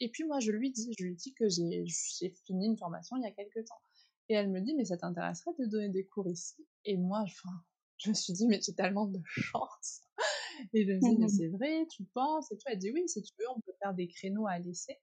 Et 0.00 0.08
puis 0.10 0.24
moi, 0.24 0.40
je 0.40 0.52
lui 0.52 0.70
dis, 0.70 0.94
je 0.98 1.04
lui 1.04 1.14
dis 1.14 1.34
que 1.34 1.48
j'ai 1.48 2.30
fini 2.44 2.66
une 2.66 2.76
formation 2.76 3.16
il 3.16 3.22
y 3.22 3.26
a 3.26 3.32
quelques 3.32 3.66
temps. 3.66 3.80
Et 4.28 4.34
elle 4.34 4.50
me 4.50 4.60
dit, 4.60 4.74
mais 4.74 4.84
ça 4.84 4.96
t'intéresserait 4.96 5.52
de 5.58 5.66
donner 5.66 5.88
des 5.88 6.04
cours 6.04 6.28
ici? 6.28 6.66
Et 6.84 6.96
moi, 6.96 7.20
enfin, 7.22 7.50
je 7.98 8.10
me 8.10 8.14
suis 8.14 8.32
dit, 8.32 8.46
mais 8.46 8.60
j'ai 8.60 8.74
tellement 8.74 9.06
de 9.06 9.20
chance. 9.24 10.02
Et 10.74 10.84
je 10.84 10.92
me 10.92 11.00
dis, 11.00 11.16
mais 11.16 11.28
c'est 11.28 11.48
vrai, 11.48 11.86
tu 11.90 12.04
penses 12.04 12.50
Et 12.50 12.56
tout. 12.56 12.64
Elle 12.66 12.78
dit, 12.78 12.90
oui, 12.90 13.08
si 13.08 13.22
tu 13.22 13.32
veux, 13.38 13.46
on 13.54 13.60
peut 13.60 13.72
faire 13.82 13.94
des 13.94 14.08
créneaux 14.08 14.46
à 14.46 14.58
laisser. 14.58 14.98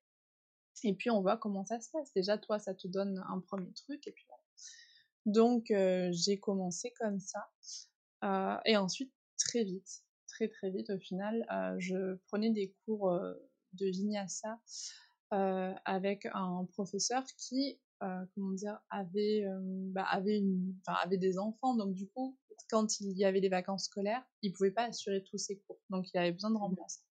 Et 0.84 0.94
puis 0.94 1.10
on 1.10 1.22
voit 1.22 1.38
comment 1.38 1.66
ça 1.66 1.80
se 1.80 1.90
passe. 1.92 2.12
Déjà, 2.14 2.38
toi, 2.38 2.60
ça 2.60 2.74
te 2.74 2.88
donne 2.88 3.24
un 3.30 3.40
premier 3.40 3.72
truc. 3.74 4.06
Et 4.08 4.12
puis 4.12 4.26
donc 5.26 5.72
j'ai 6.12 6.40
commencé 6.40 6.94
comme 7.00 7.20
ça. 7.20 7.50
et 8.66 8.78
ensuite, 8.78 9.12
très 9.38 9.64
vite, 9.64 10.04
très 10.28 10.50
très 10.50 10.70
vite 10.70 10.90
au 10.90 11.00
final, 11.00 11.46
je 11.80 12.16
prenais 12.28 12.52
des 12.52 12.76
cours 12.86 13.10
de 13.76 13.86
vinyasa 13.88 14.60
avec 15.32 16.28
un 16.34 16.66
professeur 16.72 17.26
qui, 17.38 17.78
comment 18.00 18.54
dire, 18.54 18.80
avait, 18.90 19.44
bah, 19.92 20.04
avait, 20.04 20.38
une, 20.38 20.76
avait 20.88 21.18
des 21.18 21.38
enfants. 21.38 21.76
Donc 21.76 21.94
du 21.94 22.08
coup, 22.08 22.38
quand 22.70 23.02
il 23.02 23.18
y 23.18 23.26
avait 23.26 23.42
des 23.42 23.50
vacances 23.50 23.86
scolaires, 23.86 24.24
il 24.42 24.54
pouvait 24.54 24.72
pas 24.72 24.86
assurer 24.86 25.24
tous 25.24 25.38
ses 25.38 25.60
cours. 25.60 25.80
Donc 25.90 26.06
il 26.14 26.18
avait 26.18 26.32
besoin 26.32 26.52
de 26.52 26.56
mmh 26.56 26.60
remplaçants. 26.60 27.04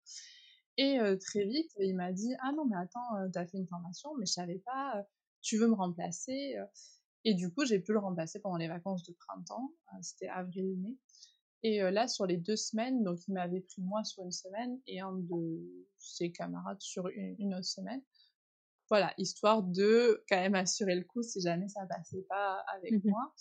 Et 0.78 0.98
très 1.20 1.44
vite, 1.44 1.70
il 1.80 1.94
m'a 1.94 2.12
dit 2.12 2.34
Ah 2.40 2.52
non, 2.52 2.64
mais 2.64 2.76
attends, 2.76 3.30
tu 3.30 3.38
as 3.38 3.46
fait 3.46 3.58
une 3.58 3.68
formation, 3.68 4.10
mais 4.18 4.24
je 4.24 4.32
savais 4.32 4.62
pas, 4.64 5.04
tu 5.42 5.58
veux 5.58 5.68
me 5.68 5.74
remplacer 5.74 6.56
et 7.24 7.34
du 7.34 7.50
coup, 7.50 7.64
j'ai 7.64 7.80
pu 7.80 7.92
le 7.92 7.98
remplacer 7.98 8.40
pendant 8.40 8.56
les 8.56 8.68
vacances 8.68 9.02
de 9.04 9.12
printemps. 9.12 9.72
Euh, 9.92 9.96
c'était 10.02 10.28
avril-mai. 10.28 10.96
Et 11.64 11.82
euh, 11.82 11.90
là, 11.90 12.06
sur 12.06 12.26
les 12.26 12.36
deux 12.36 12.56
semaines, 12.56 13.02
donc 13.02 13.26
il 13.26 13.32
m'avait 13.32 13.62
pris 13.62 13.80
moi 13.80 14.04
sur 14.04 14.22
une 14.22 14.30
semaine 14.30 14.78
et 14.86 15.00
un 15.00 15.14
de 15.14 15.88
ses 15.98 16.30
camarades 16.30 16.80
sur 16.80 17.08
une, 17.08 17.54
autre 17.54 17.64
semaine. 17.64 18.02
Voilà, 18.90 19.14
histoire 19.16 19.62
de 19.62 20.22
quand 20.28 20.36
même 20.36 20.54
assurer 20.54 20.94
le 20.94 21.04
coup 21.04 21.22
si 21.22 21.40
jamais 21.40 21.68
ça 21.68 21.86
passait 21.86 22.26
pas 22.28 22.62
avec 22.76 22.92
mmh 22.92 23.08
moi. 23.08 23.32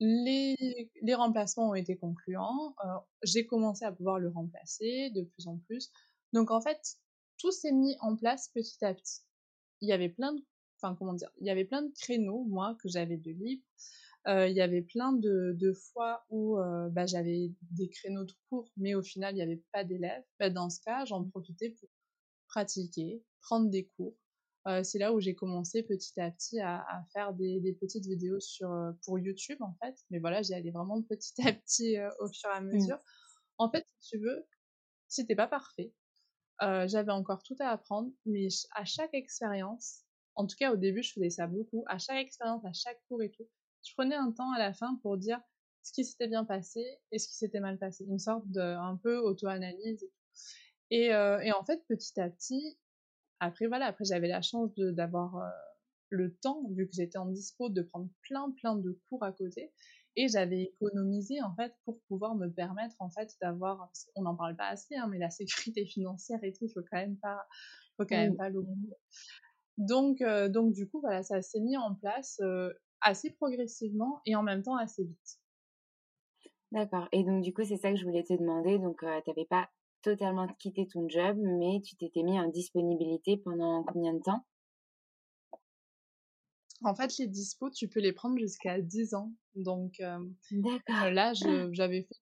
Les, 0.00 0.90
les, 1.00 1.14
remplacements 1.14 1.70
ont 1.70 1.74
été 1.74 1.96
concluants. 1.96 2.74
Euh, 2.84 2.98
j'ai 3.22 3.46
commencé 3.46 3.84
à 3.86 3.92
pouvoir 3.92 4.18
le 4.18 4.28
remplacer 4.28 5.10
de 5.10 5.22
plus 5.22 5.46
en 5.46 5.56
plus. 5.58 5.90
Donc 6.34 6.50
en 6.50 6.60
fait, 6.60 6.96
tout 7.38 7.52
s'est 7.52 7.72
mis 7.72 7.96
en 8.00 8.16
place 8.16 8.48
petit 8.48 8.84
à 8.84 8.92
petit. 8.92 9.22
Il 9.80 9.88
y 9.88 9.92
avait 9.92 10.10
plein 10.10 10.34
de 10.34 10.42
enfin 10.82 10.94
comment 10.96 11.14
dire, 11.14 11.30
il 11.40 11.46
y 11.46 11.50
avait 11.50 11.64
plein 11.64 11.82
de 11.82 11.92
créneaux, 12.00 12.44
moi, 12.44 12.76
que 12.82 12.88
j'avais 12.88 13.16
de 13.16 13.30
libre. 13.30 13.62
Euh, 14.28 14.46
il 14.46 14.54
y 14.54 14.60
avait 14.60 14.82
plein 14.82 15.12
de, 15.12 15.56
de 15.58 15.72
fois 15.72 16.24
où 16.30 16.56
euh, 16.58 16.88
bah, 16.90 17.06
j'avais 17.06 17.50
des 17.72 17.88
créneaux 17.88 18.24
de 18.24 18.32
cours, 18.48 18.70
mais 18.76 18.94
au 18.94 19.02
final, 19.02 19.34
il 19.34 19.36
n'y 19.36 19.42
avait 19.42 19.62
pas 19.72 19.82
d'élèves. 19.82 20.22
Bah, 20.38 20.48
dans 20.48 20.70
ce 20.70 20.80
cas, 20.80 21.04
j'en 21.04 21.24
profitais 21.24 21.70
pour 21.70 21.88
pratiquer, 22.46 23.24
prendre 23.40 23.68
des 23.68 23.88
cours. 23.96 24.16
Euh, 24.68 24.84
c'est 24.84 25.00
là 25.00 25.12
où 25.12 25.18
j'ai 25.18 25.34
commencé 25.34 25.82
petit 25.82 26.20
à 26.20 26.30
petit 26.30 26.60
à, 26.60 26.82
à 26.82 27.04
faire 27.12 27.34
des, 27.34 27.58
des, 27.58 27.72
petites 27.72 28.06
vidéos 28.06 28.38
sur, 28.38 28.70
pour 29.04 29.18
YouTube, 29.18 29.60
en 29.60 29.74
fait. 29.82 29.96
Mais 30.10 30.20
voilà, 30.20 30.42
j'y 30.42 30.54
allais 30.54 30.70
vraiment 30.70 31.02
petit 31.08 31.42
à 31.46 31.52
petit 31.52 31.96
au 32.20 32.28
fur 32.28 32.48
et 32.50 32.56
à 32.56 32.60
mmh. 32.60 32.72
mesure. 32.72 32.98
En 33.58 33.70
fait, 33.70 33.84
si 33.98 34.10
tu 34.10 34.18
veux, 34.18 34.46
c'était 35.08 35.34
pas 35.34 35.48
parfait. 35.48 35.92
j'avais 36.60 37.10
encore 37.10 37.42
tout 37.42 37.56
à 37.58 37.70
apprendre, 37.70 38.12
mais 38.24 38.46
à 38.76 38.84
chaque 38.84 39.14
expérience, 39.14 40.04
en 40.36 40.46
tout 40.46 40.56
cas, 40.56 40.72
au 40.72 40.76
début, 40.76 41.02
je 41.02 41.12
faisais 41.12 41.30
ça 41.30 41.48
beaucoup. 41.48 41.84
À 41.88 41.98
chaque 41.98 42.24
expérience, 42.24 42.64
à 42.64 42.72
chaque 42.72 43.02
cours 43.08 43.22
et 43.22 43.32
tout, 43.32 43.48
je 43.82 43.92
prenais 43.94 44.14
un 44.14 44.32
temps 44.32 44.52
à 44.52 44.58
la 44.58 44.72
fin 44.72 44.98
pour 45.02 45.16
dire 45.16 45.40
ce 45.82 45.92
qui 45.92 46.04
s'était 46.04 46.28
bien 46.28 46.44
passé 46.44 46.84
et 47.10 47.18
ce 47.18 47.28
qui 47.28 47.34
s'était 47.34 47.60
mal 47.60 47.78
passé. 47.78 48.04
Une 48.04 48.18
sorte 48.18 48.48
de 48.48 48.60
un 48.60 48.96
peu 48.96 49.18
auto-analyse 49.18 50.08
et 50.90 51.12
euh, 51.14 51.40
et, 51.40 51.52
en 51.52 51.64
fait, 51.64 51.82
petit 51.88 52.20
à 52.20 52.28
petit, 52.28 52.78
après 53.40 53.66
voilà, 53.66 53.86
après 53.86 54.04
j'avais 54.04 54.28
la 54.28 54.42
chance 54.42 54.74
d'avoir 54.76 55.36
euh, 55.36 55.48
le 56.10 56.34
temps, 56.36 56.62
vu 56.70 56.86
que 56.86 56.94
j'étais 56.94 57.18
en 57.18 57.26
dispo, 57.26 57.70
de 57.70 57.82
prendre 57.82 58.08
plein 58.22 58.50
plein 58.52 58.76
de 58.76 59.00
cours 59.08 59.24
à 59.24 59.32
côté. 59.32 59.72
Et 60.14 60.28
j'avais 60.28 60.64
économisé 60.64 61.40
en 61.40 61.54
fait 61.54 61.74
pour 61.86 61.98
pouvoir 62.02 62.34
me 62.34 62.48
permettre 62.48 62.96
en 62.98 63.08
fait 63.08 63.34
d'avoir, 63.40 63.90
on 64.14 64.22
n'en 64.22 64.36
parle 64.36 64.54
pas 64.56 64.68
assez, 64.68 64.94
hein, 64.94 65.08
mais 65.10 65.18
la 65.18 65.30
sécurité 65.30 65.86
financière 65.86 66.38
et 66.42 66.52
tout, 66.52 66.66
il 66.66 66.72
faut 66.72 66.82
quand 66.90 66.98
même 66.98 67.16
pas, 67.16 67.46
faut 67.96 68.04
quand 68.04 68.16
même 68.16 68.36
pas 68.36 68.50
l'oublier. 68.50 68.94
Donc, 69.78 70.20
euh, 70.20 70.48
donc 70.48 70.74
du 70.74 70.86
coup, 70.88 71.00
voilà, 71.00 71.22
ça 71.22 71.40
s'est 71.40 71.60
mis 71.60 71.76
en 71.76 71.94
place 71.94 72.38
euh, 72.42 72.72
assez 73.02 73.30
progressivement 73.30 74.20
et 74.26 74.36
en 74.36 74.42
même 74.42 74.62
temps 74.62 74.76
assez 74.76 75.04
vite. 75.04 75.38
D'accord. 76.70 77.08
Et 77.12 77.22
donc, 77.22 77.42
du 77.42 77.52
coup, 77.52 77.64
c'est 77.64 77.76
ça 77.76 77.90
que 77.90 77.96
je 77.96 78.04
voulais 78.04 78.24
te 78.24 78.32
demander. 78.32 78.78
Donc, 78.78 79.02
euh, 79.02 79.20
tu 79.24 79.30
n'avais 79.30 79.44
pas 79.44 79.68
totalement 80.02 80.48
quitté 80.58 80.88
ton 80.88 81.08
job, 81.08 81.36
mais 81.38 81.80
tu 81.84 81.96
t'étais 81.96 82.22
mis 82.22 82.40
en 82.40 82.48
disponibilité 82.48 83.36
pendant 83.36 83.84
combien 83.84 84.14
de 84.14 84.20
temps? 84.20 84.44
En 86.82 86.94
fait, 86.94 87.16
les 87.18 87.28
dispos, 87.28 87.70
tu 87.70 87.88
peux 87.88 88.00
les 88.00 88.12
prendre 88.12 88.36
jusqu'à 88.38 88.80
10 88.80 89.14
ans. 89.14 89.32
Donc, 89.54 89.98
là, 90.00 91.32
j'avais 91.72 92.02
fait 92.02 92.16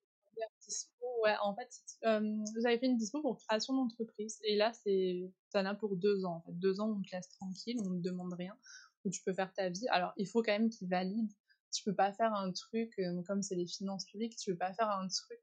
ouais, 1.23 1.35
en 1.43 1.55
fait, 1.55 1.69
vous 2.03 2.66
avez 2.66 2.79
fait 2.79 2.87
une 2.87 2.97
dispo 2.97 3.21
pour 3.21 3.38
création 3.38 3.75
d'entreprise. 3.75 4.38
Et 4.45 4.57
là, 4.57 4.73
c'est, 4.73 5.31
en 5.55 5.66
as 5.66 5.75
pour 5.75 5.97
deux 5.97 6.25
ans. 6.25 6.37
En 6.37 6.40
fait. 6.43 6.59
Deux 6.59 6.81
ans, 6.81 6.97
on 6.99 7.03
te 7.03 7.14
laisse 7.14 7.29
tranquille, 7.29 7.77
on 7.85 7.90
ne 7.90 8.01
demande 8.01 8.33
rien, 8.35 8.57
où 9.05 9.11
tu 9.11 9.23
peux 9.23 9.33
faire 9.33 9.53
ta 9.53 9.69
vie. 9.69 9.89
Alors, 9.89 10.13
il 10.17 10.27
faut 10.29 10.43
quand 10.43 10.53
même 10.53 10.71
qu'ils 10.71 10.89
valident. 10.89 11.33
Tu 11.73 11.85
peux 11.85 11.95
pas 11.95 12.13
faire 12.13 12.35
un 12.35 12.53
truc, 12.53 12.93
comme 13.27 13.43
c'est 13.43 13.55
les 13.55 13.67
finances 13.67 14.05
publiques, 14.07 14.37
tu 14.37 14.53
peux 14.53 14.59
pas 14.59 14.73
faire 14.73 14.91
un 14.91 15.07
truc. 15.07 15.39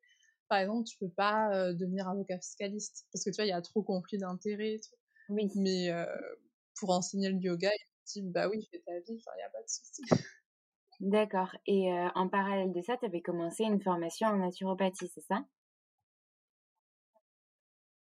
Par 0.50 0.60
exemple, 0.60 0.88
tu 0.88 0.98
peux 0.98 1.10
pas 1.10 1.74
devenir 1.74 2.08
avocat 2.08 2.38
fiscaliste. 2.38 3.08
Parce 3.12 3.24
que 3.24 3.30
tu 3.30 3.36
vois, 3.36 3.46
il 3.46 3.50
y 3.50 3.54
a 3.54 3.62
trop 3.62 3.82
conflit 3.84 4.18
d'intérêts. 4.18 4.80
Oui. 5.30 5.50
Mais 5.56 5.90
pour 6.80 6.92
enseigner 6.92 7.30
le 7.30 7.40
yoga, 7.40 7.70
il 7.72 8.24
dit, 8.24 8.30
bah 8.30 8.50
oui, 8.50 8.68
fais 8.72 8.82
ta 8.86 9.00
vie, 9.00 9.04
il 9.10 9.38
n'y 9.38 9.44
a 9.44 9.50
pas 9.50 9.62
de 9.62 9.68
souci. 9.68 10.02
D'accord. 11.00 11.56
Et 11.66 11.90
en 12.16 12.28
parallèle 12.28 12.74
de 12.74 12.82
ça, 12.82 12.98
tu 12.98 13.06
avais 13.06 13.22
commencé 13.22 13.64
une 13.64 13.82
formation 13.82 14.28
en 14.28 14.38
naturopathie, 14.38 15.08
c'est 15.14 15.22
ça? 15.22 15.46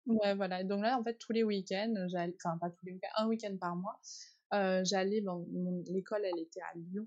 Ouais, 0.06 0.34
voilà. 0.36 0.62
Donc 0.62 0.82
là, 0.82 0.98
en 0.98 1.02
fait, 1.02 1.18
tous 1.18 1.32
les 1.32 1.42
week-ends, 1.42 1.94
enfin 2.06 2.58
pas 2.58 2.70
tous 2.70 2.86
les 2.86 2.92
week-ends, 2.92 3.22
un 3.24 3.26
week-end 3.26 3.56
par 3.60 3.74
mois, 3.74 4.00
j'allais, 4.52 5.20
bon, 5.20 5.46
l'école, 5.88 6.24
elle 6.24 6.38
était 6.38 6.60
à 6.60 6.78
Lyon. 6.78 7.06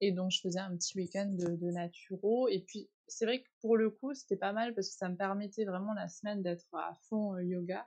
Et 0.00 0.12
donc, 0.12 0.32
je 0.32 0.40
faisais 0.40 0.58
un 0.58 0.76
petit 0.76 0.96
week-end 0.98 1.30
de, 1.32 1.54
de 1.54 1.70
naturo. 1.70 2.48
Et 2.48 2.64
puis, 2.66 2.90
c'est 3.06 3.24
vrai 3.24 3.42
que 3.42 3.48
pour 3.60 3.76
le 3.76 3.90
coup, 3.90 4.14
c'était 4.14 4.36
pas 4.36 4.52
mal 4.52 4.74
parce 4.74 4.88
que 4.88 4.96
ça 4.96 5.08
me 5.08 5.16
permettait 5.16 5.64
vraiment 5.64 5.92
la 5.92 6.08
semaine 6.08 6.42
d'être 6.42 6.66
à 6.72 6.94
fond 7.08 7.38
yoga 7.38 7.86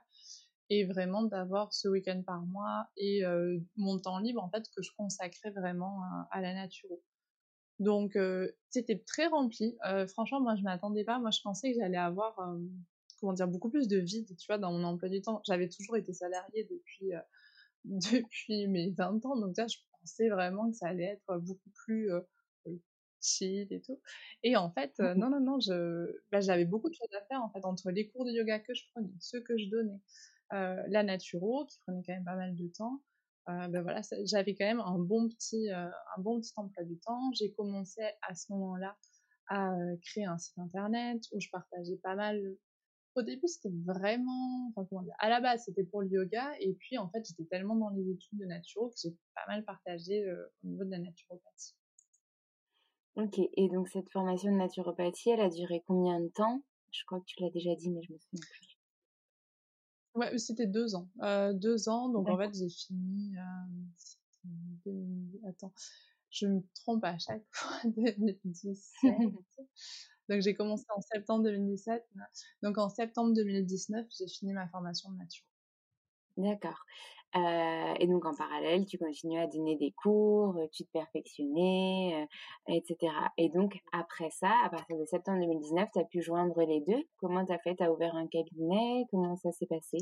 et 0.70 0.84
vraiment 0.84 1.22
d'avoir 1.22 1.72
ce 1.72 1.88
week-end 1.88 2.22
par 2.26 2.42
mois 2.42 2.88
et 2.96 3.22
mon 3.76 3.98
temps 3.98 4.18
libre, 4.18 4.42
en 4.42 4.50
fait, 4.50 4.64
que 4.74 4.82
je 4.82 4.90
consacrais 4.96 5.50
vraiment 5.50 6.00
à, 6.30 6.40
la 6.40 6.54
naturo. 6.54 7.02
Donc, 7.78 8.18
c'était 8.70 8.98
très 9.06 9.26
rempli. 9.26 9.76
franchement, 10.08 10.40
moi, 10.40 10.56
je 10.56 10.62
m'attendais 10.62 11.04
pas. 11.04 11.18
Moi, 11.18 11.30
je 11.30 11.40
pensais 11.42 11.72
que 11.72 11.78
j'allais 11.78 11.98
avoir, 11.98 12.36
comment 13.20 13.32
dire, 13.32 13.48
beaucoup 13.48 13.70
plus 13.70 13.88
de 13.88 13.98
vide, 13.98 14.36
tu 14.36 14.46
vois, 14.46 14.58
dans 14.58 14.72
mon 14.72 14.82
emploi 14.84 15.08
du 15.08 15.20
temps. 15.22 15.40
J'avais 15.46 15.68
toujours 15.68 15.96
été 15.96 16.12
salariée 16.12 16.66
depuis, 16.70 17.12
depuis 17.86 18.66
mes 18.68 18.90
20 18.90 19.24
ans. 19.26 19.36
Donc, 19.36 19.56
là, 19.56 19.66
je 19.68 19.78
pensais 20.00 20.28
vraiment 20.28 20.70
que 20.70 20.76
ça 20.76 20.88
allait 20.88 21.04
être 21.04 21.38
beaucoup 21.38 21.70
plus 21.84 22.10
chill 23.20 23.66
et 23.70 23.80
tout. 23.80 24.00
Et 24.42 24.56
en 24.56 24.70
fait, 24.70 24.92
mmh 24.98 25.14
non, 25.14 25.30
non, 25.30 25.40
non, 25.40 25.60
je, 25.60 26.06
bah, 26.30 26.40
j'avais 26.40 26.64
beaucoup 26.64 26.88
de 26.88 26.94
choses 26.94 27.12
à 27.16 27.24
faire, 27.26 27.42
en 27.42 27.50
fait, 27.50 27.64
entre 27.64 27.90
les 27.90 28.08
cours 28.08 28.24
de 28.24 28.30
yoga 28.30 28.60
que 28.60 28.74
je 28.74 28.84
prenais, 28.92 29.12
ceux 29.20 29.40
que 29.40 29.56
je 29.56 29.68
donnais, 29.70 30.00
la 30.50 31.02
naturo, 31.02 31.66
qui 31.66 31.78
prenait 31.80 32.02
quand 32.06 32.14
même 32.14 32.24
pas 32.24 32.36
mal 32.36 32.54
de 32.54 32.68
temps. 32.68 33.02
ben 33.46 33.82
voilà, 33.82 34.00
j'avais 34.24 34.54
quand 34.54 34.66
même 34.66 34.80
un 34.80 34.98
bon 34.98 35.28
petit, 35.28 35.70
un 35.70 35.90
bon 36.18 36.40
petit 36.40 36.52
emploi 36.56 36.84
du 36.84 36.98
temps. 36.98 37.30
J'ai 37.34 37.52
commencé 37.52 38.02
à 38.22 38.34
ce 38.34 38.52
moment-là 38.52 38.96
à 39.48 39.74
créer 40.02 40.24
un 40.24 40.38
site 40.38 40.58
internet 40.58 41.22
où 41.32 41.40
je 41.40 41.48
partageais 41.50 41.98
pas 42.02 42.16
mal 42.16 42.40
au 43.16 43.22
début, 43.22 43.48
c'était 43.48 43.74
vraiment, 43.84 44.68
enfin, 44.68 44.86
comment 44.88 45.02
dire, 45.02 45.14
à 45.18 45.28
la 45.28 45.40
base, 45.40 45.64
c'était 45.64 45.84
pour 45.84 46.02
le 46.02 46.08
yoga, 46.08 46.52
et 46.60 46.74
puis, 46.74 46.98
en 46.98 47.08
fait, 47.10 47.24
j'étais 47.26 47.44
tellement 47.44 47.76
dans 47.76 47.90
les 47.90 48.10
études 48.10 48.38
de 48.38 48.46
naturo 48.46 48.90
que 48.90 48.96
j'ai 49.02 49.16
pas 49.34 49.46
mal 49.48 49.64
partagé 49.64 50.30
au 50.32 50.66
niveau 50.66 50.84
de 50.84 50.90
la 50.90 50.98
naturopathie. 50.98 51.74
Ok, 53.16 53.38
et 53.38 53.68
donc 53.70 53.88
cette 53.88 54.10
formation 54.10 54.52
de 54.52 54.58
naturopathie, 54.58 55.30
elle 55.30 55.40
a 55.40 55.48
duré 55.48 55.82
combien 55.86 56.20
de 56.20 56.28
temps? 56.28 56.62
Je 56.90 57.02
crois 57.06 57.20
que 57.20 57.24
tu 57.24 57.42
l'as 57.42 57.50
déjà 57.50 57.74
dit, 57.74 57.90
mais 57.90 58.02
je 58.02 58.12
me 58.12 58.18
souviens 58.18 58.46
plus. 58.50 58.78
Ouais, 60.14 60.38
c'était 60.38 60.66
deux 60.66 60.94
ans. 60.94 61.08
deux 61.54 61.88
ans, 61.88 62.10
donc 62.10 62.28
en 62.28 62.36
fait, 62.36 62.54
j'ai 62.54 62.68
fini. 62.68 63.34
Attends, 65.48 65.72
je 66.30 66.46
me 66.46 66.60
trompe 66.74 67.04
à 67.04 67.18
chaque 67.18 67.44
fois, 67.50 67.76
2017. 67.84 68.76
Donc 70.28 70.40
j'ai 70.40 70.54
commencé 70.54 70.84
en 70.94 71.00
septembre 71.00 71.44
2017. 71.44 72.04
Donc 72.62 72.78
en 72.78 72.88
septembre 72.88 73.32
2019, 73.34 74.06
j'ai 74.18 74.28
fini 74.28 74.52
ma 74.52 74.68
formation 74.68 75.10
de 75.10 75.16
nature. 75.16 75.44
D'accord. 76.36 76.84
Euh, 77.34 77.94
et 77.98 78.06
donc 78.06 78.24
en 78.24 78.34
parallèle, 78.34 78.86
tu 78.86 78.98
continues 78.98 79.38
à 79.38 79.46
donner 79.46 79.76
des 79.76 79.92
cours, 79.92 80.58
tu 80.72 80.84
te 80.84 80.90
perfectionnais, 80.90 82.26
euh, 82.68 82.74
etc. 82.74 83.12
Et 83.36 83.50
donc 83.50 83.78
après 83.92 84.30
ça, 84.30 84.50
à 84.64 84.70
partir 84.70 84.96
de 84.96 85.04
septembre 85.04 85.40
2019, 85.40 85.88
tu 85.92 85.98
as 85.98 86.04
pu 86.04 86.22
joindre 86.22 86.62
les 86.62 86.80
deux. 86.80 87.02
Comment 87.18 87.44
tu 87.44 87.52
as 87.52 87.58
fait? 87.58 87.76
Tu 87.76 87.82
as 87.82 87.92
ouvert 87.92 88.14
un 88.14 88.26
cabinet? 88.26 89.04
Comment 89.10 89.36
ça 89.36 89.52
s'est 89.52 89.66
passé? 89.66 89.98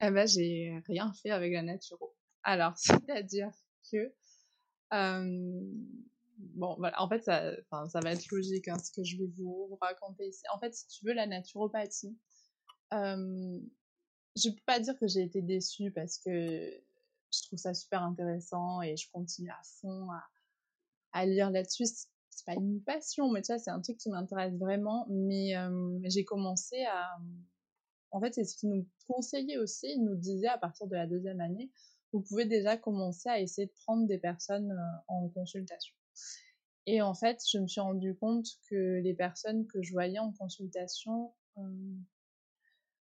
Eh 0.00 0.10
ben, 0.10 0.26
j'ai 0.26 0.82
rien 0.88 1.12
fait 1.22 1.30
avec 1.30 1.52
la 1.52 1.62
nature. 1.62 1.98
Alors, 2.42 2.72
c'est-à-dire 2.76 3.50
que 3.90 4.12
bon, 6.54 6.76
voilà, 6.78 7.00
en 7.00 7.08
fait, 7.08 7.22
ça, 7.22 7.54
va 7.70 8.12
être 8.12 8.30
logique 8.30 8.68
hein, 8.68 8.78
ce 8.78 8.90
que 8.90 9.04
je 9.04 9.16
vais 9.16 9.30
vous, 9.36 9.76
raconter 9.80 10.28
ici. 10.28 10.42
En 10.54 10.58
fait, 10.58 10.74
si 10.74 10.86
tu 10.88 11.06
veux, 11.06 11.12
la 11.12 11.26
naturopathie, 11.26 12.16
euh, 12.92 13.60
je 14.36 14.50
peux 14.50 14.62
pas 14.66 14.80
dire 14.80 14.98
que 14.98 15.06
j'ai 15.06 15.22
été 15.22 15.42
déçue 15.42 15.90
parce 15.90 16.18
que 16.18 16.30
je 16.30 17.42
trouve 17.46 17.58
ça 17.58 17.74
super 17.74 18.02
intéressant 18.02 18.82
et 18.82 18.96
je 18.96 19.10
continue 19.10 19.50
à 19.50 19.60
fond 19.80 20.10
à, 20.10 20.22
à 21.12 21.26
lire 21.26 21.50
là-dessus. 21.50 21.86
C'est 21.86 22.46
pas 22.46 22.54
une 22.54 22.82
passion, 22.82 23.30
mais 23.30 23.42
tu 23.42 23.52
vois, 23.52 23.58
c'est 23.58 23.70
un 23.70 23.80
truc 23.80 23.98
qui 23.98 24.10
m'intéresse 24.10 24.54
vraiment. 24.54 25.06
Mais 25.08 25.54
j'ai 26.04 26.24
commencé 26.24 26.82
à. 26.84 27.18
En 28.10 28.20
fait, 28.20 28.34
c'est 28.34 28.44
ce 28.44 28.56
qu'ils 28.56 28.70
nous 28.70 28.86
conseillait 29.06 29.58
aussi. 29.58 29.86
Ils 29.86 30.04
nous 30.04 30.16
disaient 30.16 30.48
à 30.48 30.58
partir 30.58 30.86
de 30.86 30.94
la 30.94 31.06
deuxième 31.06 31.40
année, 31.40 31.70
vous 32.12 32.20
pouvez 32.20 32.44
déjà 32.44 32.76
commencer 32.76 33.28
à 33.28 33.40
essayer 33.40 33.66
de 33.66 33.72
prendre 33.84 34.06
des 34.06 34.18
personnes 34.18 34.76
en 35.08 35.28
consultation. 35.30 35.94
Et 36.86 37.00
en 37.00 37.14
fait, 37.14 37.40
je 37.50 37.58
me 37.58 37.66
suis 37.66 37.80
rendu 37.80 38.16
compte 38.16 38.46
que 38.68 39.00
les 39.00 39.14
personnes 39.14 39.66
que 39.66 39.82
je 39.82 39.92
voyais 39.92 40.18
en 40.18 40.32
consultation, 40.32 41.32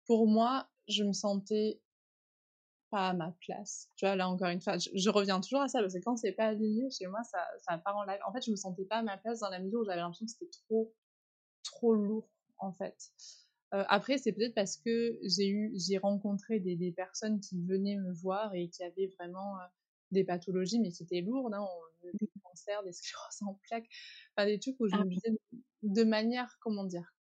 pour 0.06 0.26
moi, 0.26 0.68
je 0.88 1.04
me 1.04 1.12
sentais 1.12 1.80
pas 2.90 3.08
à 3.08 3.14
ma 3.14 3.34
place. 3.40 3.88
Tu 3.96 4.04
vois, 4.04 4.16
là 4.16 4.28
encore 4.28 4.48
une 4.48 4.60
fois, 4.60 4.76
je, 4.76 5.08
reviens 5.08 5.40
toujours 5.40 5.62
à 5.62 5.68
ça 5.68 5.80
parce 5.80 5.94
que 5.94 6.00
quand 6.00 6.16
c'est 6.18 6.32
pas 6.32 6.48
aligné 6.48 6.90
chez 6.90 7.06
moi, 7.06 7.22
ça, 7.24 7.38
ça 7.66 7.78
part 7.78 7.96
en 7.96 8.04
live. 8.04 8.20
En 8.26 8.32
fait, 8.32 8.44
je 8.44 8.50
me 8.50 8.56
sentais 8.56 8.84
pas 8.84 8.98
à 8.98 9.02
ma 9.02 9.16
place 9.16 9.40
dans 9.40 9.48
la 9.48 9.60
mesure 9.60 9.80
où 9.80 9.84
j'avais 9.84 10.00
l'impression 10.00 10.26
que 10.26 10.32
c'était 10.32 10.50
trop, 10.50 10.94
trop 11.62 11.94
lourd, 11.94 12.28
en 12.58 12.72
fait. 12.72 13.10
après, 13.70 14.18
c'est 14.18 14.32
peut-être 14.32 14.54
parce 14.54 14.76
que 14.76 15.18
j'ai 15.22 15.48
eu, 15.48 15.72
j'ai 15.74 15.96
rencontré 15.96 16.60
des, 16.60 16.92
personnes 16.92 17.40
qui 17.40 17.62
venaient 17.62 17.96
me 17.96 18.12
voir 18.12 18.54
et 18.54 18.68
qui 18.68 18.84
avaient 18.84 19.10
vraiment 19.18 19.56
des 20.10 20.24
pathologies, 20.24 20.78
mais 20.78 20.90
qui 20.90 21.04
étaient 21.04 21.22
lourdes, 21.22 21.54
hein, 21.54 21.66
des 22.04 22.28
des 22.84 22.92
scléroses 22.92 23.42
en 23.42 23.54
plaques, 23.68 23.88
enfin 24.36 24.46
des 24.46 24.58
trucs 24.58 24.78
où 24.80 24.88
je 24.88 24.94
ah 24.94 25.04
me 25.04 25.08
disais 25.08 25.36
de 25.82 26.04
manière, 26.04 26.56
comment 26.60 26.84
dire? 26.84 27.14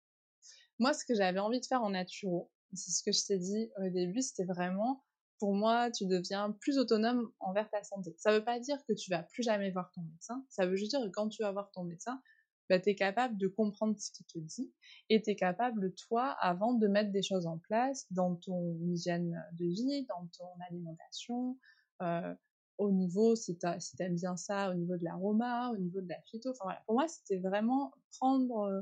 Moi, 0.79 0.93
ce 0.93 1.05
que 1.05 1.15
j'avais 1.15 1.39
envie 1.39 1.59
de 1.59 1.65
faire 1.65 1.83
en 1.83 1.91
naturo, 1.91 2.51
c'est 2.73 2.91
ce 2.91 3.03
que 3.03 3.11
je 3.11 3.25
t'ai 3.25 3.37
dit 3.37 3.69
au 3.77 3.89
début, 3.89 4.21
c'était 4.21 4.45
vraiment, 4.45 5.03
pour 5.39 5.53
moi, 5.53 5.91
tu 5.91 6.05
deviens 6.05 6.51
plus 6.51 6.77
autonome 6.77 7.31
envers 7.39 7.69
ta 7.69 7.83
santé. 7.83 8.15
Ça 8.17 8.31
veut 8.31 8.43
pas 8.43 8.59
dire 8.59 8.77
que 8.87 8.93
tu 8.93 9.09
vas 9.11 9.23
plus 9.23 9.43
jamais 9.43 9.71
voir 9.71 9.91
ton 9.93 10.01
médecin, 10.01 10.45
ça 10.49 10.65
veut 10.65 10.75
juste 10.75 10.91
dire 10.91 11.01
que 11.01 11.11
quand 11.11 11.29
tu 11.29 11.43
vas 11.43 11.51
voir 11.51 11.71
ton 11.71 11.83
médecin, 11.83 12.21
bah, 12.69 12.79
tu 12.79 12.89
es 12.89 12.95
capable 12.95 13.37
de 13.37 13.47
comprendre 13.47 13.99
ce 13.99 14.11
qu'il 14.11 14.25
te 14.27 14.39
dit 14.39 14.73
et 15.09 15.21
tu 15.21 15.31
es 15.31 15.35
capable, 15.35 15.93
toi, 15.95 16.37
avant 16.39 16.73
de 16.73 16.87
mettre 16.87 17.11
des 17.11 17.21
choses 17.21 17.45
en 17.45 17.57
place 17.57 18.07
dans 18.11 18.35
ton 18.37 18.77
hygiène 18.81 19.43
de 19.59 19.65
vie, 19.65 20.05
dans 20.05 20.25
ton 20.37 20.47
alimentation, 20.69 21.59
euh, 22.01 22.33
au 22.81 22.91
niveau, 22.91 23.35
si 23.35 23.57
tu 23.57 23.65
aimes 23.99 24.15
bien 24.15 24.35
ça, 24.35 24.71
au 24.71 24.73
niveau 24.73 24.97
de 24.97 25.03
l'aroma, 25.03 25.71
au 25.71 25.77
niveau 25.77 26.01
de 26.01 26.09
la 26.09 26.19
phyto. 26.23 26.49
Enfin 26.49 26.63
voilà, 26.63 26.81
pour 26.85 26.95
moi, 26.95 27.07
c'était 27.07 27.37
vraiment 27.37 27.93
prendre, 28.17 28.61
euh, 28.61 28.81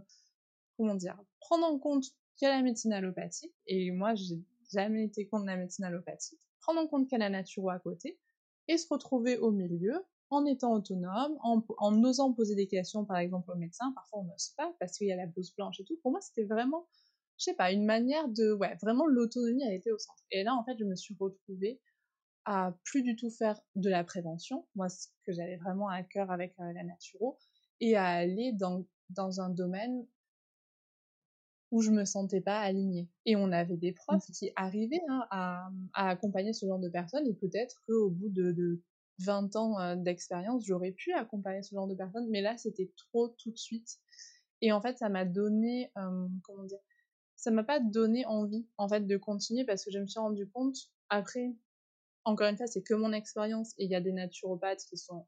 comment 0.78 0.96
dire, 0.96 1.22
prendre 1.42 1.66
en 1.66 1.78
compte 1.78 2.06
qu'il 2.38 2.48
y 2.48 2.52
a 2.52 2.56
la 2.56 2.64
médecine 2.64 2.94
allopathique. 2.94 3.54
Et 3.68 3.92
moi, 3.92 4.16
j'ai 4.16 4.42
jamais 4.72 5.04
été 5.04 5.28
contre 5.28 5.46
la 5.46 5.58
médecine 5.58 5.86
allopathique. 5.86 6.40
Prendre 6.62 6.80
en 6.80 6.88
compte 6.88 7.08
qu'il 7.10 7.20
y 7.20 7.22
a 7.22 7.26
la 7.26 7.30
nature 7.30 7.70
à 7.70 7.80
côté 7.80 8.18
et 8.68 8.78
se 8.78 8.88
retrouver 8.90 9.38
au 9.38 9.52
milieu 9.52 10.06
en 10.30 10.46
étant 10.46 10.74
autonome, 10.74 11.38
en, 11.42 12.04
osant 12.04 12.34
poser 12.34 12.56
des 12.56 12.68
questions, 12.68 13.04
par 13.04 13.18
exemple, 13.18 13.52
au 13.52 13.56
médecin. 13.56 13.92
Parfois, 13.96 14.20
on 14.20 14.24
n'ose 14.26 14.54
pas 14.56 14.74
parce 14.80 14.98
qu'il 14.98 15.08
y 15.08 15.12
a 15.12 15.16
la 15.16 15.26
blouse 15.26 15.54
blanche 15.56 15.80
et 15.80 15.84
tout. 15.84 15.98
Pour 16.04 16.12
moi, 16.12 16.22
c'était 16.22 16.46
vraiment, 16.46 16.88
je 17.38 17.46
sais 17.46 17.56
pas, 17.56 17.72
une 17.72 17.86
manière 17.86 18.30
de, 18.30 18.54
ouais, 18.54 18.78
vraiment 18.82 19.08
l'autonomie 19.08 19.64
a 19.64 19.74
été 19.74 19.92
au 19.92 19.98
centre. 19.98 20.24
Et 20.32 20.44
là, 20.44 20.54
en 20.54 20.64
fait, 20.64 20.78
je 20.78 20.86
me 20.86 20.96
suis 20.96 21.16
retrouvée 21.20 21.82
à 22.50 22.76
plus 22.84 23.04
du 23.04 23.16
tout 23.16 23.30
faire 23.30 23.62
de 23.76 23.92
la 23.92 24.04
prévention, 24.04 24.66
moi 24.74 24.90
ce 24.90 25.10
que 25.24 25.32
j'avais 25.32 25.58
vraiment 25.58 25.88
à 25.88 26.02
cœur 26.02 26.32
avec 26.32 26.56
euh, 26.60 26.74
la 26.74 26.84
naturo, 26.84 27.38
et 27.80 27.96
à 27.96 28.06
aller 28.06 28.54
dans, 28.54 28.88
dans 29.12 29.40
un 29.40 29.50
domaine 29.50 30.04
où 31.70 31.84
je 31.84 31.92
me 31.92 32.06
sentais 32.06 32.42
pas 32.42 32.60
alignée. 32.60 33.08
Et 33.28 33.36
on 33.36 33.52
avait 33.52 33.78
des 33.78 33.92
profs 33.92 34.28
mmh. 34.28 34.34
qui 34.34 34.52
arrivaient 34.56 35.04
hein, 35.10 35.28
à, 35.30 35.70
à, 35.94 36.10
accompagner 36.10 36.54
ce 36.54 36.66
genre 36.66 36.80
de 36.80 36.90
personnes, 36.90 37.28
et 37.28 37.36
peut-être 37.36 37.84
qu'au 37.86 38.10
bout 38.10 38.30
de, 38.30 38.52
de, 38.52 38.82
20 39.20 39.56
ans 39.56 39.80
euh, 39.80 39.96
d'expérience, 39.96 40.66
j'aurais 40.66 40.92
pu 40.92 41.14
accompagner 41.14 41.62
ce 41.62 41.76
genre 41.76 41.88
de 41.88 41.94
personnes, 41.94 42.28
mais 42.32 42.42
là 42.42 42.58
c'était 42.58 42.92
trop 42.98 43.28
tout 43.28 43.52
de 43.52 43.58
suite. 43.58 44.00
Et 44.62 44.72
en 44.72 44.82
fait, 44.82 44.98
ça 44.98 45.10
m'a 45.10 45.26
donné, 45.26 45.92
euh, 45.98 46.28
comment 46.44 46.64
dire, 46.64 46.80
ça 47.36 47.52
m'a 47.52 47.64
pas 47.64 47.80
donné 47.80 48.26
envie 48.26 48.66
en 48.78 48.90
fait 48.90 49.06
de 49.06 49.18
continuer 49.18 49.66
parce 49.66 49.86
que 49.86 49.92
je 49.92 50.00
me 50.00 50.08
suis 50.08 50.20
rendu 50.20 50.50
compte 50.50 50.78
après 51.10 51.54
encore 52.30 52.48
une 52.48 52.58
fois, 52.58 52.68
c'est 52.68 52.84
que 52.84 52.94
mon 52.94 53.12
expérience 53.12 53.74
et 53.78 53.86
il 53.86 53.92
y 53.92 53.96
a 53.96 54.02
des 54.02 54.12
naturopathes 54.12 54.86
qui 54.88 54.98
sont 54.98 55.26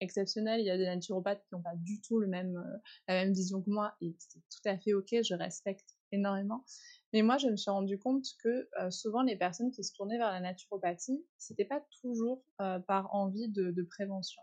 exceptionnels, 0.00 0.60
il 0.60 0.66
y 0.66 0.70
a 0.70 0.76
des 0.76 0.84
naturopathes 0.84 1.42
qui 1.42 1.54
n'ont 1.54 1.62
pas 1.62 1.76
du 1.76 2.00
tout 2.02 2.18
le 2.18 2.26
même, 2.26 2.56
euh, 2.56 2.78
la 3.08 3.14
même 3.14 3.32
vision 3.32 3.62
que 3.62 3.70
moi 3.70 3.94
et 4.00 4.14
c'est 4.18 4.40
tout 4.40 4.68
à 4.68 4.76
fait 4.78 4.92
ok, 4.92 5.08
je 5.22 5.34
respecte 5.34 5.96
énormément. 6.12 6.64
Mais 7.12 7.22
moi, 7.22 7.38
je 7.38 7.48
me 7.48 7.56
suis 7.56 7.70
rendu 7.70 7.98
compte 7.98 8.26
que 8.42 8.68
euh, 8.80 8.90
souvent 8.90 9.22
les 9.22 9.36
personnes 9.36 9.70
qui 9.70 9.82
se 9.84 9.94
tournaient 9.94 10.18
vers 10.18 10.30
la 10.30 10.40
naturopathie, 10.40 11.24
c'était 11.38 11.64
pas 11.64 11.82
toujours 12.02 12.44
euh, 12.60 12.78
par 12.80 13.14
envie 13.14 13.48
de, 13.48 13.70
de 13.70 13.82
prévention. 13.82 14.42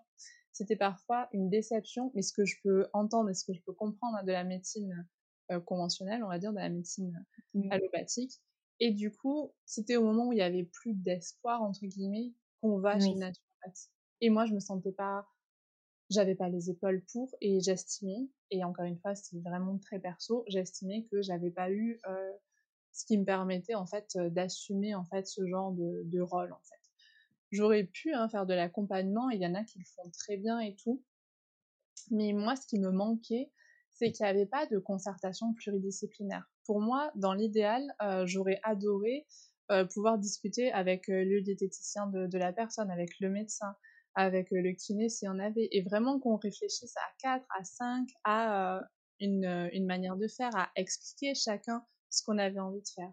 C'était 0.54 0.76
parfois 0.76 1.30
une 1.34 1.50
déception, 1.50 2.12
mais 2.16 2.24
ce 2.24 2.34
que 2.34 2.46
je 2.46 2.56
peux 2.64 2.88
entendre 2.94 3.30
et 3.30 3.34
ce 3.34 3.46
que 3.46 3.54
je 3.54 3.62
peux 3.62 3.74
comprendre 3.74 4.22
de 4.26 4.32
la 4.32 4.44
médecine 4.44 5.08
conventionnelle, 5.66 6.24
on 6.24 6.30
va 6.30 6.40
dire, 6.40 6.52
de 6.52 6.60
la 6.60 6.70
médecine 6.70 7.14
mmh. 7.54 7.72
allopathique, 7.72 8.42
et 8.82 8.92
du 8.92 9.14
coup, 9.14 9.54
c'était 9.66 9.98
au 9.98 10.04
moment 10.06 10.28
où 10.30 10.34
il 10.34 10.40
y 10.40 10.44
avait 10.44 10.66
plus 10.66 10.96
d'espoir, 10.96 11.64
entre 11.64 11.88
guillemets, 11.88 12.34
qu'on 12.62 12.80
va 12.80 13.00
chez 13.00 13.16
le 13.16 13.22
naturopathe. 13.22 13.90
Et 14.22 14.32
moi, 14.32 14.46
je 14.48 14.56
me 14.56 14.62
sentais 14.62 14.94
pas, 14.94 15.28
j'avais 16.10 16.36
pas 16.36 16.50
les 16.50 16.70
épaules 16.70 17.04
pour, 17.14 17.36
et 17.42 17.62
j'estimais, 17.62 18.30
et 18.52 18.64
encore 18.64 18.86
une 18.86 19.00
fois, 19.00 19.16
c'est 19.16 19.40
vraiment 19.42 19.78
très 19.80 20.00
perso, 20.00 20.46
j'estimais 20.48 21.06
que 21.12 21.22
j'avais 21.24 21.52
pas 21.52 21.72
eu 21.72 22.00
euh, 22.08 22.34
ce 22.94 23.06
qui 23.06 23.18
me 23.18 23.26
permettait, 23.26 23.76
en 23.76 23.88
fait, 23.88 24.10
euh, 24.18 24.30
d'assumer, 24.30 24.96
en 24.96 25.06
fait, 25.06 25.28
ce 25.28 25.48
genre 25.48 25.74
de, 25.74 26.04
de 26.06 26.22
rôle, 26.22 26.54
en 26.54 26.62
fait. 26.64 26.82
j'aurais 27.52 27.86
pu 27.86 28.14
hein, 28.14 28.30
faire 28.30 28.46
de 28.48 28.54
l'accompagnement, 28.56 29.30
il 29.32 29.42
y 29.42 29.48
en 29.48 29.56
a 29.56 29.64
qui 29.64 29.80
le 29.80 29.86
font 29.86 30.10
très 30.12 30.38
bien 30.38 30.60
et 30.60 30.76
tout. 30.76 31.04
Mais 32.12 32.32
moi, 32.34 32.56
ce 32.56 32.68
qui 32.68 32.78
me 32.80 32.92
manquait, 32.92 33.52
c'est 33.92 34.12
qu'il 34.12 34.24
n'y 34.26 34.30
avait 34.30 34.46
pas 34.46 34.68
de 34.68 34.78
concertation 34.78 35.56
pluridisciplinaire. 35.56 36.51
Pour 36.66 36.80
moi, 36.80 37.12
dans 37.16 37.34
l'idéal, 37.34 37.84
euh, 38.02 38.26
j'aurais 38.26 38.60
adoré 38.64 39.26
euh, 39.72 39.86
pouvoir 39.86 40.18
discuter 40.18 40.72
avec 40.72 41.10
euh, 41.10 41.24
le 41.24 41.42
diététicien 41.42 42.08
de, 42.08 42.28
de, 42.28 42.38
la 42.38 42.54
personne, 42.54 42.92
avec 42.92 43.20
le 43.20 43.30
médecin, 43.30 43.76
avec 44.16 44.50
le 44.52 44.72
kiné 44.74 45.10
s'il 45.10 45.28
y 45.28 45.30
en 45.30 45.40
avait, 45.40 45.70
et 45.72 45.82
vraiment 45.82 46.20
qu'on 46.20 46.38
réfléchisse 46.38 46.96
à 46.98 47.14
4, 47.22 47.46
à 47.58 47.64
5, 47.64 48.08
à 48.26 48.82
une, 49.20 49.70
une, 49.72 49.86
manière 49.86 50.18
de 50.18 50.28
faire, 50.28 50.56
à 50.56 50.70
expliquer 50.76 51.34
chacun 51.34 51.86
ce 52.10 52.24
qu'on 52.24 52.38
avait 52.38 52.60
envie 52.60 52.82
de 52.82 52.88
faire. 52.94 53.12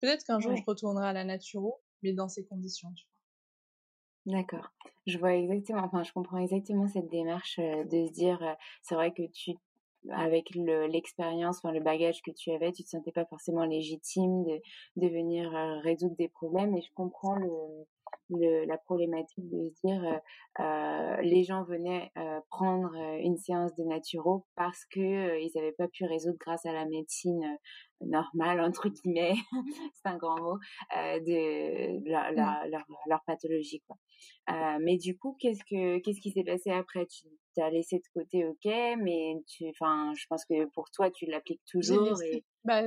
Peut-être 0.00 0.24
qu'un 0.24 0.38
jour, 0.38 0.54
je 0.54 0.62
retournerai 0.66 1.08
à 1.08 1.12
la 1.12 1.24
naturo, 1.24 1.82
mais 2.02 2.12
dans 2.12 2.28
ces 2.28 2.44
conditions, 2.44 2.92
tu 2.94 3.04
vois. 3.04 4.34
D'accord. 4.40 4.68
Je 5.06 5.18
vois 5.18 5.34
exactement, 5.34 5.82
enfin, 5.82 6.04
je 6.04 6.12
comprends 6.12 6.38
exactement 6.38 6.86
cette 6.86 7.08
démarche 7.08 7.58
de 7.58 8.06
se 8.06 8.12
dire, 8.12 8.56
c'est 8.82 8.94
vrai 8.94 9.12
que 9.12 9.22
tu 9.32 9.54
avec 10.10 10.50
l'expérience, 10.54 11.58
enfin, 11.58 11.72
le 11.72 11.80
bagage 11.80 12.22
que 12.22 12.30
tu 12.30 12.50
avais, 12.50 12.72
tu 12.72 12.82
te 12.84 12.88
sentais 12.88 13.12
pas 13.12 13.24
forcément 13.24 13.64
légitime 13.64 14.44
de, 14.44 14.60
de 14.96 15.08
venir 15.08 15.54
euh, 15.54 15.78
résoudre 15.80 16.16
des 16.16 16.28
problèmes. 16.28 16.76
Et 16.76 16.82
je 16.82 16.92
comprends 16.94 17.36
le, 17.36 17.48
le, 18.30 18.64
la 18.64 18.78
problématique 18.78 19.48
de 19.48 19.68
se 19.68 19.86
dire, 19.86 20.02
euh, 20.04 20.62
euh 20.62 21.16
les 21.22 21.44
gens 21.44 21.64
venaient 21.64 22.10
euh, 22.18 22.40
prendre 22.48 22.94
une 23.20 23.36
séance 23.36 23.74
de 23.76 23.84
naturo 23.84 24.46
parce 24.56 24.84
que 24.86 25.40
ils 25.40 25.50
n'avaient 25.54 25.72
pas 25.72 25.88
pu 25.88 26.04
résoudre 26.04 26.38
grâce 26.38 26.66
à 26.66 26.72
la 26.72 26.86
médecine 26.86 27.58
normale 28.00 28.60
entre 28.60 28.88
guillemets, 28.88 29.34
c'est 29.94 30.08
un 30.08 30.16
grand 30.16 30.40
mot, 30.40 30.58
de 30.94 32.10
la, 32.10 32.32
la, 32.32 32.66
leur, 32.68 32.84
leur, 33.06 33.22
pathologie 33.26 33.82
quoi. 33.86 33.96
mais 34.80 34.96
du 34.96 35.16
coup, 35.16 35.36
qu'est-ce 35.38 35.64
que 35.64 35.98
qu'est-ce 35.98 36.20
qui 36.20 36.32
s'est 36.32 36.44
passé 36.44 36.70
après? 36.70 37.06
Tu 37.06 37.28
t'as 37.54 37.70
laissé 37.70 37.98
de 37.98 38.20
côté, 38.20 38.46
ok, 38.46 38.98
mais 38.98 39.34
tu, 39.46 39.68
enfin, 39.68 40.12
je 40.16 40.26
pense 40.28 40.44
que 40.44 40.64
pour 40.70 40.90
toi, 40.90 41.10
tu 41.10 41.26
l'appliques 41.26 41.64
toujours. 41.70 42.20
Et... 42.22 42.44
Bah, 42.64 42.82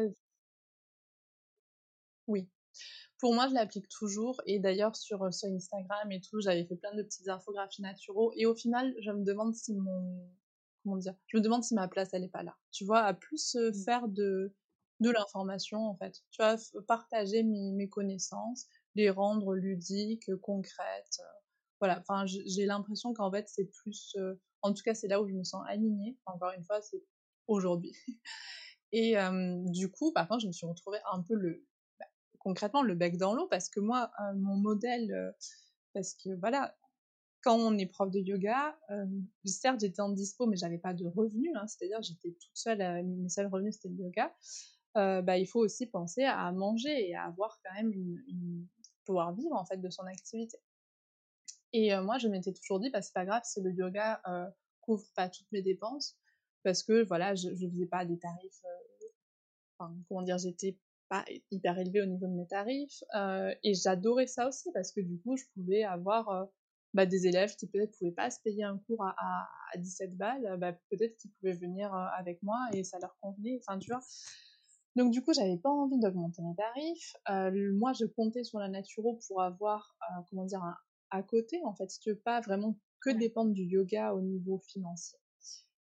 oui. 2.28 2.50
Pour 3.20 3.34
moi, 3.34 3.48
je 3.48 3.54
l'applique 3.54 3.88
toujours. 3.90 4.42
Et 4.46 4.60
d'ailleurs, 4.60 4.96
sur, 4.96 5.34
sur 5.34 5.50
Instagram 5.50 6.12
et 6.12 6.22
tout, 6.22 6.42
j'avais 6.42 6.66
fait 6.66 6.76
plein 6.76 6.94
de 6.96 7.04
petites 7.04 7.28
infographies 7.28 7.82
naturaux. 7.82 8.32
Et 8.36 8.46
au 8.46 8.56
final, 8.56 8.94
je 9.02 9.12
me 9.12 9.24
demande 9.24 9.54
si 9.56 9.74
mon. 9.74 10.30
Comment 10.84 10.98
dire 10.98 11.16
Je 11.28 11.38
me 11.38 11.42
demande 11.42 11.64
si 11.64 11.74
ma 11.74 11.88
place, 11.88 12.10
elle 12.14 12.22
n'est 12.22 12.30
pas 12.30 12.44
là. 12.44 12.56
Tu 12.72 12.86
vois, 12.86 13.00
à 13.00 13.14
plus 13.14 13.56
mmh. 13.56 13.74
faire 13.86 14.08
de, 14.08 14.54
de 15.00 15.10
l'information, 15.10 15.80
en 15.80 15.96
fait. 15.96 16.22
Tu 16.32 16.42
vois, 16.42 16.58
partager 16.88 17.44
mes, 17.44 17.72
mes 17.72 17.90
connaissances, 17.90 18.68
les 18.96 19.10
rendre 19.10 19.56
ludiques, 19.56 20.30
concrètes. 20.42 21.22
voilà. 21.80 22.00
Enfin, 22.02 22.26
j'ai 22.26 22.66
l'impression 22.66 23.14
qu'en 23.14 23.32
fait, 23.32 23.48
c'est 23.48 23.66
plus. 23.66 24.16
En 24.62 24.74
tout 24.74 24.84
cas, 24.84 24.94
c'est 24.94 25.08
là 25.08 25.22
où 25.22 25.28
je 25.28 25.34
me 25.34 25.44
sens 25.44 25.64
alignée. 25.68 26.18
Encore 26.26 26.52
une 26.52 26.64
fois, 26.64 26.82
c'est 26.82 27.04
aujourd'hui. 27.48 27.94
Et 28.92 29.18
euh, 29.18 29.58
du 29.68 29.92
coup, 29.92 30.12
par 30.14 30.28
contre, 30.28 30.42
je 30.42 30.48
me 30.48 30.52
suis 30.52 30.66
retrouvée 30.66 31.00
un 31.12 31.22
peu 31.22 31.34
le, 31.34 31.66
concrètement 32.46 32.82
le 32.82 32.96
bec 32.96 33.18
dans 33.18 33.34
l'eau 33.34 33.48
parce 33.48 33.68
que 33.68 33.82
moi, 33.82 34.10
euh, 34.22 34.34
mon 34.36 34.56
modèle, 34.56 35.12
euh, 35.12 35.32
parce 35.94 36.14
que 36.14 36.30
voilà, 36.40 36.74
quand 37.44 37.58
on 37.58 37.78
est 37.78 37.86
prof 37.86 38.10
de 38.10 38.20
yoga, 38.20 38.78
certes 39.44 39.82
j'étais 39.82 40.02
en 40.02 40.10
dispo, 40.10 40.48
mais 40.48 40.56
j'avais 40.56 40.80
pas 40.80 40.94
de 40.94 41.06
revenus, 41.06 41.52
hein, 41.56 41.68
c'est-à-dire 41.68 42.02
j'étais 42.02 42.32
toute 42.32 42.56
seule, 42.56 43.04
mes 43.04 43.30
seuls 43.30 43.48
revenus 43.48 43.76
c'était 43.76 43.90
le 43.90 43.96
yoga. 43.96 44.34
bah, 44.96 45.38
il 45.38 45.46
faut 45.46 45.60
aussi 45.60 45.86
penser 45.86 46.24
à 46.24 46.52
manger 46.54 47.10
et 47.10 47.16
à 47.16 47.26
avoir 47.26 47.60
quand 47.64 47.74
même 47.76 47.94
pouvoir 49.06 49.36
vivre 49.36 49.54
en 49.54 49.66
fait 49.66 49.78
de 49.78 49.90
son 49.90 50.04
activité. 50.04 50.58
Et 51.78 51.94
euh, 51.94 52.02
moi, 52.02 52.18
je 52.18 52.30
m'étais 52.30 52.54
toujours 52.54 52.80
dit, 52.80 52.90
bah, 52.90 53.02
c'est 53.02 53.14
pas 53.14 53.26
grave 53.26 53.42
si 53.44 53.62
le 53.62 53.70
yoga 53.70 54.22
euh, 54.28 54.50
couvre 54.80 55.06
pas 55.14 55.28
toutes 55.28 55.52
mes 55.52 55.62
dépenses, 55.62 56.18
parce 56.64 56.84
que 56.84 57.04
voilà, 57.04 57.36
je, 57.36 57.50
ne 57.50 57.70
faisais 57.70 57.86
pas 57.86 58.06
des 58.06 58.18
tarifs, 58.18 58.62
euh, 58.64 59.08
enfin, 59.78 59.94
comment 60.08 60.22
dire, 60.22 60.38
j'étais 60.38 60.78
pas 61.10 61.26
hyper 61.52 61.78
élevée 61.78 62.02
au 62.02 62.06
niveau 62.06 62.28
de 62.28 62.34
mes 62.34 62.48
tarifs, 62.48 63.04
et 63.64 63.74
j'adorais 63.74 64.28
ça 64.28 64.48
aussi, 64.48 64.70
parce 64.74 64.92
que 64.92 65.02
du 65.02 65.20
coup, 65.20 65.38
je 65.38 65.44
pouvais 65.54 65.84
avoir 65.84 66.48
bah, 66.94 67.06
des 67.06 67.28
élèves 67.28 67.56
qui 67.56 67.68
peut-être 67.68 67.98
pouvaient 67.98 68.12
pas 68.12 68.30
se 68.30 68.40
payer 68.42 68.64
un 68.64 68.78
cours 68.78 69.04
à, 69.04 69.16
à, 69.74 69.78
17 69.78 70.16
balles, 70.16 70.58
bah, 70.60 70.74
peut-être 70.90 71.18
qu'ils 71.18 71.32
pouvaient 71.32 71.54
venir 71.54 71.94
avec 71.94 72.42
moi 72.44 72.58
et 72.74 72.84
ça 72.84 72.98
leur 73.00 73.18
convenait, 73.22 73.60
enfin, 73.60 73.78
tu 73.80 73.92
vois. 73.92 74.02
Donc 74.96 75.12
du 75.12 75.22
coup, 75.22 75.34
j'avais 75.34 75.58
pas 75.58 75.70
envie 75.70 76.00
d'augmenter 76.00 76.42
mes 76.42 76.56
tarifs. 76.56 77.16
moi, 77.74 77.92
je 77.94 78.06
comptais 78.06 78.44
sur 78.44 78.60
la 78.60 78.70
naturo 78.70 79.20
pour 79.28 79.42
avoir, 79.42 79.98
comment 80.30 80.46
dire, 80.46 80.64
un, 80.64 80.76
à 81.12 81.24
côté, 81.24 81.60
en 81.66 81.76
fait, 81.76 81.90
si 81.90 82.00
tu 82.00 82.10
veux 82.12 82.20
pas 82.20 82.42
vraiment 82.42 82.78
que 83.02 83.10
dépendre 83.10 83.52
du 83.52 83.64
yoga 83.64 84.14
au 84.14 84.22
niveau 84.22 84.60
financier. 84.60 85.20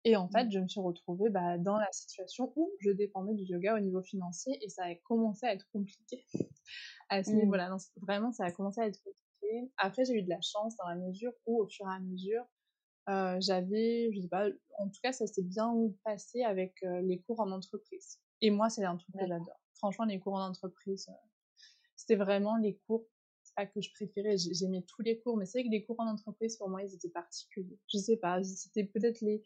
Et 0.04 0.16
en 0.16 0.28
fait, 0.28 0.46
mmh. 0.46 0.52
je 0.52 0.58
me 0.60 0.68
suis 0.68 0.80
retrouvée 0.80 1.28
bah, 1.28 1.58
dans 1.58 1.76
la 1.76 1.90
situation 1.92 2.52
où 2.56 2.70
je 2.80 2.90
dépendais 2.90 3.34
du 3.34 3.44
yoga 3.44 3.76
au 3.76 3.80
niveau 3.80 4.02
financier 4.02 4.58
et 4.62 4.68
ça 4.68 4.84
a 4.84 4.94
commencé 4.94 5.46
à 5.46 5.52
être 5.52 5.66
compliqué 5.72 6.24
à 7.10 7.22
ce 7.22 7.30
mmh. 7.30 7.36
niveau-là. 7.36 7.76
Vraiment, 8.00 8.32
ça 8.32 8.44
a 8.44 8.50
commencé 8.50 8.80
à 8.80 8.86
être 8.86 9.02
compliqué. 9.02 9.70
Après, 9.76 10.04
j'ai 10.04 10.14
eu 10.14 10.22
de 10.22 10.30
la 10.30 10.40
chance 10.40 10.76
dans 10.76 10.88
la 10.88 10.96
mesure 10.96 11.32
où, 11.46 11.62
au 11.62 11.68
fur 11.68 11.86
et 11.86 11.94
à 11.94 12.00
mesure, 12.00 12.44
euh, 13.08 13.36
j'avais, 13.40 14.10
je 14.12 14.20
sais 14.20 14.28
pas, 14.28 14.48
en 14.78 14.88
tout 14.88 15.00
cas, 15.02 15.12
ça 15.12 15.26
s'est 15.26 15.42
bien 15.42 15.74
passé 16.04 16.42
avec 16.44 16.74
euh, 16.82 17.00
les 17.02 17.20
cours 17.20 17.40
en 17.40 17.50
entreprise. 17.50 18.20
Et 18.40 18.50
moi, 18.50 18.70
c'est 18.70 18.84
un 18.84 18.96
truc 18.96 19.14
que 19.14 19.26
j'adore. 19.26 19.60
Franchement, 19.74 20.04
les 20.04 20.20
cours 20.20 20.34
en 20.34 20.48
entreprise, 20.48 21.08
euh, 21.08 21.12
c'était 21.96 22.16
vraiment 22.16 22.56
les 22.56 22.76
cours 22.86 23.06
que 23.66 23.80
je 23.80 23.90
préférais, 23.92 24.36
j'aimais 24.38 24.82
tous 24.82 25.02
les 25.02 25.20
cours, 25.20 25.36
mais 25.36 25.46
c'est 25.46 25.58
vrai 25.58 25.68
que 25.68 25.72
les 25.72 25.84
cours 25.84 26.00
en 26.00 26.08
entreprise, 26.08 26.56
pour 26.56 26.68
moi, 26.68 26.82
ils 26.82 26.94
étaient 26.94 27.10
particuliers. 27.10 27.78
Je 27.92 27.98
sais 27.98 28.16
pas, 28.16 28.42
c'était 28.42 28.84
peut-être 28.84 29.20
les, 29.20 29.42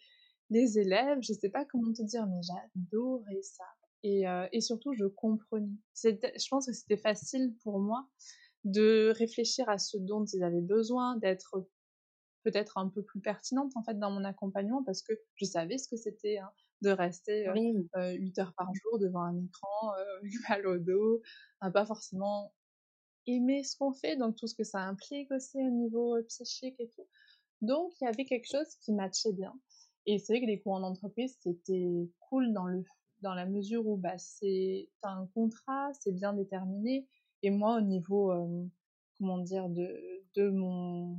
les 0.51 0.79
élèves, 0.79 1.19
je 1.23 1.33
sais 1.33 1.49
pas 1.49 1.65
comment 1.65 1.93
te 1.93 2.03
dire, 2.03 2.27
mais 2.27 2.41
j'adorais 2.43 3.43
ça. 3.43 3.65
Et, 4.03 4.29
euh, 4.29 4.47
et 4.53 4.61
surtout, 4.61 4.93
je 4.95 5.07
comprenais. 5.07 5.73
Je 6.03 6.49
pense 6.51 6.67
que 6.67 6.73
c'était 6.73 6.99
facile 6.99 7.55
pour 7.63 7.81
moi 7.81 8.09
de 8.65 9.13
réfléchir 9.17 9.69
à 9.69 9.79
ce 9.79 9.97
dont 9.99 10.25
ils 10.25 10.43
avaient 10.43 10.61
besoin, 10.61 11.17
d'être 11.17 11.67
peut-être 12.45 12.79
un 12.79 12.89
peu 12.89 13.03
plus 13.03 13.21
pertinente 13.21 13.73
en 13.75 13.83
fait 13.83 13.99
dans 13.99 14.11
mon 14.11 14.23
accompagnement 14.25 14.85
parce 14.85 15.03
que 15.03 15.15
je 15.37 15.45
savais 15.47 15.79
ce 15.79 15.89
que 15.89 15.97
c'était 15.97 16.39
hein, 16.39 16.51
de 16.83 16.91
rester 16.91 17.49
euh, 17.49 17.83
euh, 17.97 18.13
8 18.13 18.39
heures 18.39 18.55
par 18.55 18.69
jour 18.75 18.99
devant 18.99 19.23
un 19.23 19.37
écran, 19.37 19.95
euh, 19.99 20.21
mal 20.49 20.67
au 20.67 20.79
dos, 20.79 21.23
hein, 21.61 21.71
pas 21.71 21.87
forcément 21.87 22.53
aimer 23.27 23.65
ce 23.65 23.77
qu'on 23.77 23.93
fait, 23.93 24.17
donc 24.17 24.37
tout 24.37 24.47
ce 24.47 24.55
que 24.55 24.65
ça 24.65 24.81
implique 24.81 25.31
aussi 25.31 25.57
au 25.57 25.71
niveau 25.71 26.17
euh, 26.17 26.23
psychique 26.25 26.77
et 26.79 26.89
tout. 26.89 27.09
Donc 27.63 27.93
il 28.01 28.05
y 28.05 28.09
avait 28.09 28.27
quelque 28.27 28.47
chose 28.51 28.77
qui 28.83 28.93
matchait 28.93 29.33
bien. 29.33 29.59
Et 30.07 30.19
c'est 30.19 30.35
vrai 30.35 30.41
que 30.43 30.47
les 30.47 30.61
cours 30.61 30.75
en 30.75 30.83
entreprise, 30.83 31.37
c'était 31.41 32.09
cool 32.21 32.53
dans, 32.53 32.67
le, 32.67 32.85
dans 33.23 33.35
la 33.35 33.47
mesure 33.47 33.87
où 33.87 33.97
bah, 33.97 34.19
c'est 34.19 34.89
un 35.03 35.27
contrat, 35.35 35.93
c'est 36.01 36.13
bien 36.13 36.33
déterminé. 36.35 37.09
Et 37.43 37.51
moi, 37.51 37.79
au 37.79 37.81
niveau, 37.81 38.33
euh, 38.33 38.67
comment 39.19 39.39
dire, 39.39 39.69
de, 39.69 40.23
de 40.35 40.51
mon... 40.51 41.19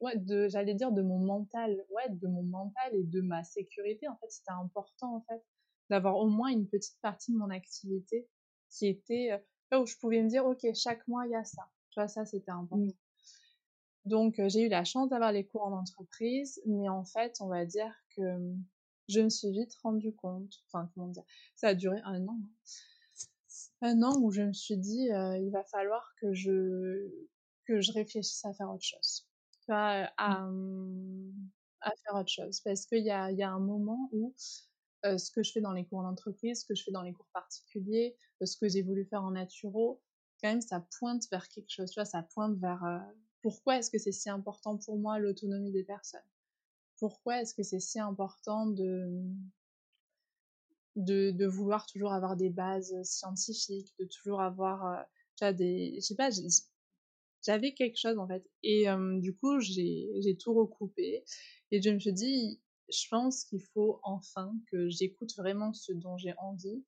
Ouais, 0.00 0.16
de, 0.16 0.48
j'allais 0.48 0.74
dire 0.74 0.92
de 0.92 1.02
mon 1.02 1.18
mental, 1.18 1.84
ouais, 1.90 2.10
de 2.10 2.26
mon 2.26 2.42
mental 2.42 2.94
et 2.94 3.04
de 3.04 3.20
ma 3.20 3.42
sécurité, 3.44 4.08
en 4.08 4.16
fait, 4.16 4.30
c'était 4.30 4.52
important, 4.52 5.16
en 5.16 5.20
fait, 5.22 5.42
d'avoir 5.90 6.16
au 6.16 6.28
moins 6.28 6.50
une 6.50 6.68
petite 6.68 7.00
partie 7.00 7.32
de 7.32 7.38
mon 7.38 7.50
activité 7.50 8.28
qui 8.70 8.86
était, 8.86 9.32
euh, 9.72 9.80
où 9.80 9.86
je 9.86 9.96
pouvais 9.96 10.22
me 10.22 10.28
dire, 10.28 10.44
OK, 10.44 10.66
chaque 10.74 11.06
mois, 11.08 11.26
il 11.26 11.30
y 11.32 11.36
a 11.36 11.44
ça. 11.44 11.62
Tu 11.90 12.00
vois, 12.00 12.08
ça, 12.08 12.26
c'était 12.26 12.50
important. 12.50 12.84
Mmh. 12.84 12.92
Donc, 14.04 14.40
j'ai 14.48 14.66
eu 14.66 14.68
la 14.68 14.84
chance 14.84 15.08
d'avoir 15.08 15.32
les 15.32 15.46
cours 15.46 15.62
en 15.62 15.72
entreprise, 15.72 16.60
mais 16.66 16.88
en 16.88 17.04
fait, 17.04 17.36
on 17.40 17.48
va 17.48 17.64
dire 17.64 17.92
que 18.16 18.36
mmh, 18.36 18.64
je 19.08 19.20
me 19.20 19.30
suis 19.30 19.50
vite 19.50 19.74
rendu 19.82 20.14
compte, 20.14 20.62
enfin, 20.66 20.90
comment 20.94 21.08
dire, 21.08 21.24
ça 21.54 21.68
a 21.68 21.74
duré 21.74 22.00
un 22.04 22.26
an. 22.28 22.38
Hein. 22.42 22.48
Un 23.82 24.02
an 24.02 24.18
où 24.20 24.30
je 24.30 24.42
me 24.42 24.52
suis 24.52 24.76
dit, 24.76 25.10
euh, 25.12 25.38
il 25.38 25.50
va 25.50 25.64
falloir 25.64 26.14
que 26.20 26.32
je, 26.34 27.08
que 27.66 27.80
je 27.80 27.92
réfléchisse 27.92 28.44
à 28.44 28.52
faire 28.52 28.70
autre 28.70 28.84
chose. 28.84 29.26
Vois, 29.68 30.10
à, 30.18 30.40
mmh. 30.46 31.32
à 31.80 31.90
faire 31.90 32.14
autre 32.14 32.30
chose. 32.30 32.60
Parce 32.60 32.86
qu'il 32.86 33.04
y 33.04 33.10
a, 33.10 33.30
y 33.30 33.42
a 33.42 33.50
un 33.50 33.60
moment 33.60 34.08
où 34.12 34.34
euh, 35.04 35.18
ce 35.18 35.30
que 35.30 35.42
je 35.42 35.52
fais 35.52 35.60
dans 35.60 35.72
les 35.72 35.84
cours 35.84 36.02
d'entreprise, 36.02 36.60
ce 36.60 36.66
que 36.66 36.74
je 36.74 36.82
fais 36.82 36.92
dans 36.92 37.02
les 37.02 37.12
cours 37.12 37.28
particuliers, 37.32 38.16
ce 38.42 38.56
que 38.56 38.68
j'ai 38.68 38.82
voulu 38.82 39.04
faire 39.04 39.22
en 39.22 39.32
naturo, 39.32 40.02
quand 40.42 40.48
même, 40.48 40.60
ça 40.60 40.86
pointe 40.98 41.24
vers 41.30 41.48
quelque 41.48 41.70
chose, 41.70 41.90
tu 41.90 42.00
vois, 42.00 42.04
ça 42.04 42.22
pointe 42.22 42.58
vers 42.58 42.82
euh, 42.84 42.98
pourquoi 43.44 43.76
est-ce 43.76 43.90
que 43.90 43.98
c'est 43.98 44.10
si 44.10 44.30
important 44.30 44.78
pour 44.78 44.96
moi 44.96 45.18
l'autonomie 45.18 45.70
des 45.70 45.84
personnes? 45.84 46.24
Pourquoi 46.96 47.42
est-ce 47.42 47.54
que 47.54 47.62
c'est 47.62 47.78
si 47.78 48.00
important 48.00 48.66
de, 48.66 49.20
de, 50.96 51.46
vouloir 51.46 51.84
toujours 51.84 52.14
avoir 52.14 52.36
des 52.36 52.48
bases 52.48 52.94
scientifiques, 53.02 53.92
de 53.98 54.06
toujours 54.06 54.40
avoir, 54.40 55.04
vois, 55.40 55.52
des, 55.52 55.92
je 55.96 56.00
sais 56.00 56.14
pas, 56.14 56.30
j'avais 57.44 57.74
quelque 57.74 57.98
chose 57.98 58.16
en 58.16 58.26
fait. 58.26 58.50
Et 58.62 58.86
du 59.18 59.36
coup, 59.36 59.60
j'ai 59.60 60.38
tout 60.40 60.54
recoupé 60.54 61.22
et 61.70 61.82
je 61.82 61.90
me 61.90 61.98
suis 61.98 62.14
dit, 62.14 62.62
je 62.90 63.06
pense 63.10 63.44
qu'il 63.44 63.60
faut 63.74 64.00
enfin 64.04 64.54
que 64.72 64.88
j'écoute 64.88 65.36
vraiment 65.36 65.74
ce 65.74 65.92
dont 65.92 66.16
j'ai 66.16 66.32
envie 66.38 66.82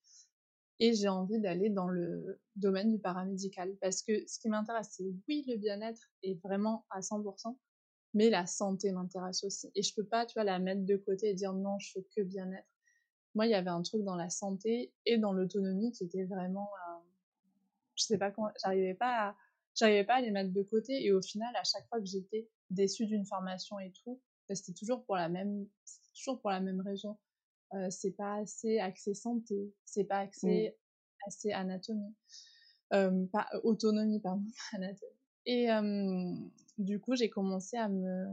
et 0.78 0.94
j'ai 0.94 1.08
envie 1.08 1.40
d'aller 1.40 1.70
dans 1.70 1.88
le 1.88 2.40
domaine 2.54 2.90
du 2.90 2.98
paramédical 2.98 3.74
parce 3.80 4.02
que 4.02 4.26
ce 4.26 4.38
qui 4.38 4.48
m'intéresse, 4.48 4.88
c'est 4.92 5.04
oui, 5.28 5.44
le 5.48 5.56
bien-être 5.56 6.10
est 6.22 6.34
vraiment 6.42 6.84
à 6.90 7.00
100%, 7.00 7.56
mais 8.14 8.30
la 8.30 8.46
santé 8.46 8.92
m'intéresse 8.92 9.44
aussi. 9.44 9.70
Et 9.74 9.82
je 9.82 9.94
peux 9.94 10.04
pas, 10.04 10.26
tu 10.26 10.34
vois, 10.34 10.44
la 10.44 10.58
mettre 10.58 10.84
de 10.84 10.96
côté 10.96 11.30
et 11.30 11.34
dire 11.34 11.52
non, 11.52 11.78
je 11.78 11.92
fais 11.92 12.06
que 12.14 12.22
bien-être. 12.22 12.68
Moi, 13.34 13.46
il 13.46 13.50
y 13.50 13.54
avait 13.54 13.70
un 13.70 13.82
truc 13.82 14.02
dans 14.02 14.16
la 14.16 14.30
santé 14.30 14.92
et 15.04 15.18
dans 15.18 15.32
l'autonomie 15.32 15.92
qui 15.92 16.04
était 16.04 16.24
vraiment, 16.24 16.70
euh, 16.88 16.98
je 17.94 18.04
sais 18.04 18.18
pas 18.18 18.30
comment, 18.30 18.48
j'arrivais 18.62 18.94
pas 18.94 19.28
à, 19.28 19.36
j'arrivais 19.74 20.04
pas 20.04 20.14
à 20.14 20.20
les 20.20 20.30
mettre 20.30 20.52
de 20.52 20.62
côté. 20.62 21.04
Et 21.04 21.12
au 21.12 21.22
final, 21.22 21.54
à 21.56 21.64
chaque 21.64 21.86
fois 21.88 22.00
que 22.00 22.06
j'étais 22.06 22.48
déçue 22.70 23.06
d'une 23.06 23.26
formation 23.26 23.78
et 23.78 23.92
tout, 23.92 24.20
bah, 24.48 24.54
c'était 24.54 24.72
toujours 24.72 25.04
pour 25.04 25.16
la 25.16 25.28
même, 25.28 25.66
toujours 26.14 26.40
pour 26.40 26.50
la 26.50 26.60
même 26.60 26.80
raison. 26.80 27.18
Euh, 27.74 27.88
c'est 27.90 28.12
pas 28.12 28.36
assez 28.36 28.78
axé 28.78 29.14
santé, 29.14 29.74
c'est 29.84 30.04
pas 30.04 30.18
axé 30.18 30.70
mmh. 30.70 31.26
assez 31.26 31.52
anatomie, 31.52 32.14
euh, 32.92 33.26
pas 33.32 33.48
autonomie 33.64 34.20
pardon, 34.20 34.44
anatomie. 34.72 35.10
Et 35.46 35.68
du 36.78 37.00
coup, 37.00 37.14
j'ai 37.14 37.30
commencé 37.30 37.76
à 37.76 37.88
me 37.88 38.26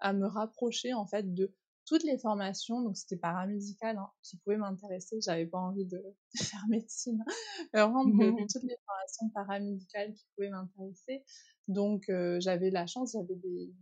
à 0.00 0.12
me 0.12 0.26
rapprocher 0.26 0.92
en 0.92 1.06
fait 1.06 1.34
de 1.34 1.52
toutes 1.86 2.04
les 2.04 2.16
formations, 2.16 2.80
donc 2.80 2.96
c'était 2.96 3.16
paramédical, 3.16 3.96
hein, 3.96 4.08
qui 4.22 4.36
pouvaient 4.38 4.56
m'intéresser. 4.56 5.20
J'avais 5.20 5.46
pas 5.46 5.58
envie 5.58 5.84
de, 5.84 6.00
faire 6.36 6.64
médecine, 6.68 7.24
vraiment 7.72 8.04
toutes 8.04 8.62
les 8.62 8.76
formations 8.86 9.28
paramédicales 9.34 10.14
qui 10.14 10.26
pouvaient 10.34 10.50
m'intéresser. 10.50 11.24
Donc 11.68 12.04
j'avais 12.38 12.70
la 12.70 12.86
chance, 12.86 13.12
j'avais 13.12 13.34
des, 13.36 13.72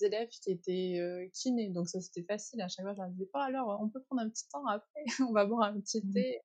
élèves 0.00 0.28
qui 0.28 0.50
étaient 0.50 0.98
euh, 0.98 1.28
kinés, 1.32 1.70
donc 1.70 1.88
ça 1.88 2.00
c'était 2.00 2.22
facile. 2.22 2.60
À 2.60 2.68
chaque 2.68 2.84
fois, 2.84 2.94
je 2.94 3.00
leur 3.00 3.10
disais, 3.10 3.28
oh, 3.34 3.38
alors 3.38 3.78
on 3.80 3.88
peut 3.88 4.02
prendre 4.02 4.22
un 4.22 4.28
petit 4.28 4.48
temps 4.48 4.66
après, 4.66 5.04
on 5.28 5.32
va 5.32 5.46
boire 5.46 5.68
un 5.68 5.80
petit 5.80 6.02
mmh. 6.04 6.12
thé. 6.12 6.40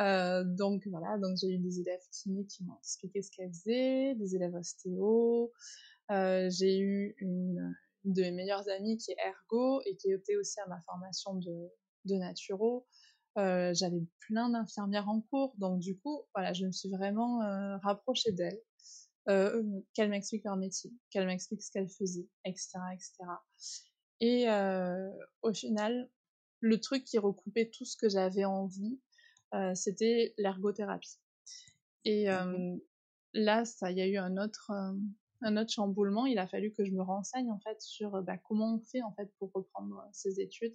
Euh, 0.00 0.44
donc 0.44 0.86
voilà, 0.86 1.18
donc 1.18 1.36
j'ai 1.40 1.48
eu 1.48 1.58
des 1.58 1.80
élèves 1.80 2.02
kinés 2.12 2.46
qui 2.46 2.64
m'ont 2.64 2.76
expliqué 2.78 3.22
ce 3.22 3.30
qu'elles 3.30 3.52
faisaient, 3.52 4.14
des 4.14 4.36
élèves 4.36 4.54
ostéo. 4.54 5.52
Euh, 6.10 6.48
j'ai 6.50 6.78
eu 6.78 7.16
une, 7.18 7.74
de 8.04 8.22
mes 8.22 8.30
meilleures 8.30 8.68
amies 8.68 8.96
qui 8.96 9.12
est 9.12 9.16
ergo 9.26 9.80
et 9.84 9.96
qui 9.96 10.12
était 10.12 10.36
aussi 10.36 10.60
à 10.60 10.66
ma 10.68 10.80
formation 10.82 11.34
de, 11.34 11.68
de 12.04 12.14
naturo. 12.14 12.86
J'avais 13.36 14.02
plein 14.26 14.50
d'infirmières 14.50 15.08
en 15.08 15.20
cours, 15.20 15.54
donc 15.58 15.78
du 15.78 15.96
coup, 15.96 16.24
voilà, 16.34 16.52
je 16.52 16.66
me 16.66 16.72
suis 16.72 16.90
vraiment 16.90 17.38
rapprochée 17.82 18.32
d'elles. 18.32 18.60
Euh, 19.28 19.62
qu'elle 19.92 20.08
m'explique 20.08 20.44
leur 20.44 20.56
métier, 20.56 20.90
qu'elle 21.10 21.26
m'explique 21.26 21.62
ce 21.62 21.70
qu'elle 21.70 21.88
faisait, 21.88 22.26
etc., 22.46 22.78
etc. 22.94 23.12
Et 24.20 24.48
euh, 24.48 25.10
au 25.42 25.52
final, 25.52 26.08
le 26.60 26.80
truc 26.80 27.04
qui 27.04 27.18
recoupait 27.18 27.68
tout 27.68 27.84
ce 27.84 27.98
que 27.98 28.08
j'avais 28.08 28.46
envie, 28.46 28.98
euh, 29.52 29.74
c'était 29.74 30.34
l'ergothérapie. 30.38 31.18
Et 32.04 32.30
mmh 32.30 32.80
là, 33.34 33.66
ça, 33.66 33.90
il 33.90 33.98
y 33.98 34.00
a 34.00 34.06
eu 34.06 34.16
un 34.16 34.38
autre, 34.38 34.72
un 35.42 35.56
autre 35.58 35.70
chamboulement. 35.70 36.24
Il 36.24 36.38
a 36.38 36.48
fallu 36.48 36.72
que 36.72 36.86
je 36.86 36.92
me 36.92 37.02
renseigne 37.02 37.50
en 37.50 37.60
fait 37.60 37.80
sur 37.82 38.22
bah, 38.22 38.38
comment 38.38 38.76
on 38.76 38.80
fait 38.80 39.02
en 39.02 39.12
fait 39.12 39.30
pour 39.38 39.52
reprendre 39.52 40.02
ces 40.12 40.40
études. 40.40 40.74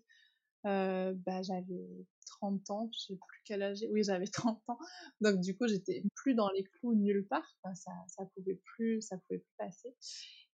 Euh, 0.66 1.14
bah, 1.26 1.42
j'avais 1.42 1.88
30 2.26 2.70
ans, 2.70 2.90
je 2.94 3.00
sais 3.00 3.16
plus 3.16 3.42
quel 3.44 3.64
âge 3.64 3.80
oui 3.92 4.04
j'avais 4.04 4.26
30 4.56 4.62
ans, 4.70 4.78
donc 5.20 5.42
du 5.42 5.58
coup 5.58 5.68
j'étais 5.68 6.04
plus 6.16 6.36
dans 6.36 6.50
les 6.52 6.64
clous 6.64 6.96
nulle 6.96 7.28
part, 7.28 7.58
ça, 7.76 7.92
ça 8.08 8.26
pouvait 8.34 8.60
plus, 8.64 9.02
ça 9.02 9.18
pouvait 9.18 9.40
plus 9.40 9.56
passer. 9.58 9.94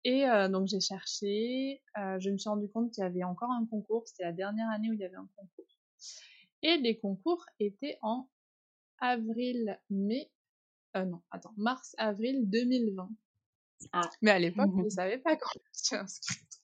Et 0.04 0.28
euh, 0.28 0.48
donc 0.48 0.68
j'ai 0.68 0.80
cherché, 0.80 1.82
euh, 1.98 2.20
je 2.20 2.30
me 2.30 2.38
suis 2.38 2.48
rendu 2.48 2.68
compte 2.68 2.92
qu'il 2.92 3.02
y 3.02 3.06
avait 3.06 3.24
encore 3.24 3.50
un 3.50 3.66
concours, 3.66 4.06
c'était 4.06 4.22
la 4.22 4.32
dernière 4.32 4.70
année 4.70 4.90
où 4.90 4.92
il 4.92 5.00
y 5.00 5.04
avait 5.04 5.16
un 5.16 5.28
concours. 5.34 5.66
Et 6.62 6.76
les 6.76 6.98
concours 6.98 7.44
étaient 7.58 7.98
en 8.02 8.28
avril, 9.00 9.78
mai, 9.90 10.30
non, 10.94 11.20
attends, 11.30 11.52
mars-avril 11.56 12.48
2020. 12.48 13.10
Ah. 13.92 14.02
Mais 14.22 14.30
à 14.30 14.38
l'époque, 14.38 14.70
je 14.76 14.82
ne 14.84 14.88
savais 14.88 15.18
pas 15.18 15.36
quand 15.36 15.50
je 15.54 15.60
suis 15.72 15.96
inscrite. 15.96 16.55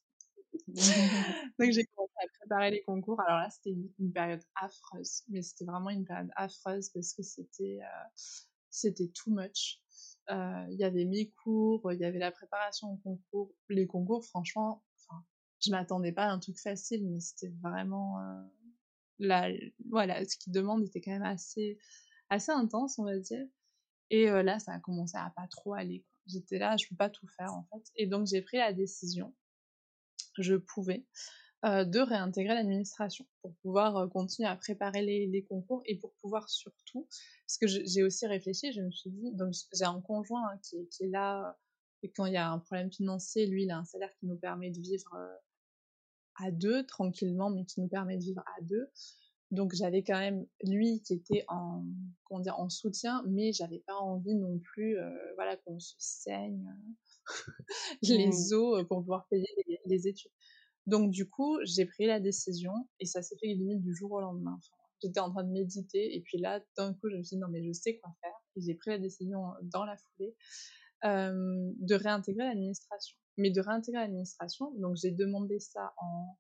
Donc 0.68 1.70
j'ai 1.70 1.84
commencé 1.96 2.14
à 2.22 2.26
préparer 2.38 2.70
les 2.70 2.82
concours. 2.82 3.20
Alors 3.20 3.38
là, 3.38 3.50
c'était 3.50 3.76
une, 3.98 4.12
période 4.12 4.42
affreuse, 4.56 5.22
mais 5.28 5.42
c'était 5.42 5.64
vraiment 5.64 5.90
une 5.90 6.04
période 6.04 6.30
affreuse 6.36 6.90
parce 6.90 7.12
que 7.14 7.22
c'était 7.22 7.80
euh, 7.82 8.08
c'était 8.70 9.08
too 9.08 9.30
much. 9.30 9.80
Euh, 10.30 10.66
il 10.70 10.78
y 10.78 10.84
avait 10.84 11.04
mes 11.04 11.30
cours, 11.30 11.92
il 11.92 12.00
y 12.00 12.04
avait 12.04 12.18
la 12.18 12.30
préparation 12.30 12.92
au 12.92 12.96
concours. 12.96 13.52
Les 13.68 13.86
concours, 13.86 14.24
franchement, 14.24 14.82
enfin, 14.96 15.24
je 15.60 15.70
m'attendais 15.70 16.12
pas 16.12 16.24
à 16.24 16.30
un 16.30 16.38
truc 16.38 16.58
facile, 16.58 17.08
mais 17.08 17.20
c'était 17.20 17.52
vraiment 17.62 18.20
euh, 18.20 18.42
la, 19.18 19.50
voilà, 19.90 20.24
ce 20.24 20.36
qui 20.36 20.50
demande 20.50 20.84
était 20.84 21.00
quand 21.00 21.12
même 21.12 21.22
assez 21.22 21.78
assez 22.30 22.52
intense, 22.52 22.98
on 22.98 23.04
va 23.04 23.18
dire. 23.18 23.46
Et 24.10 24.26
là, 24.26 24.58
ça 24.58 24.72
a 24.72 24.78
commencé 24.78 25.16
à 25.16 25.32
pas 25.34 25.46
trop 25.48 25.72
aller. 25.74 26.04
J'étais 26.26 26.58
là, 26.58 26.76
je 26.76 26.86
peux 26.86 26.96
pas 26.96 27.10
tout 27.10 27.26
faire 27.28 27.52
en 27.52 27.64
fait. 27.64 27.82
Et 27.96 28.06
donc 28.06 28.26
j'ai 28.26 28.42
pris 28.42 28.58
la 28.58 28.72
décision 28.72 29.34
je 30.38 30.56
pouvais, 30.56 31.04
de 31.64 32.00
réintégrer 32.00 32.54
l'administration 32.54 33.24
pour 33.40 33.54
pouvoir 33.62 34.08
continuer 34.10 34.48
à 34.48 34.56
préparer 34.56 35.02
les, 35.02 35.44
concours 35.44 35.82
et 35.86 35.96
pour 35.96 36.12
pouvoir 36.14 36.48
surtout, 36.48 37.06
parce 37.46 37.56
que 37.60 37.66
j'ai 37.68 38.02
aussi 38.02 38.26
réfléchi, 38.26 38.72
je 38.72 38.80
me 38.80 38.90
suis 38.90 39.10
dit, 39.10 39.32
donc 39.32 39.54
j'ai 39.72 39.84
un 39.84 40.00
conjoint 40.00 40.42
hein, 40.48 40.58
qui, 40.62 41.04
est 41.04 41.08
là, 41.08 41.56
et 42.02 42.10
quand 42.10 42.26
il 42.26 42.32
y 42.32 42.36
a 42.36 42.50
un 42.50 42.58
problème 42.58 42.90
financier, 42.90 43.46
lui, 43.46 43.62
il 43.62 43.70
a 43.70 43.78
un 43.78 43.84
salaire 43.84 44.12
qui 44.18 44.26
nous 44.26 44.36
permet 44.36 44.70
de 44.70 44.80
vivre 44.80 45.16
à 46.36 46.50
deux, 46.50 46.84
tranquillement, 46.84 47.50
mais 47.50 47.64
qui 47.64 47.80
nous 47.80 47.88
permet 47.88 48.16
de 48.16 48.24
vivre 48.24 48.42
à 48.58 48.62
deux. 48.62 48.90
Donc 49.52 49.74
j'avais 49.74 50.02
quand 50.02 50.18
même 50.18 50.46
lui 50.64 51.02
qui 51.02 51.14
était 51.14 51.44
en, 51.46 51.84
comment 52.24 52.40
dire, 52.40 52.58
en 52.58 52.70
soutien, 52.70 53.22
mais 53.28 53.52
j'avais 53.52 53.80
pas 53.86 53.96
envie 53.96 54.34
non 54.34 54.58
plus, 54.58 54.96
voilà, 55.36 55.56
qu'on 55.58 55.78
se 55.78 55.94
saigne 55.98 56.66
les 58.02 58.28
mmh. 58.28 58.54
os 58.54 58.86
pour 58.88 59.00
pouvoir 59.00 59.26
payer 59.28 59.46
les, 59.86 60.08
études. 60.08 60.30
Donc 60.86 61.10
du 61.10 61.28
coup, 61.28 61.58
j'ai 61.64 61.86
pris 61.86 62.06
la 62.06 62.20
décision 62.20 62.72
et 63.00 63.06
ça 63.06 63.22
s'est 63.22 63.36
fait 63.40 63.46
limite 63.46 63.82
du 63.82 63.94
jour 63.94 64.12
au 64.12 64.20
lendemain. 64.20 64.58
J'étais 65.02 65.20
en 65.20 65.30
train 65.30 65.44
de 65.44 65.50
méditer 65.50 66.16
et 66.16 66.20
puis 66.22 66.38
là, 66.38 66.60
d'un 66.76 66.94
coup, 66.94 67.08
je 67.10 67.16
me 67.16 67.22
suis 67.22 67.36
dit 67.36 67.40
non 67.40 67.48
mais 67.48 67.62
je 67.64 67.72
sais 67.72 67.98
quoi 67.98 68.10
faire 68.20 68.34
et 68.56 68.60
j'ai 68.60 68.74
pris 68.74 68.90
la 68.90 68.98
décision 68.98 69.40
dans 69.62 69.84
la 69.84 69.96
foulée 69.96 70.36
de 71.04 71.94
réintégrer 71.94 72.44
l'administration. 72.44 73.16
Mais 73.38 73.50
de 73.50 73.60
réintégrer 73.60 74.02
l'administration, 74.02 74.72
donc 74.78 74.96
j'ai 74.96 75.10
demandé 75.10 75.58
ça 75.58 75.94
en 75.96 76.36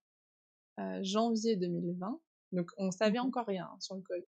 janvier 1.02 1.56
2020. 1.56 2.20
Donc 2.52 2.70
on 2.76 2.90
savait 2.90 3.18
mmh 3.18 3.22
encore 3.22 3.46
rien 3.46 3.68
sur 3.80 3.96
le 3.96 4.02
code. 4.02 4.24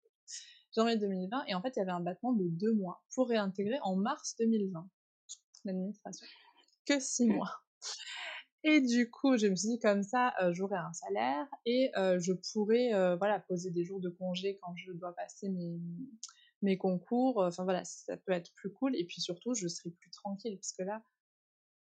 Janvier 0.76 0.98
2020 0.98 1.46
et 1.48 1.56
en 1.56 1.62
fait 1.62 1.74
il 1.76 1.80
y 1.80 1.82
avait 1.82 1.92
un 1.92 2.00
battement 2.00 2.34
de 2.34 2.48
deux 2.48 2.74
mois 2.74 3.04
pour 3.14 3.28
réintégrer 3.28 3.78
en 3.82 3.96
mars 3.96 4.36
2020 4.40 4.90
l'administration 5.66 6.26
que 6.86 7.00
six 7.00 7.26
mois. 7.26 7.62
Et 8.64 8.80
du 8.80 9.10
coup, 9.10 9.38
je 9.38 9.48
me 9.48 9.56
suis 9.56 9.70
dit 9.70 9.80
comme 9.80 10.04
ça, 10.04 10.34
euh, 10.42 10.54
j'aurai 10.54 10.76
un 10.76 10.94
salaire 10.94 11.48
et 11.66 11.92
euh, 11.98 12.20
je 12.20 12.34
pourrais 12.34 12.94
euh, 12.94 13.16
voilà 13.16 13.40
poser 13.40 13.72
des 13.72 13.84
jours 13.84 14.00
de 14.00 14.10
congé 14.10 14.60
quand 14.62 14.76
je 14.76 14.92
dois 14.92 15.14
passer 15.16 15.50
mes 15.50 15.80
mes 16.62 16.78
concours. 16.78 17.38
Enfin 17.38 17.64
voilà, 17.64 17.84
ça 17.86 18.18
peut 18.18 18.34
être 18.34 18.54
plus 18.54 18.72
cool 18.72 18.96
et 18.96 19.06
puis 19.06 19.20
surtout, 19.20 19.56
je 19.56 19.68
serai 19.68 19.90
plus 19.90 20.12
tranquille 20.12 20.56
parce 20.58 20.74
que 20.74 20.84
là, 20.84 21.04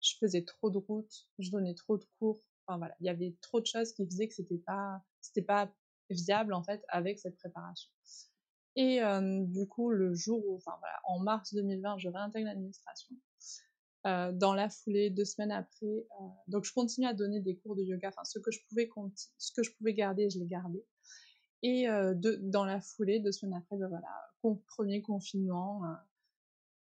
je 0.00 0.12
faisais 0.20 0.44
trop 0.44 0.70
de 0.70 0.78
routes, 0.78 1.26
je 1.40 1.50
donnais 1.50 1.74
trop 1.74 1.98
de 1.98 2.04
cours. 2.20 2.40
Enfin 2.66 2.78
voilà, 2.78 2.94
il 3.00 3.06
y 3.06 3.08
avait 3.08 3.36
trop 3.40 3.60
de 3.60 3.66
choses 3.66 3.92
qui 3.92 4.06
faisaient 4.06 4.28
que 4.28 4.34
c'était 4.34 4.62
pas 4.64 5.02
c'était 5.20 5.42
pas 5.42 5.72
viable 6.10 6.54
en 6.54 6.62
fait 6.62 6.84
avec 6.88 7.18
cette 7.18 7.36
préparation. 7.38 7.90
Et 8.76 9.00
du 9.48 9.66
coup, 9.66 9.90
le 9.90 10.14
jour 10.14 10.46
où, 10.46 10.54
enfin 10.54 10.76
voilà, 10.78 11.00
en 11.04 11.18
mars 11.18 11.52
2020, 11.54 11.98
je 11.98 12.08
réintègre 12.08 12.46
l'administration. 12.46 13.16
Euh, 14.06 14.32
dans 14.32 14.54
la 14.54 14.68
foulée, 14.68 15.10
deux 15.10 15.24
semaines 15.24 15.50
après. 15.50 15.86
Euh, 15.86 16.24
donc 16.46 16.64
je 16.64 16.72
continue 16.72 17.06
à 17.06 17.14
donner 17.14 17.40
des 17.40 17.56
cours 17.56 17.74
de 17.74 17.82
yoga, 17.82 18.08
enfin 18.08 18.24
ce 18.24 18.38
que 18.38 18.50
je 18.52 18.60
pouvais 18.68 18.88
ce 19.38 19.52
que 19.52 19.62
je 19.62 19.72
pouvais 19.72 19.92
garder, 19.92 20.30
je 20.30 20.38
l'ai 20.38 20.46
gardé. 20.46 20.84
Et 21.62 21.88
euh, 21.88 22.14
dans 22.16 22.64
la 22.64 22.80
foulée, 22.80 23.18
deux 23.18 23.32
semaines 23.32 23.58
après, 23.58 23.76
ben 23.76 23.88
voilà, 23.88 24.08
premier 24.68 25.02
confinement. 25.02 25.82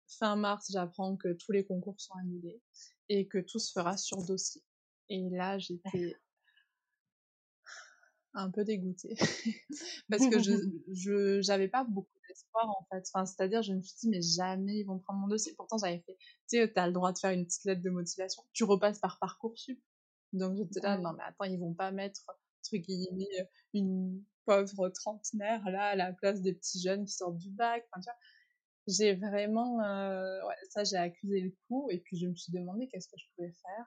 fin 0.07 0.35
mars, 0.35 0.69
j'apprends 0.69 1.15
que 1.15 1.31
tous 1.33 1.53
les 1.53 1.65
concours 1.65 1.99
sont 1.99 2.15
annulés 2.15 2.61
et 3.07 3.27
que 3.27 3.37
tout 3.37 3.59
se 3.59 3.71
fera 3.71 3.95
sur 3.95 4.25
dossier. 4.25 4.61
Et 5.09 5.29
là, 5.29 5.57
j'étais 5.57 6.17
un 8.37 8.51
peu 8.51 8.63
dégoûtée. 8.63 9.15
Parce 10.09 10.27
que 10.27 10.39
je 10.39 11.41
j'avais 11.41 11.67
pas 11.67 11.83
beaucoup 11.83 12.17
d'espoir 12.27 12.69
en 12.69 12.87
fait. 12.91 13.03
Enfin 13.11 13.25
c'est-à-dire 13.25 13.63
je 13.63 13.73
me 13.73 13.81
suis 13.81 13.95
dit 13.99 14.09
mais 14.09 14.21
jamais 14.21 14.79
ils 14.79 14.83
vont 14.83 14.99
prendre 14.99 15.19
mon 15.19 15.27
dossier. 15.27 15.53
Pourtant 15.55 15.77
j'avais 15.77 15.99
fait 15.99 16.17
tu 16.49 16.57
sais 16.57 16.79
as 16.79 16.87
le 16.87 16.93
droit 16.93 17.11
de 17.11 17.17
faire 17.17 17.31
une 17.31 17.45
petite 17.45 17.65
lettre 17.65 17.81
de 17.81 17.89
motivation. 17.89 18.43
Tu 18.53 18.63
repasses 18.63 18.99
par 18.99 19.19
parcoursup. 19.19 19.79
Donc 20.33 20.55
j'étais 20.57 20.81
là 20.81 20.97
non 20.97 21.13
mais 21.13 21.23
attends 21.23 21.45
ils 21.45 21.59
vont 21.59 21.73
pas 21.73 21.91
mettre 21.91 22.21
entre 22.27 22.77
guillemets 22.77 23.49
une 23.73 24.23
pauvre 24.45 24.89
trentenaire 24.89 25.67
là 25.69 25.87
à 25.87 25.95
la 25.95 26.13
place 26.13 26.41
des 26.41 26.53
petits 26.53 26.81
jeunes 26.81 27.05
qui 27.05 27.13
sortent 27.13 27.37
du 27.37 27.49
bac. 27.49 27.85
Enfin 27.91 28.01
tu 28.01 28.09
vois 28.09 28.17
j'ai 28.87 29.15
vraiment 29.15 29.81
euh, 29.81 30.47
ouais, 30.47 30.55
ça 30.69 30.83
j'ai 30.83 30.97
accusé 30.97 31.41
le 31.41 31.53
coup. 31.67 31.89
Et 31.91 31.99
puis 31.99 32.17
je 32.17 32.27
me 32.27 32.35
suis 32.35 32.53
demandé 32.53 32.87
qu'est-ce 32.87 33.07
que 33.07 33.17
je 33.17 33.25
pouvais 33.35 33.51
faire 33.51 33.85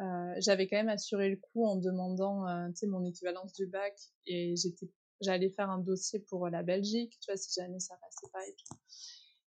euh, 0.00 0.34
j'avais 0.38 0.66
quand 0.66 0.76
même 0.76 0.88
assuré 0.88 1.28
le 1.28 1.36
coup 1.36 1.66
en 1.66 1.76
demandant 1.76 2.46
euh, 2.48 2.68
mon 2.84 3.04
équivalence 3.04 3.52
du 3.52 3.66
bac 3.66 3.94
et 4.26 4.54
j'étais 4.56 4.90
j'allais 5.20 5.50
faire 5.50 5.68
un 5.68 5.80
dossier 5.80 6.20
pour 6.20 6.48
la 6.48 6.62
Belgique, 6.62 7.18
tu 7.20 7.30
vois, 7.30 7.36
si 7.36 7.60
jamais 7.60 7.78
ça 7.78 7.94
passait 7.98 8.32
pas 8.32 8.46
et 8.46 8.54
tout. 8.54 8.74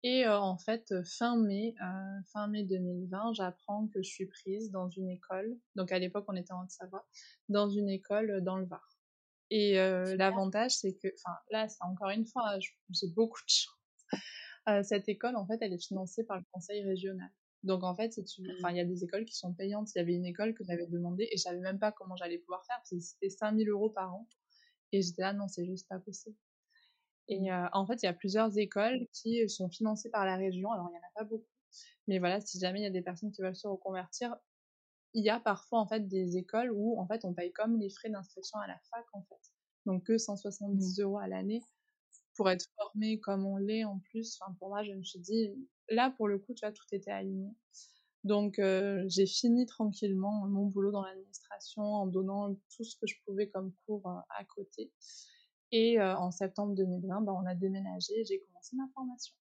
Et 0.03 0.27
en 0.27 0.59
fait, 0.59 0.93
fin 1.03 1.35
mai, 1.37 1.73
fin 2.31 2.47
mai 2.47 2.63
2020, 2.65 3.33
j'apprends 3.33 3.87
que 3.87 4.03
je 4.03 4.07
suis 4.07 4.27
prise 4.27 4.69
dans 4.69 4.87
une 4.87 5.09
école. 5.09 5.57
Donc 5.75 5.91
à 5.91 5.97
l'époque, 5.97 6.25
on 6.27 6.35
était 6.35 6.53
en 6.53 6.61
Haute-Savoie, 6.61 7.03
dans 7.49 7.67
une 7.67 7.89
école 7.89 8.43
dans 8.43 8.57
le 8.57 8.67
Var. 8.67 8.87
Et 9.49 9.73
l'avantage, 9.73 10.75
c'est 10.75 10.93
que, 10.93 11.07
enfin 11.07 11.35
là, 11.49 11.67
c'est 11.67 11.83
encore 11.83 12.11
une 12.11 12.27
fois, 12.27 12.43
hein, 12.47 12.59
j'ai 12.91 13.07
beaucoup 13.07 13.41
de 13.41 13.49
chance. 13.49 14.87
cette 14.87 15.09
école, 15.09 15.35
en 15.35 15.47
fait, 15.47 15.57
elle 15.61 15.73
est 15.73 15.83
financée 15.83 16.23
par 16.25 16.37
le 16.37 16.43
conseil 16.51 16.83
régional. 16.83 17.31
Donc 17.65 17.83
en 17.83 17.95
fait, 17.95 18.13
enfin, 18.57 18.69
il 18.69 18.77
y 18.77 18.79
a 18.79 18.85
des 18.85 19.03
écoles 19.03 19.25
qui 19.25 19.35
sont 19.35 19.53
payantes. 19.53 19.89
Il 19.95 19.97
y 19.97 20.01
avait 20.01 20.13
une 20.13 20.25
école 20.25 20.53
que 20.53 20.63
j'avais 20.63 20.85
demandé 20.85 21.27
et 21.31 21.37
je 21.37 21.41
savais 21.41 21.59
même 21.59 21.79
pas 21.79 21.91
comment 21.91 22.15
j'allais 22.15 22.37
pouvoir 22.37 22.63
faire 22.65 22.77
parce 22.77 22.91
que 22.91 22.99
c'était 22.99 23.29
5000 23.29 23.67
euros 23.69 23.89
par 23.89 24.13
an. 24.13 24.27
Et 24.91 25.01
j'étais 25.01 25.23
là, 25.23 25.33
non, 25.33 25.47
c'est 25.47 25.65
juste 25.65 25.87
pas 25.89 25.99
possible. 25.99 26.37
Et 27.27 27.51
euh, 27.51 27.67
en 27.73 27.87
fait, 27.87 28.03
il 28.03 28.05
y 28.05 28.09
a 28.09 28.13
plusieurs 28.13 28.55
écoles 28.59 29.07
qui 29.13 29.49
sont 29.49 29.67
financées 29.67 30.11
par 30.11 30.25
la 30.25 30.35
région. 30.35 30.71
Alors, 30.71 30.87
il 30.89 30.91
n'y 30.91 30.97
en 30.97 31.01
a 31.01 31.11
pas 31.15 31.23
beaucoup. 31.23 31.49
Mais 32.07 32.19
voilà, 32.19 32.39
si 32.39 32.59
jamais 32.59 32.81
il 32.81 32.83
y 32.83 32.87
a 32.87 32.91
des 32.91 33.01
personnes 33.01 33.31
qui 33.31 33.41
veulent 33.41 33.55
se 33.55 33.67
reconvertir, 33.67 34.35
il 35.15 35.23
y 35.23 35.29
a 35.29 35.39
parfois 35.39 35.79
en 35.79 35.87
fait 35.87 36.07
des 36.07 36.37
écoles 36.37 36.71
où 36.71 36.99
en 36.99 37.07
fait 37.07 37.25
on 37.25 37.33
paye 37.33 37.51
comme 37.51 37.79
les 37.79 37.89
frais 37.89 38.09
d'inscription 38.09 38.59
à 38.59 38.67
la 38.67 38.77
fac 38.91 39.05
en 39.13 39.23
fait. 39.23 39.51
Donc 39.85 40.03
que 40.03 40.17
170 40.17 40.99
mmh. 40.99 41.01
euros 41.01 41.17
à 41.17 41.27
l'année 41.27 41.61
pour 42.35 42.49
être 42.49 42.65
formé 42.75 43.19
comme 43.19 43.45
on 43.45 43.57
l'est 43.57 43.85
en 43.85 43.99
plus. 43.99 44.37
Enfin, 44.39 44.53
pour 44.59 44.69
moi, 44.69 44.83
je 44.83 44.91
me 44.91 45.03
suis 45.03 45.19
dit, 45.19 45.49
là 45.89 46.13
pour 46.17 46.27
le 46.27 46.39
coup, 46.39 46.53
tu 46.53 46.65
vois, 46.65 46.71
tout 46.71 46.85
était 46.91 47.11
aligné. 47.11 47.51
Donc 48.23 48.57
euh, 48.57 49.03
j'ai 49.07 49.27
fini 49.27 49.67
tranquillement 49.67 50.47
mon 50.47 50.65
boulot 50.65 50.91
dans 50.91 51.03
l'administration 51.03 51.83
en 51.83 52.07
donnant 52.07 52.55
tout 52.75 52.83
ce 52.83 52.97
que 52.97 53.05
je 53.05 53.15
pouvais 53.25 53.49
comme 53.49 53.71
cours 53.85 54.07
euh, 54.07 54.19
à 54.29 54.43
côté. 54.45 54.91
Et 55.71 55.99
euh, 55.99 56.15
en 56.17 56.31
septembre 56.31 56.73
2020, 56.75 57.21
bah, 57.21 57.33
on 57.33 57.45
a 57.45 57.53
déménagé 57.53 58.13
et 58.19 58.25
j'ai 58.25 58.39
commencé 58.39 58.75
ma 58.75 58.87
formation. 58.93 59.35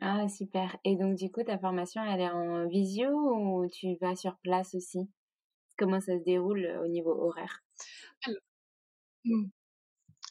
Ah, 0.00 0.28
super. 0.28 0.76
Et 0.84 0.96
donc, 0.96 1.16
du 1.16 1.30
coup, 1.30 1.42
ta 1.42 1.58
formation, 1.58 2.02
elle 2.04 2.20
est 2.20 2.30
en 2.30 2.68
visio 2.68 3.08
ou 3.08 3.68
tu 3.68 3.96
vas 4.00 4.14
sur 4.14 4.36
place 4.38 4.74
aussi? 4.74 5.10
Comment 5.76 6.00
ça 6.00 6.18
se 6.18 6.24
déroule 6.24 6.66
au 6.84 6.88
niveau 6.88 7.10
horaire? 7.10 7.62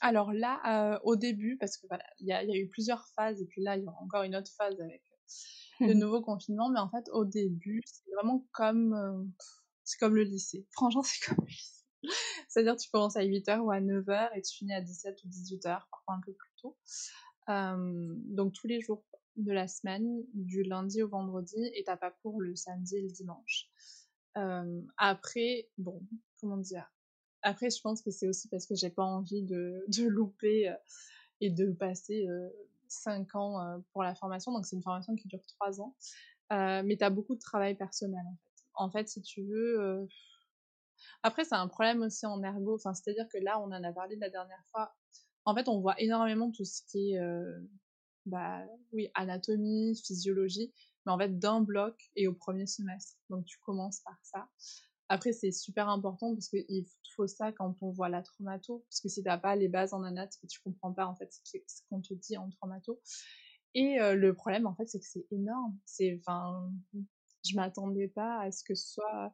Alors, 0.01 0.29
mmh. 0.29 0.37
là, 0.37 0.93
euh, 0.93 0.99
au 1.03 1.15
début, 1.15 1.57
parce 1.57 1.77
que 1.77 1.87
voilà, 1.87 2.05
il 2.19 2.27
y, 2.27 2.33
a 2.33 2.43
eu 2.43 2.69
plusieurs 2.69 3.07
phases, 3.15 3.41
et 3.41 3.45
puis 3.45 3.61
là, 3.61 3.77
il 3.77 3.83
y 3.83 3.87
aura 3.87 4.01
encore 4.01 4.23
une 4.23 4.35
autre 4.35 4.51
phase 4.57 4.79
avec 4.79 5.01
le 5.79 5.93
nouveau 5.93 6.21
confinement, 6.21 6.69
mais 6.69 6.79
en 6.79 6.89
fait, 6.89 7.09
au 7.11 7.25
début, 7.25 7.81
c'est 7.85 8.11
vraiment 8.15 8.45
comme, 8.51 9.31
c'est 9.83 9.97
comme 9.99 10.15
le 10.15 10.23
lycée. 10.23 10.65
Franchement, 10.71 11.03
c'est 11.03 11.25
comme 11.25 11.43
le 11.45 11.51
lycée. 11.51 11.83
C'est-à-dire 12.47 12.77
tu 12.77 12.89
commences 12.89 13.17
à 13.17 13.23
8h 13.23 13.59
ou 13.59 13.71
à 13.71 13.79
9h 13.79 14.29
et 14.35 14.41
tu 14.41 14.55
finis 14.55 14.73
à 14.73 14.81
17 14.81 15.23
ou 15.23 15.27
18h, 15.27 15.81
parfois 15.91 16.15
un 16.15 16.21
peu 16.25 16.33
plus 16.33 16.51
tôt. 16.61 16.77
donc 17.47 18.53
tous 18.53 18.67
les 18.67 18.81
jours 18.81 19.03
de 19.35 19.51
la 19.51 19.67
semaine, 19.67 20.23
du 20.33 20.63
lundi 20.63 21.01
au 21.03 21.09
vendredi, 21.09 21.69
et 21.75 21.83
t'as 21.83 21.97
pas 21.97 22.11
cours 22.11 22.41
le 22.41 22.55
samedi 22.55 22.97
et 22.97 23.01
le 23.01 23.09
dimanche. 23.09 23.69
après, 24.97 25.69
bon, 25.77 26.01
comment 26.39 26.57
dire? 26.57 26.91
Après, 27.43 27.69
je 27.69 27.79
pense 27.81 28.01
que 28.01 28.11
c'est 28.11 28.27
aussi 28.27 28.47
parce 28.49 28.65
que 28.65 28.75
j'ai 28.75 28.89
pas 28.89 29.03
envie 29.03 29.43
de, 29.43 29.85
de 29.87 30.07
louper 30.07 30.73
et 31.39 31.51
de 31.51 31.71
passer 31.71 32.27
5 32.89 33.35
ans 33.35 33.81
pour 33.91 34.03
la 34.03 34.15
formation. 34.15 34.51
Donc 34.51 34.65
c'est 34.65 34.75
une 34.75 34.83
formation 34.83 35.15
qui 35.15 35.27
dure 35.27 35.43
3 35.59 35.81
ans. 35.81 35.95
mais 36.49 36.97
tu 36.97 37.03
as 37.03 37.09
beaucoup 37.09 37.35
de 37.35 37.39
travail 37.39 37.75
personnel 37.75 38.23
en 38.25 38.35
fait. 38.35 38.63
En 38.79 38.91
fait, 38.91 39.09
si 39.09 39.21
tu 39.21 39.43
veux, 39.43 40.07
après, 41.23 41.45
c'est 41.45 41.55
un 41.55 41.67
problème 41.67 42.01
aussi 42.01 42.25
en 42.25 42.41
ergo. 42.43 42.75
Enfin, 42.75 42.93
c'est-à-dire 42.93 43.27
que 43.31 43.37
là, 43.37 43.59
on 43.59 43.65
en 43.65 43.83
a 43.83 43.91
parlé 43.93 44.15
la 44.17 44.29
dernière 44.29 44.63
fois. 44.71 44.95
En 45.45 45.55
fait, 45.55 45.67
on 45.67 45.79
voit 45.79 45.99
énormément 46.01 46.51
tout 46.51 46.65
ce 46.65 46.81
qui 46.83 47.13
est, 47.13 47.19
euh, 47.19 47.59
bah, 48.25 48.65
oui, 48.91 49.09
anatomie, 49.13 49.95
physiologie, 50.05 50.73
mais 51.05 51.11
en 51.11 51.17
fait 51.17 51.39
d'un 51.39 51.61
bloc 51.61 51.95
et 52.15 52.27
au 52.27 52.33
premier 52.33 52.67
semestre. 52.67 53.17
Donc, 53.29 53.45
tu 53.45 53.57
commences 53.59 54.01
par 54.01 54.17
ça. 54.23 54.49
Après, 55.09 55.31
c'est 55.31 55.51
super 55.51 55.87
important 55.87 56.33
parce 56.33 56.49
qu'il 56.49 56.85
faut 57.15 57.27
ça 57.27 57.51
quand 57.51 57.75
on 57.81 57.91
voit 57.91 58.09
la 58.09 58.21
traumato, 58.21 58.85
parce 58.89 58.99
que 58.99 59.07
si 59.07 59.23
t'as 59.23 59.37
pas 59.37 59.55
les 59.55 59.69
bases 59.69 59.93
en 59.93 60.03
anat, 60.03 60.29
tu 60.49 60.59
comprends 60.61 60.93
pas 60.93 61.07
en 61.07 61.15
fait 61.15 61.31
ce 61.31 61.81
qu'on 61.89 62.01
te 62.01 62.13
dit 62.13 62.37
en 62.37 62.49
traumato. 62.49 62.99
Et 63.73 63.99
euh, 64.01 64.15
le 64.15 64.33
problème, 64.33 64.65
en 64.65 64.75
fait, 64.75 64.87
c'est 64.87 64.99
que 64.99 65.05
c'est 65.05 65.25
énorme. 65.31 65.77
C'est, 65.85 66.19
enfin, 66.19 66.71
je 67.45 67.55
m'attendais 67.55 68.07
pas 68.07 68.41
à 68.41 68.51
ce 68.51 68.63
que 68.63 68.75
ce 68.75 68.93
soit 68.93 69.33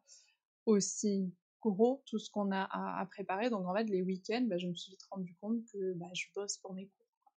aussi 0.65 1.33
gros 1.61 2.03
tout 2.05 2.19
ce 2.19 2.29
qu'on 2.29 2.51
a 2.51 2.67
à, 2.71 3.05
préparer. 3.05 3.49
Donc 3.49 3.67
en 3.67 3.73
fait, 3.73 3.85
les 3.85 4.01
week-ends, 4.01 4.45
bah, 4.47 4.57
je 4.57 4.67
me 4.67 4.75
suis 4.75 4.91
vite 4.91 5.03
rendu 5.09 5.35
compte 5.39 5.63
que 5.71 5.93
bah, 5.93 6.09
je 6.13 6.25
bosse 6.35 6.57
pour 6.57 6.73
mes 6.73 6.87
cours. 6.87 7.33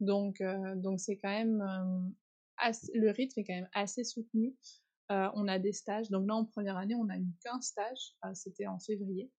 Donc 0.00 0.40
euh, 0.40 0.76
donc 0.76 0.98
c'est 0.98 1.18
quand 1.18 1.28
même 1.28 1.60
euh, 1.60 2.70
le 2.94 3.10
rythme 3.10 3.40
est 3.40 3.44
quand 3.44 3.54
même 3.54 3.68
assez 3.74 4.04
soutenu. 4.04 4.56
Euh, 5.10 5.28
on 5.34 5.48
a 5.48 5.58
des 5.58 5.72
stages. 5.72 6.10
Donc 6.10 6.26
là, 6.26 6.34
en 6.34 6.44
première 6.44 6.76
année, 6.76 6.94
on 6.94 7.08
a 7.08 7.16
eu 7.16 7.26
qu'un 7.42 7.60
stage. 7.60 8.14
C'était 8.34 8.66
en 8.66 8.78
février. 8.78 9.30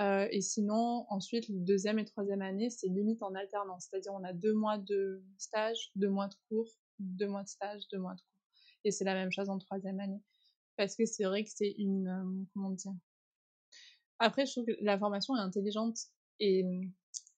et 0.00 0.40
sinon, 0.40 1.06
ensuite, 1.08 1.46
deuxième 1.64 1.98
et 1.98 2.04
troisième 2.04 2.42
année, 2.42 2.68
c'est 2.70 2.88
limite 2.88 3.22
en 3.22 3.34
alternance. 3.34 3.88
C'est-à-dire, 3.88 4.12
on 4.12 4.24
a 4.24 4.32
deux 4.32 4.54
mois 4.54 4.78
de 4.78 5.22
stage, 5.38 5.92
deux 5.94 6.10
mois 6.10 6.28
de 6.28 6.34
cours, 6.48 6.68
deux 6.98 7.28
mois 7.28 7.44
de 7.44 7.48
stage, 7.48 7.82
deux 7.92 7.98
mois 7.98 8.14
de 8.14 8.20
cours. 8.20 8.40
Et 8.84 8.90
c'est 8.90 9.04
la 9.04 9.14
même 9.14 9.30
chose 9.30 9.48
en 9.48 9.58
troisième 9.58 10.00
année. 10.00 10.20
Parce 10.76 10.96
que 10.96 11.06
c'est 11.06 11.24
vrai 11.24 11.44
que 11.44 11.50
c'est 11.54 11.74
une, 11.78 12.46
comment 12.52 12.70
dire, 12.70 12.92
après, 14.18 14.46
je 14.46 14.52
trouve 14.52 14.66
que 14.66 14.76
la 14.80 14.98
formation 14.98 15.36
est 15.36 15.40
intelligente. 15.40 15.98
Et 16.40 16.64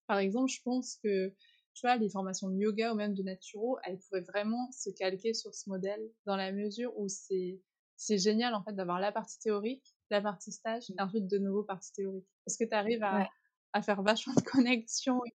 par 0.07 0.19
exemple, 0.19 0.51
je 0.51 0.61
pense 0.63 0.97
que, 1.03 1.35
tu 1.77 1.87
vois, 1.87 1.97
les 1.97 2.09
formations 2.09 2.49
de 2.49 2.57
yoga 2.57 2.93
ou 2.93 2.97
même 2.97 3.15
de 3.15 3.23
naturo, 3.23 3.79
elles 3.85 3.99
pourraient 3.99 4.23
vraiment 4.23 4.71
se 4.73 4.89
calquer 4.89 5.35
sur 5.35 5.55
ce 5.55 5.69
modèle 5.69 6.01
dans 6.25 6.35
la 6.35 6.51
mesure 6.51 6.99
où 6.99 7.07
c'est, 7.09 7.61
c'est 7.97 8.17
génial, 8.17 8.55
en 8.55 8.63
fait, 8.65 8.73
d'avoir 8.73 8.99
la 8.99 9.13
partie 9.13 9.39
théorique, 9.39 9.95
la 10.11 10.23
partie 10.23 10.53
stage, 10.53 10.91
et 10.91 11.01
ensuite 11.01 11.27
de 11.27 11.37
nouveau 11.37 11.65
partie 11.65 11.93
théorique. 11.93 12.27
Parce 12.47 12.57
que 12.57 12.65
tu 12.65 12.75
arrives 12.75 13.03
à, 13.03 13.29
à, 13.75 13.83
faire 13.83 14.03
vachement 14.03 14.33
de 14.35 14.41
connexions 14.41 15.23
et 15.27 15.35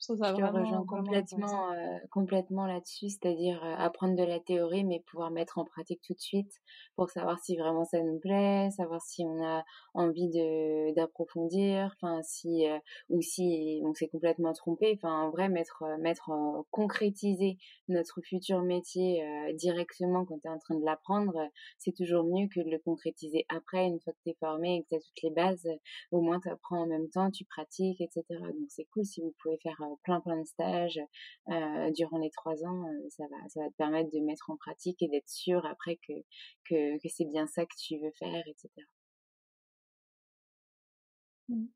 je, 0.00 0.14
te 0.14 0.42
rejoins 0.42 0.84
complètement, 0.86 1.72
euh, 1.72 1.98
complètement 2.10 2.66
là-dessus, 2.66 3.08
c'est-à-dire 3.08 3.62
euh, 3.64 3.74
apprendre 3.78 4.16
de 4.16 4.22
la 4.22 4.38
théorie, 4.40 4.84
mais 4.84 5.02
pouvoir 5.06 5.30
mettre 5.30 5.58
en 5.58 5.64
pratique 5.64 6.02
tout 6.02 6.14
de 6.14 6.20
suite 6.20 6.52
pour 6.96 7.10
savoir 7.10 7.38
si 7.38 7.56
vraiment 7.56 7.84
ça 7.84 8.02
nous 8.02 8.18
plaît, 8.18 8.70
savoir 8.70 9.00
si 9.00 9.24
on 9.24 9.42
a 9.42 9.64
envie 9.94 10.28
de 10.28 10.94
d'approfondir, 10.94 11.94
enfin 11.96 12.20
si 12.22 12.68
euh, 12.68 12.78
ou 13.08 13.22
si 13.22 13.80
on 13.84 13.94
s'est 13.94 14.08
complètement 14.08 14.52
trompé, 14.52 14.92
enfin 14.96 15.22
en 15.22 15.30
vrai 15.30 15.48
mettre 15.48 15.84
mettre 16.00 16.30
concrétiser 16.70 17.56
notre 17.88 18.20
futur 18.20 18.62
métier 18.62 19.24
directement 19.54 20.24
quand 20.24 20.38
tu 20.38 20.48
es 20.48 20.50
en 20.50 20.58
train 20.58 20.74
de 20.74 20.84
l'apprendre, 20.84 21.48
c'est 21.78 21.94
toujours 21.94 22.24
mieux 22.24 22.48
que 22.48 22.60
de 22.60 22.70
le 22.70 22.78
concrétiser 22.78 23.46
après 23.48 23.86
une 23.86 24.00
fois 24.00 24.12
que 24.12 24.18
tu 24.24 24.30
es 24.30 24.36
formé 24.38 24.76
et 24.76 24.82
que 24.82 24.88
tu 24.90 24.96
as 24.96 25.00
toutes 25.00 25.22
les 25.22 25.30
bases, 25.30 25.68
au 26.10 26.20
moins 26.20 26.40
tu 26.40 26.48
apprends 26.48 26.82
en 26.82 26.86
même 26.86 27.08
temps, 27.10 27.30
tu 27.30 27.44
pratiques, 27.44 28.00
etc. 28.00 28.24
Donc 28.30 28.68
c'est 28.68 28.86
cool 28.92 29.04
si 29.04 29.20
vous 29.20 29.34
pouvez 29.42 29.58
faire 29.58 29.80
plein 30.02 30.20
plein 30.20 30.38
de 30.38 30.44
stages 30.44 31.00
durant 31.94 32.18
les 32.18 32.30
trois 32.30 32.64
ans, 32.64 32.84
ça 33.10 33.24
va 33.30 33.36
ça 33.48 33.60
va 33.60 33.68
te 33.68 33.74
permettre 33.76 34.10
de 34.10 34.20
mettre 34.20 34.50
en 34.50 34.56
pratique 34.56 35.02
et 35.02 35.08
d'être 35.08 35.28
sûr 35.28 35.64
après 35.66 35.96
que, 36.06 36.12
que, 36.68 36.98
que 36.98 37.08
c'est 37.08 37.24
bien 37.26 37.46
ça 37.46 37.64
que 37.64 37.74
tu 37.78 37.98
veux 37.98 38.12
faire, 38.18 38.42
etc. 38.46 38.68
Mmh. 41.48 41.66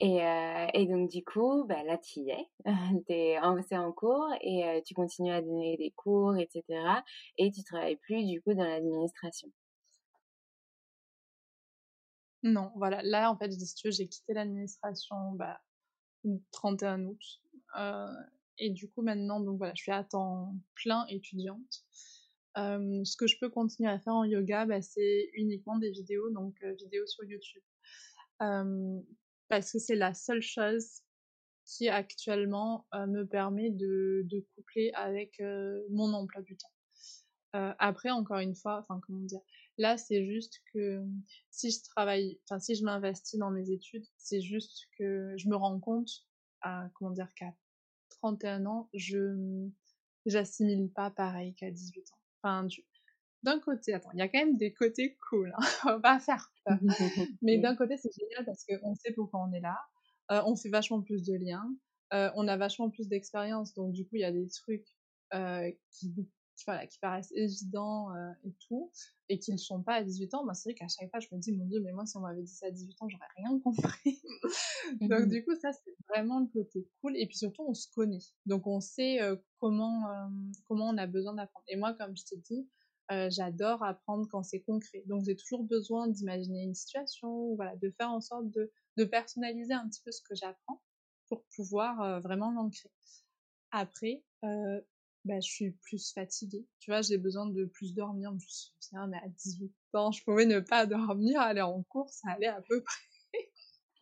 Et, 0.00 0.22
euh, 0.22 0.66
et, 0.74 0.86
donc 0.86 1.08
du 1.10 1.24
coup, 1.24 1.64
bah, 1.66 1.82
là 1.84 1.96
tu 1.98 2.20
y 2.20 2.30
es, 2.30 2.48
en, 3.42 3.62
c'est 3.62 3.78
en 3.78 3.92
cours 3.92 4.28
et 4.42 4.64
euh, 4.64 4.80
tu 4.84 4.94
continues 4.94 5.32
à 5.32 5.40
donner 5.40 5.76
des 5.78 5.90
cours, 5.96 6.36
etc. 6.36 6.62
Et 7.38 7.50
tu 7.50 7.62
travailles 7.64 7.96
plus 7.96 8.24
du 8.26 8.42
coup 8.42 8.52
dans 8.54 8.64
l'administration. 8.64 9.48
Non, 12.46 12.70
voilà. 12.76 13.02
Là, 13.02 13.30
en 13.30 13.36
fait, 13.36 13.50
si 13.50 13.74
tu 13.74 13.90
j'ai 13.90 14.06
quitté 14.06 14.32
l'administration 14.32 15.32
bah, 15.32 15.60
le 16.22 16.38
31 16.52 17.04
août. 17.06 17.20
Euh, 17.76 18.06
et 18.58 18.70
du 18.70 18.88
coup, 18.88 19.02
maintenant, 19.02 19.42
voilà, 19.56 19.74
je 19.74 19.82
suis 19.82 19.92
à 19.92 20.04
temps 20.04 20.54
plein 20.76 21.04
étudiante. 21.08 21.84
Euh, 22.56 23.02
ce 23.04 23.16
que 23.16 23.26
je 23.26 23.36
peux 23.40 23.50
continuer 23.50 23.90
à 23.90 23.98
faire 23.98 24.14
en 24.14 24.24
yoga, 24.24 24.64
bah, 24.64 24.80
c'est 24.80 25.28
uniquement 25.34 25.76
des 25.76 25.90
vidéos, 25.90 26.30
donc 26.30 26.54
euh, 26.62 26.72
vidéos 26.74 27.06
sur 27.06 27.24
YouTube. 27.24 27.62
parce 29.48 29.72
que 29.72 29.80
c'est 29.80 29.96
la 29.96 30.14
seule 30.14 30.42
chose 30.42 31.02
qui 31.64 31.88
actuellement 31.88 32.86
me 32.92 33.24
permet 33.24 33.70
de, 33.70 34.22
de, 34.26 34.46
coupler 34.54 34.92
avec 34.94 35.42
mon 35.90 36.12
emploi 36.12 36.40
du 36.42 36.56
temps. 36.56 36.70
après, 37.52 38.10
encore 38.10 38.38
une 38.38 38.54
fois, 38.54 38.78
enfin, 38.78 39.00
comment 39.04 39.24
dire, 39.24 39.40
Là, 39.78 39.98
c'est 39.98 40.24
juste 40.24 40.62
que 40.72 41.04
si 41.50 41.70
je 41.70 41.82
travaille, 41.82 42.40
enfin, 42.44 42.58
si 42.58 42.74
je 42.74 42.84
m'investis 42.84 43.38
dans 43.38 43.50
mes 43.50 43.70
études, 43.70 44.04
c'est 44.16 44.40
juste 44.40 44.86
que 44.98 45.34
je 45.36 45.48
me 45.48 45.56
rends 45.56 45.78
compte, 45.80 46.10
à, 46.62 46.88
comment 46.94 47.10
dire, 47.10 47.32
qu'à 47.34 47.54
31 48.22 48.66
ans, 48.66 48.88
je 48.94 49.68
j'assimile 50.24 50.90
pas 50.90 51.10
pareil 51.10 51.54
qu'à 51.54 51.70
18 51.70 52.00
ans. 52.12 52.18
Enfin, 52.42 52.68
d'un 53.42 53.60
côté, 53.60 53.94
attends, 53.94 54.10
il 54.14 54.18
y 54.18 54.22
a 54.22 54.28
quand 54.28 54.38
même 54.38 54.56
des 54.56 54.72
côtés 54.72 55.16
cool, 55.28 55.54
hein, 55.56 55.62
on 55.84 55.88
va 55.88 56.00
pas 56.00 56.18
faire 56.18 56.50
peur. 56.64 56.78
Mais 57.42 57.58
d'un 57.58 57.76
côté, 57.76 57.96
c'est 57.96 58.10
génial 58.12 58.44
parce 58.44 58.64
qu'on 58.64 58.94
sait 58.94 59.12
pourquoi 59.12 59.40
on 59.48 59.52
est 59.52 59.60
là, 59.60 59.78
euh, 60.32 60.42
on 60.46 60.56
fait 60.56 60.68
vachement 60.68 61.00
plus 61.02 61.24
de 61.24 61.34
liens, 61.34 61.70
euh, 62.12 62.30
on 62.34 62.48
a 62.48 62.56
vachement 62.56 62.90
plus 62.90 63.08
d'expérience, 63.08 63.74
donc 63.74 63.92
du 63.92 64.04
coup, 64.04 64.16
il 64.16 64.22
y 64.22 64.24
a 64.24 64.32
des 64.32 64.48
trucs 64.48 64.86
euh, 65.34 65.70
qui, 65.92 66.28
voilà, 66.64 66.86
qui 66.86 66.98
paraissent 66.98 67.32
évidents 67.32 68.14
euh, 68.14 68.30
et 68.44 68.54
tout, 68.66 68.90
et 69.28 69.38
qui 69.38 69.52
ne 69.52 69.56
sont 69.56 69.82
pas 69.82 69.94
à 69.94 70.02
18 70.02 70.34
ans. 70.34 70.44
Moi, 70.44 70.54
c'est 70.54 70.70
vrai 70.70 70.74
qu'à 70.74 70.88
chaque 70.88 71.10
fois, 71.10 71.20
je 71.20 71.28
me 71.32 71.40
dis, 71.40 71.52
mon 71.52 71.66
Dieu, 71.66 71.80
mais 71.80 71.92
moi, 71.92 72.06
si 72.06 72.16
on 72.16 72.20
m'avait 72.20 72.42
dit 72.42 72.52
ça 72.52 72.66
à 72.66 72.70
18 72.70 73.02
ans, 73.02 73.08
j'aurais 73.08 73.26
rien 73.36 73.58
compris. 73.60 74.22
donc, 75.00 75.26
Mmh 75.26 75.28
du 75.28 75.44
coup, 75.44 75.54
ça, 75.60 75.72
c'est 75.72 75.96
vraiment 76.08 76.40
le 76.40 76.46
côté 76.46 76.88
cool. 77.00 77.16
Et 77.16 77.26
puis 77.26 77.36
surtout, 77.36 77.64
on 77.66 77.74
se 77.74 77.88
connaît. 77.94 78.24
Donc, 78.46 78.66
on 78.66 78.80
sait 78.80 79.20
euh, 79.20 79.36
comment, 79.58 80.08
euh, 80.08 80.28
comment 80.66 80.88
on 80.88 80.96
a 80.96 81.06
besoin 81.06 81.34
d'apprendre. 81.34 81.64
Et 81.68 81.76
moi, 81.76 81.94
comme 81.94 82.16
je 82.16 82.24
t'ai 82.24 82.36
dit, 82.36 82.68
j'adore 83.28 83.84
apprendre 83.84 84.26
quand 84.30 84.42
c'est 84.42 84.62
concret. 84.62 85.04
Donc, 85.06 85.24
j'ai 85.24 85.36
toujours 85.36 85.62
besoin 85.62 86.08
d'imaginer 86.08 86.64
une 86.64 86.74
situation, 86.74 87.54
voilà, 87.54 87.76
de 87.76 87.90
faire 87.90 88.10
en 88.10 88.20
sorte 88.20 88.50
de, 88.50 88.72
de 88.96 89.04
personnaliser 89.04 89.74
un 89.74 89.88
petit 89.88 90.02
peu 90.04 90.10
ce 90.10 90.22
que 90.22 90.34
j'apprends 90.34 90.82
pour 91.28 91.44
pouvoir 91.54 92.20
vraiment 92.20 92.50
l'ancrer. 92.50 92.90
Après, 93.70 94.24
euh, 94.44 94.80
bah, 95.26 95.40
je 95.40 95.48
suis 95.48 95.70
plus 95.72 96.12
fatiguée. 96.12 96.66
Tu 96.80 96.90
vois, 96.90 97.02
j'ai 97.02 97.18
besoin 97.18 97.46
de 97.46 97.64
plus 97.66 97.94
dormir. 97.94 98.30
Je 98.30 98.34
me 98.34 98.40
souviens, 98.80 99.06
mais 99.08 99.18
à 99.18 99.28
18 99.28 99.72
ans, 99.94 100.12
je 100.12 100.24
pouvais 100.24 100.46
ne 100.46 100.60
pas 100.60 100.86
dormir, 100.86 101.40
aller 101.40 101.62
en 101.62 101.82
cours, 101.84 102.10
ça 102.10 102.30
allait 102.30 102.46
à 102.46 102.62
peu 102.62 102.82
près. 102.82 103.50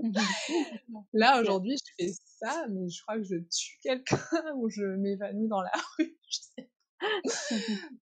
Là, 1.13 1.41
aujourd'hui, 1.41 1.77
je 1.77 1.93
fais 2.05 2.13
ça, 2.39 2.67
mais 2.69 2.89
je 2.89 3.03
crois 3.03 3.17
que 3.17 3.25
je 3.25 3.37
tue 3.37 3.79
quelqu'un 3.83 4.19
ou 4.57 4.69
je 4.69 4.85
m'évanouis 4.85 5.49
dans 5.49 5.63
la 5.63 5.73
rue. 5.99 6.19
Je 6.29 6.39
sais 6.39 6.71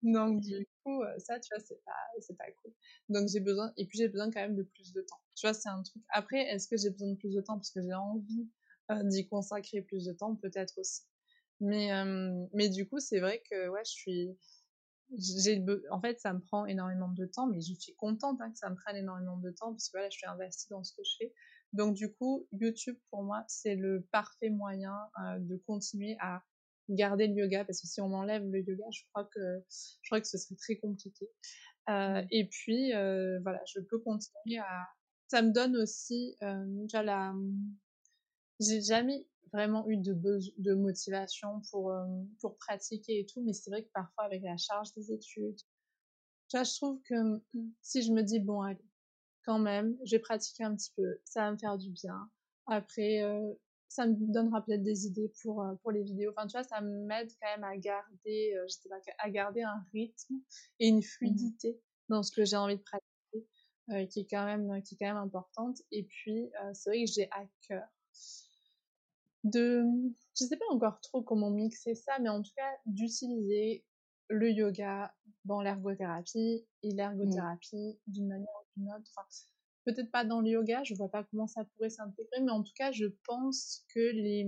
donc 0.02 0.40
du 0.40 0.66
coup, 0.82 1.02
euh, 1.02 1.18
ça, 1.18 1.38
tu 1.40 1.48
vois, 1.54 1.62
c'est 1.64 1.82
pas, 1.84 1.92
c'est 2.20 2.36
pas 2.36 2.50
cool. 2.62 2.72
Donc 3.08 3.28
j'ai 3.28 3.40
besoin, 3.40 3.72
et 3.76 3.86
puis 3.86 3.98
j'ai 3.98 4.08
besoin 4.08 4.30
quand 4.30 4.40
même 4.40 4.56
de 4.56 4.62
plus 4.62 4.92
de 4.92 5.02
temps. 5.02 5.20
Tu 5.34 5.46
vois, 5.46 5.54
c'est 5.54 5.68
un 5.68 5.82
truc. 5.82 6.02
Après, 6.10 6.40
est-ce 6.40 6.68
que 6.68 6.76
j'ai 6.76 6.90
besoin 6.90 7.10
de 7.10 7.16
plus 7.16 7.34
de 7.34 7.40
temps? 7.40 7.56
Parce 7.56 7.70
que 7.70 7.82
j'ai 7.82 7.94
envie 7.94 8.48
euh, 8.90 9.02
d'y 9.04 9.26
consacrer 9.26 9.82
plus 9.82 10.04
de 10.04 10.12
temps 10.12 10.36
Peut-être 10.36 10.78
aussi. 10.78 11.02
Mais, 11.62 11.92
euh, 11.92 12.44
mais 12.52 12.68
du 12.68 12.88
coup, 12.88 12.98
c'est 12.98 13.20
vrai 13.20 13.40
que 13.48 13.68
ouais, 13.68 13.84
je 13.84 13.90
suis, 13.90 14.38
j'ai, 15.16 15.64
en 15.90 16.00
fait, 16.00 16.18
ça 16.20 16.32
me 16.32 16.40
prend 16.40 16.66
énormément 16.66 17.08
de 17.08 17.24
temps, 17.24 17.46
mais 17.46 17.60
je 17.60 17.72
suis 17.74 17.94
contente 17.94 18.40
hein, 18.40 18.50
que 18.50 18.58
ça 18.58 18.68
me 18.68 18.74
prenne 18.74 18.96
énormément 18.96 19.36
de 19.36 19.50
temps 19.50 19.72
parce 19.72 19.88
que 19.88 19.98
voilà, 19.98 20.10
je 20.10 20.18
suis 20.18 20.26
investie 20.26 20.68
dans 20.70 20.82
ce 20.82 20.92
que 20.92 21.02
je 21.04 21.12
fais. 21.18 21.34
Donc 21.72 21.94
du 21.94 22.12
coup, 22.12 22.48
YouTube 22.52 22.96
pour 23.10 23.22
moi, 23.22 23.44
c'est 23.46 23.76
le 23.76 24.06
parfait 24.10 24.50
moyen 24.50 24.94
euh, 25.24 25.38
de 25.38 25.56
continuer 25.56 26.16
à 26.20 26.42
garder 26.88 27.28
le 27.28 27.34
yoga 27.34 27.64
parce 27.64 27.80
que 27.80 27.86
si 27.86 28.00
on 28.00 28.08
m'enlève 28.08 28.44
le 28.44 28.58
yoga, 28.58 28.84
je 28.90 29.02
crois 29.12 29.24
que 29.24 29.62
je 29.70 30.08
crois 30.08 30.20
que 30.20 30.26
ce 30.26 30.38
serait 30.38 30.56
très 30.56 30.76
compliqué. 30.76 31.28
Euh, 31.88 32.22
et 32.30 32.48
puis 32.48 32.92
euh, 32.94 33.38
voilà, 33.42 33.60
je 33.72 33.80
peux 33.80 33.98
continuer 34.00 34.58
à. 34.58 34.88
Ça 35.28 35.42
me 35.42 35.52
donne 35.52 35.76
aussi 35.76 36.36
euh, 36.42 36.64
déjà 36.82 37.02
la. 37.02 37.32
J'ai 38.60 38.82
jamais 38.82 39.26
vraiment 39.53 39.88
eu 39.88 39.96
de 39.98 40.14
de 40.59 40.74
motivation 40.74 41.61
pour 41.70 41.92
pour 42.40 42.57
pratiquer 42.57 43.20
et 43.20 43.26
tout, 43.26 43.42
mais 43.42 43.53
c'est 43.53 43.70
vrai 43.70 43.84
que 43.84 43.90
parfois 43.92 44.24
avec 44.24 44.42
la 44.42 44.57
charge 44.57 44.92
des 44.94 45.12
études, 45.12 45.59
tu 46.48 46.57
vois, 46.57 46.64
je 46.64 46.74
trouve 46.76 47.00
que 47.03 47.14
si 47.82 48.03
je 48.03 48.12
me 48.12 48.22
dis 48.22 48.40
bon 48.40 48.62
allez, 48.62 48.84
quand 49.44 49.59
même, 49.59 49.96
je 50.05 50.16
vais 50.16 50.20
pratiquer 50.20 50.64
un 50.64 50.74
petit 50.76 50.92
peu, 50.96 51.20
ça 51.24 51.42
va 51.42 51.53
me 51.53 51.59
faire 51.59 51.78
du 51.78 51.90
bien. 51.90 52.30
Après, 52.66 53.22
euh, 53.22 53.55
ça 53.88 54.07
me 54.07 54.14
donnera 54.32 54.64
peut-être 54.64 54.82
des 54.82 55.07
idées 55.07 55.32
pour, 55.42 55.62
euh, 55.62 55.74
pour 55.82 55.90
les 55.92 56.03
vidéos. 56.03 56.30
Enfin, 56.36 56.46
tu 56.46 56.53
vois, 56.57 56.64
ça 56.64 56.80
m'aide 56.80 57.30
quand 57.40 57.48
même 57.48 57.64
à 57.64 57.76
garder, 57.76 58.55
euh, 58.57 58.64
je 58.68 58.74
sais 58.74 58.88
pas, 58.88 59.00
à 59.18 59.30
garder 59.30 59.62
un 59.62 59.84
rythme 59.92 60.34
et 60.78 60.88
une 60.88 61.03
fluidité 61.03 61.80
dans 62.09 62.22
ce 62.22 62.32
que 62.32 62.44
j'ai 62.44 62.57
envie 62.57 62.76
de 62.76 62.82
pratiquer, 62.82 63.48
euh, 63.90 64.07
qui 64.07 64.20
est 64.20 64.26
quand 64.30 64.44
même, 64.44 64.82
qui 64.82 64.94
est 64.94 64.98
quand 64.98 65.07
même 65.07 65.16
importante. 65.22 65.78
Et 65.90 66.05
puis, 66.05 66.50
euh, 66.62 66.70
c'est 66.74 66.90
vrai 66.90 67.05
que 67.05 67.11
j'ai 67.11 67.28
à 67.32 67.44
cœur 67.68 67.88
de, 69.45 69.84
je 70.38 70.45
sais 70.45 70.57
pas 70.57 70.64
encore 70.70 71.01
trop 71.01 71.22
comment 71.22 71.51
mixer 71.51 71.95
ça, 71.95 72.18
mais 72.20 72.28
en 72.28 72.43
tout 72.43 72.53
cas, 72.57 72.70
d'utiliser 72.86 73.86
le 74.28 74.51
yoga 74.51 75.14
dans 75.45 75.61
l'ergothérapie 75.62 76.66
et 76.82 76.90
l'ergothérapie 76.95 78.01
d'une 78.07 78.28
manière 78.28 78.49
ou 78.76 78.80
d'une 78.80 78.88
autre. 78.93 79.11
Enfin, 79.16 79.26
peut-être 79.84 80.11
pas 80.11 80.24
dans 80.24 80.40
le 80.40 80.51
yoga, 80.51 80.82
je 80.84 80.95
vois 80.95 81.11
pas 81.11 81.24
comment 81.24 81.47
ça 81.49 81.64
pourrait 81.64 81.90
s'intégrer, 81.90 82.40
mais 82.43 82.53
en 82.53 82.62
tout 82.62 82.72
cas, 82.76 82.93
je 82.93 83.07
pense 83.26 83.84
que 83.95 84.01
les. 84.01 84.47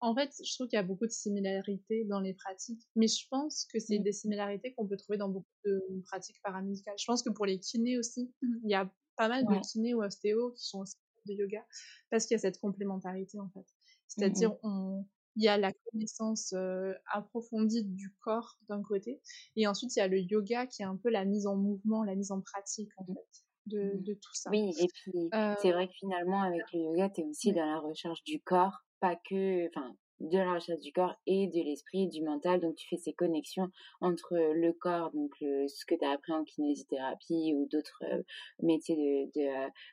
En 0.00 0.14
fait, 0.14 0.30
je 0.44 0.54
trouve 0.54 0.68
qu'il 0.68 0.76
y 0.76 0.80
a 0.80 0.82
beaucoup 0.82 1.06
de 1.06 1.10
similarités 1.10 2.04
dans 2.04 2.20
les 2.20 2.34
pratiques, 2.34 2.82
mais 2.96 3.08
je 3.08 3.26
pense 3.30 3.66
que 3.72 3.78
c'est 3.80 3.98
des 3.98 4.12
similarités 4.12 4.74
qu'on 4.74 4.86
peut 4.86 4.96
trouver 4.96 5.18
dans 5.18 5.28
beaucoup 5.30 5.48
de 5.64 5.80
pratiques 6.04 6.40
paramédicales. 6.42 6.96
Je 6.98 7.04
pense 7.06 7.22
que 7.22 7.30
pour 7.30 7.46
les 7.46 7.58
kinés 7.60 7.98
aussi, 7.98 8.34
il 8.64 8.70
y 8.70 8.74
a 8.74 8.92
pas 9.16 9.28
mal 9.28 9.46
Ouais. 9.46 9.48
de 9.48 9.58
kinés 9.58 9.94
ou 9.94 10.02
ostéos 10.02 10.52
qui 10.52 10.66
sont 10.66 10.80
aussi 10.80 10.94
de 11.26 11.34
yoga 11.34 11.66
parce 12.10 12.26
qu'il 12.26 12.34
y 12.34 12.38
a 12.38 12.40
cette 12.40 12.58
complémentarité 12.60 13.40
en 13.40 13.50
fait. 13.50 13.66
C'est-à-dire, 14.08 14.54
on, 14.62 15.04
il 15.36 15.44
y 15.44 15.48
a 15.48 15.58
la 15.58 15.72
connaissance 15.72 16.52
euh, 16.54 16.92
approfondie 17.12 17.84
du 17.84 18.14
corps 18.20 18.58
d'un 18.68 18.82
côté, 18.82 19.20
et 19.56 19.66
ensuite 19.66 19.94
il 19.96 19.98
y 19.98 20.02
a 20.02 20.08
le 20.08 20.20
yoga 20.20 20.66
qui 20.66 20.82
est 20.82 20.86
un 20.86 20.96
peu 20.96 21.10
la 21.10 21.24
mise 21.24 21.46
en 21.46 21.56
mouvement, 21.56 22.04
la 22.04 22.14
mise 22.14 22.32
en 22.32 22.40
pratique 22.40 22.90
en 22.96 23.04
fait 23.04 23.44
de, 23.66 23.92
de 23.98 24.14
tout 24.14 24.34
ça. 24.34 24.50
Oui, 24.50 24.72
et 24.78 24.86
puis 24.88 25.28
Euh, 25.34 25.54
c'est 25.60 25.72
vrai 25.72 25.88
que 25.88 25.94
finalement, 25.94 26.42
avec 26.42 26.62
le 26.72 26.80
yoga, 26.80 27.10
tu 27.10 27.20
es 27.20 27.24
aussi 27.24 27.52
dans 27.52 27.66
la 27.66 27.80
recherche 27.80 28.22
du 28.24 28.40
corps, 28.40 28.78
pas 29.00 29.16
que, 29.16 29.66
enfin, 29.68 29.94
de 30.20 30.38
la 30.38 30.54
recherche 30.54 30.80
du 30.80 30.92
corps 30.92 31.14
et 31.26 31.46
de 31.46 31.62
l'esprit, 31.62 32.08
du 32.08 32.22
mental. 32.22 32.60
Donc, 32.60 32.76
tu 32.76 32.88
fais 32.88 32.96
ces 32.96 33.12
connexions 33.12 33.70
entre 34.00 34.36
le 34.36 34.72
corps, 34.72 35.10
donc 35.12 35.32
le, 35.40 35.68
ce 35.68 35.84
que 35.84 35.94
tu 35.94 36.04
as 36.04 36.10
appris 36.10 36.32
en 36.32 36.44
kinésithérapie 36.44 37.54
ou 37.54 37.66
d'autres 37.66 38.02
euh, 38.04 38.22
métiers 38.62 38.96
de, 38.96 39.50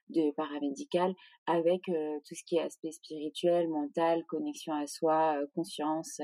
de, 0.09 0.29
euh, 0.29 0.31
paramédical, 0.35 1.13
avec 1.45 1.89
euh, 1.89 2.19
tout 2.25 2.35
ce 2.35 2.43
qui 2.45 2.55
est 2.57 2.61
aspect 2.61 2.91
spirituel, 2.91 3.67
mental, 3.67 4.23
connexion 4.25 4.73
à 4.73 4.87
soi, 4.87 5.37
conscience 5.55 6.21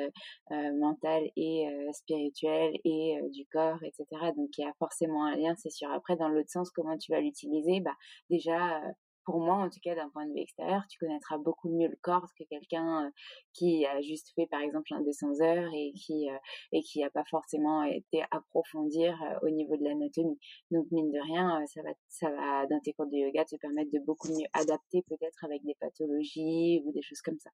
mentale 0.49 1.29
et 1.35 1.67
spirituelle 1.93 2.73
et 2.85 3.19
du 3.31 3.45
corps, 3.51 3.83
etc. 3.83 4.05
Donc, 4.35 4.57
il 4.57 4.61
y 4.61 4.65
a 4.65 4.73
forcément 4.79 5.25
un 5.25 5.35
lien, 5.35 5.55
c'est 5.57 5.69
sûr. 5.69 5.91
Après, 5.91 6.15
dans 6.15 6.29
l'autre 6.29 6.49
sens, 6.49 6.69
comment 6.71 6.97
tu 6.97 7.11
vas 7.11 7.19
l'utiliser? 7.19 7.81
Bah, 7.81 7.95
Déjà, 8.29 8.81
pour 9.29 9.41
moi, 9.41 9.57
en 9.57 9.69
tout 9.69 9.79
cas, 9.83 9.93
d'un 9.93 10.09
point 10.09 10.25
de 10.25 10.33
vue 10.33 10.41
extérieur, 10.41 10.81
tu 10.89 10.97
connaîtras 10.97 11.37
beaucoup 11.37 11.69
mieux 11.69 11.87
le 11.87 11.97
corps 12.01 12.27
que 12.35 12.43
quelqu'un 12.45 13.05
euh, 13.05 13.09
qui 13.53 13.85
a 13.85 14.01
juste 14.01 14.31
fait, 14.33 14.47
par 14.47 14.61
exemple, 14.61 14.91
un 14.91 15.01
200 15.01 15.41
heures 15.41 15.69
et 15.75 15.93
qui 15.93 16.27
euh, 16.31 16.37
et 16.71 16.81
qui 16.81 17.01
n'a 17.01 17.11
pas 17.11 17.23
forcément 17.29 17.83
été 17.83 18.23
approfondir 18.31 19.21
euh, 19.21 19.47
au 19.47 19.51
niveau 19.51 19.77
de 19.77 19.83
l'anatomie. 19.83 20.39
Donc, 20.71 20.87
mine 20.91 21.11
de 21.11 21.19
rien, 21.19 21.63
ça 21.67 21.83
va, 21.83 21.89
ça 22.07 22.31
va, 22.31 22.65
dans 22.65 22.79
tes 22.79 22.93
cours 22.93 23.05
de 23.05 23.17
yoga, 23.17 23.45
te 23.45 23.55
permettre 23.57 23.91
de 23.91 23.99
beaucoup 23.99 24.29
mieux 24.29 24.47
adapter 24.53 25.03
peut-être 25.07 25.45
avec 25.45 25.63
des 25.63 25.75
pathologies 25.79 26.81
ou 26.85 26.91
des 26.91 27.03
choses 27.03 27.21
comme 27.21 27.37
ça. 27.37 27.51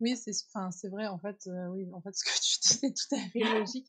Oui, 0.00 0.16
c'est 0.16 0.32
enfin, 0.48 0.70
c'est 0.70 0.88
vrai, 0.88 1.06
en 1.06 1.18
fait, 1.18 1.36
euh, 1.46 1.68
oui, 1.68 1.86
en 1.92 2.00
fait, 2.00 2.10
ce 2.14 2.24
que 2.24 2.30
tu 2.40 2.58
dis, 2.62 2.80
c'est 2.80 2.94
tout 2.94 3.14
à 3.14 3.28
fait 3.30 3.58
logique. 3.58 3.88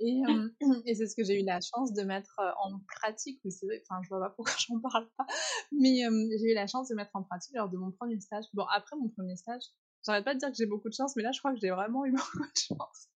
Et, 0.00 0.20
euh, 0.28 0.48
et 0.86 0.94
c'est 0.94 1.06
ce 1.06 1.14
que 1.14 1.24
j'ai 1.24 1.40
eu 1.40 1.44
la 1.44 1.60
chance 1.60 1.92
de 1.92 2.02
mettre 2.02 2.38
euh, 2.40 2.50
en 2.62 2.80
pratique, 3.00 3.40
mais 3.44 3.50
c'est 3.50 3.66
vrai, 3.66 3.82
enfin, 3.88 4.00
je 4.02 4.08
vois 4.08 4.20
pas 4.20 4.30
pourquoi 4.30 4.54
j'en 4.68 4.80
parle 4.80 5.08
pas, 5.16 5.26
mais 5.72 6.04
euh, 6.06 6.28
j'ai 6.40 6.52
eu 6.52 6.54
la 6.54 6.66
chance 6.66 6.88
de 6.88 6.94
mettre 6.94 7.12
en 7.14 7.22
pratique 7.22 7.54
lors 7.54 7.68
de 7.68 7.76
mon 7.76 7.92
premier 7.92 8.20
stage. 8.20 8.44
Bon, 8.52 8.64
après 8.74 8.96
mon 8.96 9.08
premier 9.08 9.36
stage, 9.36 9.62
j'arrête 10.04 10.24
pas 10.24 10.34
de 10.34 10.40
dire 10.40 10.50
que 10.50 10.56
j'ai 10.56 10.66
beaucoup 10.66 10.88
de 10.88 10.94
chance, 10.94 11.14
mais 11.16 11.22
là, 11.22 11.30
je 11.32 11.38
crois 11.38 11.52
que 11.52 11.60
j'ai 11.60 11.70
vraiment 11.70 12.04
eu 12.04 12.12
beaucoup 12.12 12.42
de 12.42 12.58
chance. 12.58 13.08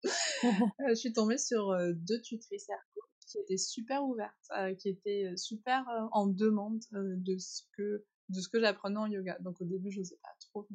Euh, 0.45 0.89
je 0.91 0.95
suis 0.95 1.13
tombée 1.13 1.39
sur 1.39 1.77
deux 1.95 2.21
tutrices 2.21 2.69
qui 3.27 3.39
étaient 3.39 3.59
super 3.59 4.05
ouvertes, 4.05 4.33
euh, 4.57 4.75
qui 4.75 4.89
étaient 4.89 5.33
super 5.37 5.85
en 6.13 6.27
demande 6.27 6.81
de 6.93 7.37
ce 7.39 7.63
que 7.77 8.05
de 8.29 8.41
ce 8.41 8.49
que 8.49 8.61
j'apprenais 8.61 8.99
en 8.99 9.07
yoga. 9.07 9.39
Donc 9.41 9.61
au 9.61 9.65
début, 9.65 9.91
je 9.91 10.03
sais 10.03 10.19
pas 10.23 10.29
trop. 10.51 10.69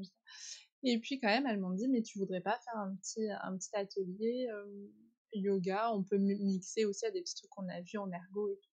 Et 0.84 1.00
puis 1.00 1.20
quand 1.20 1.28
même, 1.30 1.48
elles 1.48 1.60
m'ont 1.60 1.72
dit, 1.74 1.88
mais 1.88 2.02
tu 2.02 2.20
voudrais 2.20 2.42
pas 2.42 2.60
faire 2.60 2.78
un 2.78 2.96
petit 2.96 3.28
un 3.42 3.58
petit 3.58 3.76
atelier 3.76 4.48
euh, 4.52 4.88
yoga 5.34 5.92
On 5.94 6.04
peut 6.04 6.18
mi- 6.18 6.40
mixer 6.44 6.86
aussi 6.86 7.06
à 7.06 7.12
des 7.12 7.22
petits 7.22 7.36
trucs 7.36 7.50
qu'on 7.52 7.68
a 7.70 7.82
vus 7.82 7.98
en 7.98 8.12
ergo 8.12 8.50
et 8.50 8.60
tout. 8.62 8.70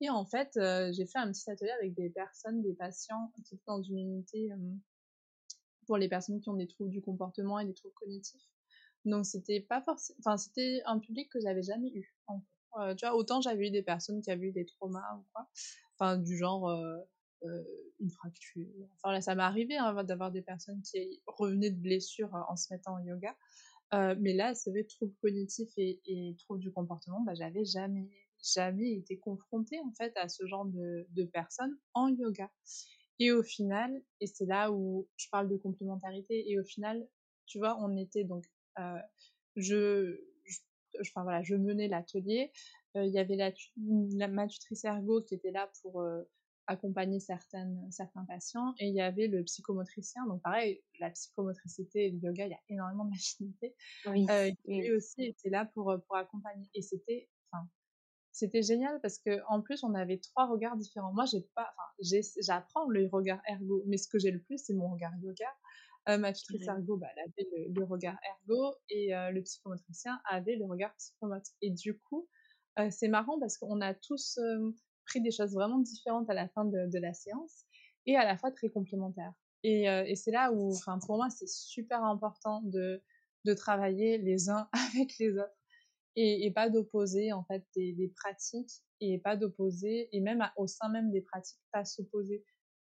Et 0.00 0.10
en 0.10 0.24
fait, 0.26 0.56
euh, 0.56 0.92
j'ai 0.92 1.06
fait 1.06 1.18
un 1.18 1.30
petit 1.32 1.50
atelier 1.50 1.70
avec 1.72 1.94
des 1.94 2.10
personnes, 2.10 2.62
des 2.62 2.74
patients 2.74 3.30
qui 3.34 3.42
étaient 3.54 3.62
dans 3.66 3.82
une 3.82 3.98
unité 3.98 4.50
euh, 4.52 4.56
pour 5.86 5.96
les 5.96 6.08
personnes 6.08 6.40
qui 6.40 6.48
ont 6.48 6.54
des 6.56 6.66
troubles 6.68 6.90
du 6.90 7.00
comportement 7.02 7.58
et 7.58 7.66
des 7.66 7.74
troubles 7.74 7.94
cognitifs. 7.94 8.42
Donc 9.04 9.26
c'était 9.26 9.60
pas 9.60 9.82
forcément, 9.82 10.18
enfin 10.20 10.36
c'était 10.36 10.82
un 10.86 10.98
public 11.00 11.30
que 11.30 11.40
j'avais 11.40 11.62
jamais 11.62 11.90
eu. 11.94 12.16
En 12.26 12.40
fait. 12.40 12.96
Tu 12.96 13.06
vois, 13.06 13.16
autant 13.16 13.40
j'avais 13.40 13.68
eu 13.68 13.70
des 13.70 13.82
personnes 13.82 14.22
qui 14.22 14.30
avaient 14.30 14.48
eu 14.48 14.52
des 14.52 14.66
traumas 14.66 15.16
ou 15.18 15.26
quoi, 15.32 15.48
enfin 15.98 16.18
du 16.18 16.36
genre 16.36 16.68
une 18.02 18.10
fracture. 18.10 18.66
Enfin 18.96 19.12
là, 19.12 19.20
ça 19.20 19.34
m'est 19.34 19.42
arrivé 19.42 19.76
hein, 19.76 20.04
d'avoir 20.04 20.30
des 20.30 20.42
personnes 20.42 20.82
qui 20.82 21.22
revenaient 21.26 21.70
de 21.70 21.80
blessures 21.80 22.34
euh, 22.34 22.40
en 22.48 22.56
se 22.56 22.72
mettant 22.72 22.96
au 22.96 23.00
yoga. 23.00 23.34
Euh, 23.94 24.14
mais 24.18 24.32
là, 24.32 24.54
c'est 24.54 24.70
vrai, 24.70 24.84
troubles 24.84 25.14
cognitifs 25.20 25.72
et, 25.76 26.00
et 26.06 26.34
troubles 26.38 26.60
du 26.60 26.72
comportement, 26.72 27.20
bah, 27.22 27.34
j'avais 27.34 27.64
jamais, 27.64 28.08
jamais 28.54 28.92
été 28.94 29.18
confrontée 29.18 29.78
en 29.80 29.92
fait 29.92 30.12
à 30.16 30.28
ce 30.28 30.46
genre 30.46 30.64
de, 30.64 31.24
personnes 31.32 31.78
en 31.94 32.08
yoga. 32.08 32.50
Et 33.18 33.30
au 33.30 33.42
final, 33.42 34.02
et 34.20 34.26
c'est 34.26 34.46
là 34.46 34.72
où 34.72 35.08
je 35.16 35.28
parle 35.30 35.48
de 35.48 35.56
complémentarité, 35.56 36.50
et 36.50 36.58
au 36.58 36.64
final, 36.64 37.06
tu 37.46 37.58
vois, 37.58 37.78
on 37.80 37.96
était 37.96 38.24
donc, 38.24 38.44
euh, 38.78 38.98
je, 39.56 40.18
je 40.44 40.58
enfin 41.00 41.22
voilà, 41.22 41.42
je 41.42 41.54
menais 41.54 41.88
l'atelier. 41.88 42.50
il 42.94 43.12
y 43.12 43.18
avait 43.18 43.36
la, 43.36 43.52
la, 44.16 44.28
ma 44.28 44.48
tutrice 44.48 44.84
ergo 44.84 45.22
qui 45.22 45.34
était 45.34 45.50
là 45.50 45.70
pour 45.82 46.02
accompagner 46.66 47.20
certaines, 47.20 47.90
certains 47.90 48.24
patients 48.24 48.74
et 48.78 48.88
il 48.88 48.94
y 48.94 49.00
avait 49.00 49.26
le 49.26 49.42
psychomotricien. 49.44 50.26
Donc 50.26 50.42
pareil, 50.42 50.82
la 51.00 51.10
psychomotricité 51.10 52.06
et 52.06 52.10
le 52.10 52.18
yoga, 52.18 52.46
il 52.46 52.50
y 52.50 52.54
a 52.54 52.60
énormément 52.68 53.04
d'affinités. 53.06 53.74
Oui, 54.06 54.26
qui 54.64 54.80
lui 54.80 54.92
aussi 54.92 55.24
était 55.24 55.50
là 55.50 55.66
pour, 55.74 55.94
pour 56.06 56.16
accompagner. 56.16 56.68
Et 56.74 56.82
c'était, 56.82 57.28
enfin, 57.50 57.66
c'était 58.32 58.62
génial 58.62 59.00
parce 59.00 59.18
que 59.18 59.40
en 59.48 59.60
plus 59.60 59.84
on 59.84 59.94
avait 59.94 60.18
trois 60.18 60.46
regards 60.46 60.76
différents. 60.76 61.12
Moi 61.12 61.26
j'ai 61.26 61.42
pas, 61.54 61.72
enfin 61.76 62.20
j'apprends 62.40 62.88
le 62.88 63.06
regard 63.06 63.40
ergo, 63.46 63.82
mais 63.86 63.96
ce 63.96 64.08
que 64.08 64.18
j'ai 64.18 64.30
le 64.30 64.40
plus 64.40 64.58
c'est 64.58 64.74
mon 64.74 64.90
regard 64.90 65.12
yoga. 65.20 65.48
Euh, 66.08 66.18
ma 66.18 66.32
tutrice 66.32 66.66
ergo, 66.66 66.96
bah, 66.96 67.06
elle 67.14 67.22
avait 67.22 67.68
le, 67.68 67.84
regard 67.84 68.16
ergo 68.24 68.74
et 68.88 69.14
euh, 69.14 69.30
le 69.30 69.40
psychomotricien 69.42 70.20
avait 70.28 70.56
le 70.56 70.64
regard 70.64 70.92
psychomote. 70.96 71.46
Et 71.60 71.70
du 71.70 71.96
coup, 71.96 72.28
euh, 72.80 72.88
c'est 72.90 73.06
marrant 73.06 73.38
parce 73.38 73.56
qu'on 73.56 73.80
a 73.80 73.94
tous 73.94 74.36
pris 75.12 75.20
des 75.20 75.30
choses 75.30 75.52
vraiment 75.52 75.78
différentes 75.78 76.30
à 76.30 76.34
la 76.34 76.48
fin 76.48 76.64
de, 76.64 76.98
la 76.98 77.12
séance 77.12 77.64
et 78.06 78.16
à 78.16 78.24
la 78.24 78.36
fois 78.36 78.50
très 78.50 78.70
complémentaires. 78.70 79.34
Et, 79.62 79.84
et 79.84 80.16
c'est 80.16 80.32
là 80.32 80.50
où, 80.52 80.72
pour 81.06 81.16
moi, 81.16 81.28
c'est 81.30 81.48
super 81.48 82.02
important 82.02 82.62
de, 82.64 83.02
travailler 83.56 84.18
les 84.18 84.48
uns 84.48 84.68
avec 84.72 85.18
les 85.18 85.32
autres 85.32 85.56
et, 86.16 86.50
pas 86.50 86.68
d'opposer 86.68 87.32
en 87.32 87.44
fait 87.44 87.64
des, 87.74 87.92
des, 87.92 88.08
pratiques 88.08 88.70
et 89.00 89.18
pas 89.18 89.36
d'opposer 89.36 90.08
et 90.14 90.20
même 90.20 90.46
au 90.56 90.66
sein 90.66 90.88
même 90.88 91.10
des 91.10 91.22
pratiques 91.22 91.60
pas 91.72 91.84
s'opposer 91.84 92.44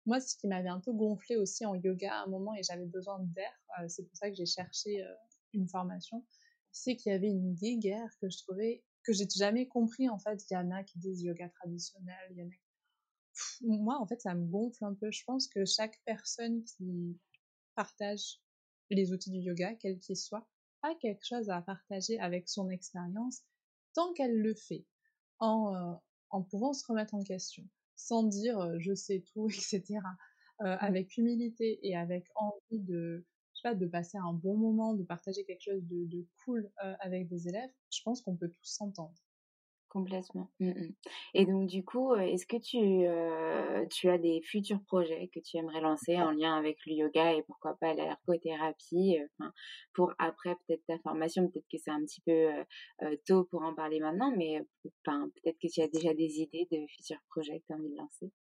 moi 0.06 0.20
ce 0.20 0.36
qui 0.38 0.48
m'avait 0.48 0.70
un 0.70 0.80
peu 0.80 0.94
gonflé 0.94 1.36
aussi 1.36 1.66
en 1.66 1.76
yoga 1.76 2.14
à 2.14 2.24
un 2.24 2.28
moment 2.28 2.54
et 2.56 2.64
j'avais 2.64 2.86
besoin 2.86 3.20
d'air 3.20 3.52
euh, 3.80 3.88
c'est 3.88 4.04
pour 4.04 4.16
ça 4.16 4.30
que 4.30 4.36
j'ai 4.36 4.46
cherché 4.46 5.04
euh, 5.04 5.14
une 5.54 5.68
formation 5.68 6.26
c'est 6.72 6.96
qu'il 6.96 7.12
y 7.12 7.16
avait 7.16 7.30
une 7.30 7.54
guéguerre 7.54 8.10
que 8.22 8.30
je 8.30 8.38
trouvais 8.38 8.84
que 9.08 9.14
j'ai 9.14 9.28
jamais 9.36 9.68
compris 9.68 10.10
en 10.10 10.20
fait 10.20 10.44
il 10.50 10.54
y 10.54 10.58
en 10.58 10.70
a 10.72 10.84
qui 10.84 11.00
disent 11.00 11.24
yoga 11.24 11.50
traditionnel 11.50 12.32
y 12.32 12.44
en 12.44 12.48
a 12.48 12.52
moi 13.62 13.98
en 14.00 14.06
fait 14.08 14.22
ça 14.22 14.36
me 14.36 14.46
gonfle 14.46 14.84
un 14.84 14.94
peu 14.94 15.10
je 15.12 15.24
pense 15.26 15.48
que 15.48 15.66
chaque 15.66 16.00
personne 16.06 16.64
qui 16.64 17.18
partage 17.76 18.42
les 18.90 19.14
outils 19.14 19.32
du 19.32 19.40
yoga 19.40 19.74
quels 19.76 20.00
qu'ils 20.00 20.18
soient 20.18 20.48
a 20.84 20.94
quelque 21.02 21.26
chose 21.26 21.50
à 21.50 21.62
partager 21.62 22.20
avec 22.20 22.50
son 22.50 22.70
expérience 22.70 23.44
tant 23.94 24.14
qu'elle 24.14 24.38
le 24.40 24.54
fait 24.54 24.86
en, 25.40 25.76
euh, 25.76 25.96
en 26.30 26.44
pouvant 26.44 26.74
se 26.74 26.86
remettre 26.86 27.16
en 27.16 27.24
question, 27.24 27.68
sans 27.96 28.24
dire 28.24 28.60
euh, 28.60 28.78
je 28.80 28.94
sais 28.94 29.24
tout, 29.34 29.48
etc. 29.50 30.00
Euh, 30.62 30.76
avec 30.80 31.18
humilité 31.18 31.80
et 31.84 31.96
avec 31.96 32.28
envie 32.36 32.80
de, 32.80 33.26
je 33.58 33.62
sais 33.64 33.70
pas, 33.70 33.76
de 33.76 33.88
passer 33.88 34.18
un 34.20 34.34
bon 34.34 34.56
moment, 34.56 34.94
de 34.94 35.04
partager 35.04 35.44
quelque 35.46 35.64
chose 35.64 35.82
de, 35.84 36.26
cool 36.46 36.70
avec 37.00 37.28
des 37.28 37.48
élèves, 37.48 37.72
je 37.92 38.02
pense 38.04 38.22
qu'on 38.22 38.36
peut 38.36 38.50
tous 38.50 38.70
s'entendre. 38.70 39.14
Complètement. 39.90 40.52
Mmh 40.60 40.90
et 41.34 41.46
donc 41.46 41.68
du 41.68 41.84
coup, 41.84 42.14
est-ce 42.16 42.46
que 42.46 42.58
tu, 42.58 43.08
tu 43.90 44.10
as 44.10 44.18
des 44.18 44.42
futurs 44.44 44.82
projets 44.86 45.30
que 45.34 45.40
tu 45.40 45.58
aimerais 45.58 45.82
lancer 45.82 46.18
en 46.18 46.32
lien 46.32 46.56
avec 46.56 46.78
le 46.86 46.94
yoga 46.94 47.34
et 47.34 47.42
pourquoi 47.44 47.76
pas 47.80 47.94
l'ergothérapie, 47.94 49.18
pour 49.94 50.14
après 50.20 50.56
peut-être 50.68 50.86
ta 50.88 51.00
formation? 51.00 51.48
Peut-être 51.50 51.68
que 51.72 51.78
c'est 51.78 51.92
un 51.92 52.02
petit 52.04 52.22
peu, 52.22 52.50
tôt 53.26 53.46
pour 53.46 53.64
en 53.64 53.74
parler 53.74 54.00
maintenant, 54.00 54.32
mais 54.36 54.62
peut-être 55.04 55.58
que 55.60 55.68
tu 55.72 55.82
as 55.82 55.88
déjà 55.88 56.14
des 56.14 56.42
idées 56.42 56.68
de 56.72 56.86
futurs 56.90 57.22
projets 57.30 57.60
que 57.62 57.66
tu 57.68 57.74
as 57.74 57.78
envie 57.78 57.90
de 57.90 57.98
lancer? 57.98 58.32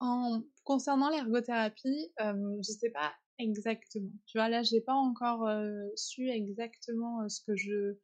En 0.00 0.42
concernant 0.64 1.10
l'ergothérapie, 1.10 2.12
je 2.18 2.58
je 2.58 2.72
sais 2.72 2.90
pas 2.90 3.14
exactement. 3.38 4.10
Tu 4.26 4.38
vois, 4.38 4.48
là, 4.48 4.62
j'ai 4.62 4.80
pas 4.80 4.94
encore, 4.94 5.48
su 5.96 6.28
exactement, 6.28 7.28
ce 7.28 7.40
que 7.42 7.56
je 7.56 7.98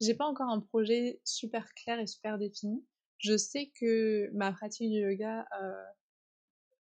j'ai 0.00 0.14
pas 0.14 0.26
encore 0.26 0.48
un 0.48 0.60
projet 0.60 1.20
super 1.24 1.72
clair 1.74 2.00
et 2.00 2.06
super 2.06 2.38
défini. 2.38 2.84
Je 3.18 3.36
sais 3.36 3.70
que 3.78 4.30
ma 4.32 4.50
pratique 4.52 4.90
du 4.90 4.98
yoga, 4.98 5.46
euh, 5.60 5.84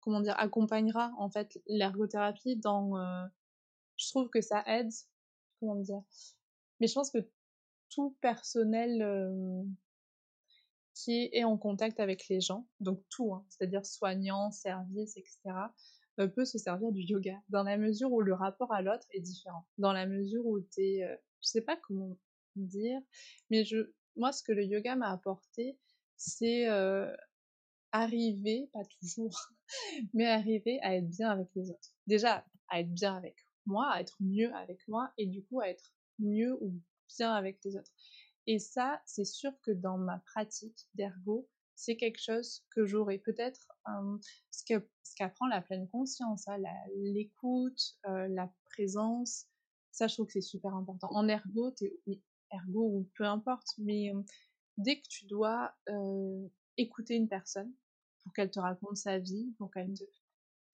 comment 0.00 0.20
dire, 0.20 0.38
accompagnera 0.38 1.12
en 1.18 1.30
fait 1.30 1.60
l'ergothérapie 1.66 2.56
dans. 2.56 2.98
Euh, 2.98 3.24
je 3.96 4.08
trouve 4.08 4.28
que 4.30 4.40
ça 4.40 4.64
aide, 4.66 4.90
comment 5.60 5.76
dire. 5.76 6.02
Mais 6.80 6.88
je 6.88 6.94
pense 6.94 7.12
que 7.12 7.18
tout 7.90 8.16
personnel 8.20 9.00
euh, 9.02 9.62
qui 10.94 11.28
est 11.32 11.44
en 11.44 11.58
contact 11.58 12.00
avec 12.00 12.28
les 12.28 12.40
gens, 12.40 12.66
donc 12.80 13.02
tout, 13.10 13.34
hein, 13.34 13.44
c'est-à-dire 13.48 13.84
soignants, 13.84 14.50
services, 14.50 15.16
etc., 15.16 15.38
euh, 16.20 16.28
peut 16.28 16.44
se 16.44 16.58
servir 16.58 16.92
du 16.92 17.02
yoga 17.02 17.36
dans 17.48 17.64
la 17.64 17.76
mesure 17.76 18.12
où 18.12 18.20
le 18.20 18.34
rapport 18.34 18.72
à 18.72 18.82
l'autre 18.82 19.06
est 19.10 19.20
différent, 19.20 19.66
dans 19.78 19.92
la 19.92 20.06
mesure 20.06 20.46
où 20.46 20.60
tu 20.60 20.80
es, 20.80 21.04
euh, 21.04 21.16
je 21.40 21.48
sais 21.48 21.62
pas 21.62 21.76
comment 21.76 22.16
dire. 22.54 23.00
Mais 23.50 23.64
je, 23.64 23.92
moi, 24.16 24.30
ce 24.30 24.42
que 24.44 24.52
le 24.52 24.64
yoga 24.64 24.94
m'a 24.94 25.10
apporté, 25.10 25.76
c'est 26.16 26.68
euh, 26.68 27.12
arriver, 27.90 28.68
pas 28.72 28.84
toujours, 29.00 29.36
mais 30.14 30.26
arriver 30.26 30.78
à 30.82 30.94
être 30.94 31.08
bien 31.08 31.30
avec 31.30 31.48
les 31.56 31.70
autres. 31.70 31.94
Déjà, 32.06 32.44
à 32.68 32.80
être 32.80 32.92
bien 32.92 33.16
avec 33.16 33.34
moi, 33.66 33.90
à 33.90 34.00
être 34.00 34.16
mieux 34.20 34.54
avec 34.54 34.86
moi, 34.86 35.12
et 35.18 35.26
du 35.26 35.42
coup, 35.44 35.60
à 35.60 35.68
être 35.68 35.92
mieux 36.20 36.56
ou 36.60 36.74
bien 37.18 37.32
avec 37.32 37.58
les 37.64 37.76
autres. 37.76 37.92
Et 38.46 38.58
ça, 38.58 39.00
c'est 39.06 39.24
sûr 39.24 39.52
que 39.62 39.70
dans 39.70 39.98
ma 39.98 40.18
pratique 40.18 40.88
d'ergo, 40.94 41.48
c'est 41.76 41.96
quelque 41.96 42.20
chose 42.20 42.64
que 42.70 42.86
j'aurais 42.86 43.18
peut-être 43.18 43.66
ce 44.50 44.64
que 44.68 44.88
ce 45.02 45.14
qu'apprend 45.16 45.46
la 45.46 45.60
pleine 45.60 45.88
conscience, 45.88 46.46
hein, 46.48 46.58
l'écoute, 46.96 47.98
euh, 48.06 48.28
la 48.28 48.52
présence. 48.66 49.46
Ça, 49.90 50.06
je 50.06 50.14
trouve 50.14 50.26
que 50.26 50.32
c'est 50.34 50.40
super 50.40 50.74
important. 50.74 51.08
En 51.10 51.28
ergo, 51.28 51.70
t'es 51.72 52.00
ergo 52.52 52.82
ou 52.82 53.10
peu 53.16 53.24
importe, 53.24 53.68
mais 53.78 54.12
dès 54.76 55.00
que 55.00 55.08
tu 55.08 55.26
dois 55.26 55.74
écouter 56.76 57.14
une 57.14 57.28
personne 57.28 57.72
pour 58.22 58.32
qu'elle 58.32 58.50
te 58.50 58.60
raconte 58.60 58.96
sa 58.96 59.18
vie, 59.18 59.54
pour 59.58 59.70
qu'elle 59.70 59.92
te 59.94 60.04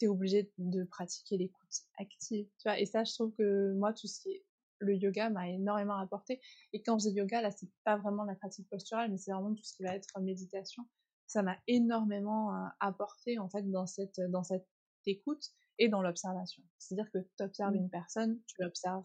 t'es 0.01 0.09
obligé 0.09 0.51
de 0.59 0.85
pratiquer 0.85 1.37
l'écoute 1.37 1.83
active, 1.99 2.47
tu 2.59 2.63
vois. 2.65 2.81
Et 2.81 2.87
ça, 2.87 3.05
je 3.05 3.13
trouve 3.13 3.33
que 3.35 3.75
moi, 3.75 3.93
tout 3.93 4.07
ce 4.09 4.21
qui 4.21 4.31
est 4.31 4.45
le 4.81 4.97
yoga 4.97 5.31
m'a 5.31 5.49
énormément 5.49 5.97
apporté. 5.97 6.41
Et 6.73 6.83
quand 6.83 6.99
je 6.99 7.09
dis 7.09 7.15
yoga, 7.15 7.43
là, 7.43 7.51
c'est 7.51 7.69
pas 7.85 7.97
vraiment 7.97 8.25
la 8.25 8.35
pratique 8.35 8.69
posturale, 8.69 9.11
mais 9.11 9.19
c'est 9.19 9.33
vraiment 9.33 9.55
tout 9.55 9.63
ce 9.63 9.77
qui 9.77 9.83
va 9.83 9.95
être 9.95 10.19
méditation. 10.21 10.87
Ça 11.27 11.43
m'a 11.43 11.57
énormément 11.69 12.53
apporté, 12.81 13.39
en 13.39 13.49
fait, 13.49 13.63
dans 13.71 13.87
cette, 13.87 14.21
dans 14.31 14.43
cette 14.43 14.67
écoute 15.07 15.45
et 15.79 15.89
dans 15.89 16.03
l'observation. 16.03 16.63
C'est-à-dire 16.79 17.11
que 17.13 17.19
tu 17.19 17.43
observes 17.43 17.73
mmh. 17.73 17.77
une 17.77 17.91
personne, 17.91 18.41
tu 18.47 18.57
l'observes 18.59 19.05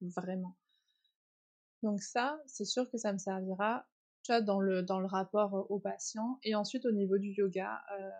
vraiment. 0.00 0.56
Donc 1.82 2.02
ça, 2.02 2.40
c'est 2.46 2.64
sûr 2.64 2.90
que 2.90 2.98
ça 2.98 3.12
me 3.12 3.18
servira, 3.18 3.86
tu 4.22 4.32
vois, 4.32 4.40
dans 4.40 4.60
le, 4.60 4.82
dans 4.82 5.00
le 5.00 5.06
rapport 5.06 5.70
au 5.70 5.78
patient. 5.78 6.38
Et 6.42 6.54
ensuite, 6.54 6.84
au 6.84 6.92
niveau 6.92 7.18
du 7.18 7.28
yoga, 7.28 7.80
euh, 7.98 8.10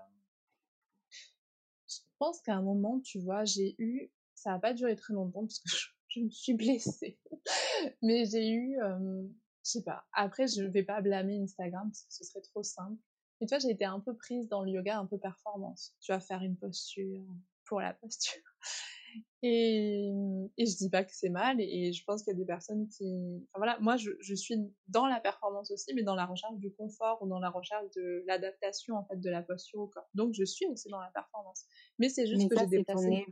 je 1.88 1.98
pense 2.18 2.40
qu'à 2.40 2.54
un 2.54 2.62
moment, 2.62 3.00
tu 3.00 3.18
vois, 3.20 3.44
j'ai 3.44 3.74
eu, 3.78 4.10
ça 4.34 4.50
n'a 4.50 4.58
pas 4.58 4.72
duré 4.72 4.96
très 4.96 5.12
longtemps 5.12 5.42
parce 5.42 5.58
que 5.58 5.68
je, 5.68 5.88
me 6.16 6.30
suis 6.30 6.54
blessée, 6.54 7.18
mais 8.02 8.24
j'ai 8.26 8.50
eu, 8.50 8.80
euh, 8.82 9.22
je 9.64 9.70
sais 9.70 9.82
pas, 9.82 10.04
après, 10.12 10.46
je 10.48 10.62
vais 10.62 10.82
pas 10.82 11.00
blâmer 11.00 11.40
Instagram 11.40 11.88
parce 11.88 12.02
que 12.04 12.12
ce 12.12 12.24
serait 12.24 12.42
trop 12.42 12.62
simple. 12.62 13.00
Mais 13.40 13.46
tu 13.46 13.54
vois, 13.54 13.58
j'ai 13.58 13.70
été 13.70 13.84
un 13.84 14.00
peu 14.00 14.14
prise 14.14 14.48
dans 14.48 14.62
le 14.62 14.70
yoga, 14.70 14.98
un 14.98 15.06
peu 15.06 15.18
performance. 15.18 15.94
Tu 16.00 16.12
vas 16.12 16.20
faire 16.20 16.42
une 16.42 16.56
posture 16.56 17.24
pour 17.66 17.80
la 17.80 17.94
posture. 18.00 18.42
Et, 19.42 20.10
et 20.58 20.66
je 20.66 20.76
dis 20.76 20.90
pas 20.90 21.02
que 21.02 21.10
c'est 21.12 21.30
mal, 21.30 21.60
et, 21.60 21.92
je 21.92 22.04
pense 22.04 22.22
qu'il 22.22 22.32
y 22.32 22.36
a 22.36 22.38
des 22.38 22.44
personnes 22.44 22.86
qui. 22.88 23.42
Enfin 23.48 23.58
voilà, 23.58 23.78
moi 23.80 23.96
je, 23.96 24.10
je, 24.20 24.34
suis 24.34 24.54
dans 24.86 25.06
la 25.06 25.18
performance 25.18 25.70
aussi, 25.70 25.94
mais 25.94 26.02
dans 26.02 26.14
la 26.14 26.26
recherche 26.26 26.56
du 26.58 26.70
confort 26.72 27.20
ou 27.22 27.26
dans 27.26 27.40
la 27.40 27.50
recherche 27.50 27.90
de 27.96 28.22
l'adaptation 28.26 28.96
en 28.96 29.04
fait 29.04 29.18
de 29.18 29.30
la 29.30 29.42
posture 29.42 29.80
au 29.80 29.88
corps. 29.88 30.08
Donc 30.14 30.34
je 30.34 30.44
suis 30.44 30.66
aussi 30.66 30.90
dans 30.90 31.00
la 31.00 31.10
performance. 31.12 31.64
Mais 31.98 32.08
c'est 32.08 32.26
juste 32.26 32.50
que 32.50 32.58
j'ai 32.58 32.66
déplacé 32.66 33.24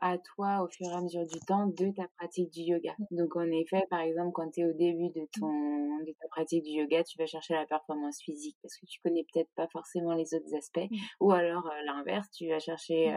à 0.00 0.18
toi 0.18 0.62
au 0.62 0.68
fur 0.68 0.86
et 0.88 0.94
à 0.94 1.00
mesure 1.00 1.26
du 1.26 1.38
temps 1.40 1.66
de 1.66 1.90
ta 1.92 2.08
pratique 2.18 2.50
du 2.50 2.62
yoga. 2.62 2.94
Mmh. 2.98 3.16
Donc 3.16 3.36
en 3.36 3.50
effet, 3.50 3.84
par 3.90 4.00
exemple, 4.00 4.32
quand 4.32 4.50
tu 4.50 4.60
es 4.60 4.64
au 4.64 4.72
début 4.72 5.10
de 5.10 5.26
ton 5.38 5.84
de 6.04 6.12
ta 6.20 6.28
pratique 6.28 6.64
du 6.64 6.70
yoga, 6.70 7.02
tu 7.04 7.16
vas 7.18 7.26
chercher 7.26 7.54
la 7.54 7.64
performance 7.66 8.20
physique 8.20 8.56
parce 8.62 8.76
que 8.76 8.84
tu 8.86 9.00
connais 9.02 9.24
peut-être 9.32 9.50
pas 9.54 9.68
forcément 9.68 10.12
les 10.14 10.34
autres 10.34 10.54
aspects 10.56 10.90
mmh. 10.90 10.96
ou 11.20 11.32
alors 11.32 11.70
l'inverse, 11.86 12.28
tu 12.30 12.48
vas 12.48 12.58
chercher 12.58 13.10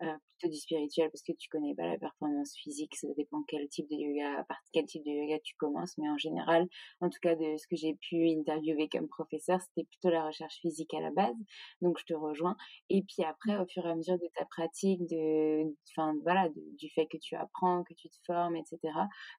mmh. 0.00 0.06
plutôt 0.28 0.52
du 0.52 0.58
spirituel 0.58 1.10
parce 1.10 1.22
que 1.22 1.32
tu 1.32 1.48
connais 1.48 1.74
pas 1.74 1.86
la 1.86 1.98
performance 1.98 2.54
physique, 2.56 2.94
ça 2.96 3.08
dépend 3.16 3.42
quel 3.48 3.68
type 3.68 3.88
de 3.88 3.96
yoga, 3.96 4.44
par 4.48 4.58
quel 4.72 4.84
type 4.86 5.04
de 5.04 5.10
yoga 5.10 5.38
tu 5.42 5.54
commences, 5.56 5.96
mais 5.98 6.08
en 6.10 6.18
général, 6.18 6.66
en 7.00 7.08
tout 7.08 7.18
cas 7.22 7.34
de 7.34 7.56
ce 7.56 7.66
que 7.66 7.76
j'ai 7.76 7.94
pu 7.94 8.28
interviewer 8.28 8.88
comme 8.88 9.08
professeur, 9.08 9.60
c'était 9.60 9.86
plutôt 9.86 10.10
la 10.10 10.26
recherche 10.26 10.56
physique 10.60 10.92
à 10.94 11.00
la 11.00 11.10
base. 11.12 11.36
Donc 11.80 11.98
je 11.98 12.04
te 12.04 12.14
rejoins 12.14 12.56
et 12.90 13.02
puis 13.02 13.24
après 13.24 13.56
au 13.56 13.66
fur 13.66 13.86
et 13.86 13.90
à 13.90 13.94
mesure 13.94 14.18
de 14.18 14.28
ta 14.34 14.44
pratique 14.44 15.06
de 15.06 15.74
enfin 15.90 16.14
voilà, 16.22 16.48
du 16.78 16.88
fait 16.90 17.06
que 17.06 17.16
tu 17.16 17.34
apprends, 17.36 17.84
que 17.84 17.94
tu 17.94 18.08
te 18.08 18.16
formes, 18.26 18.56
etc. 18.56 18.78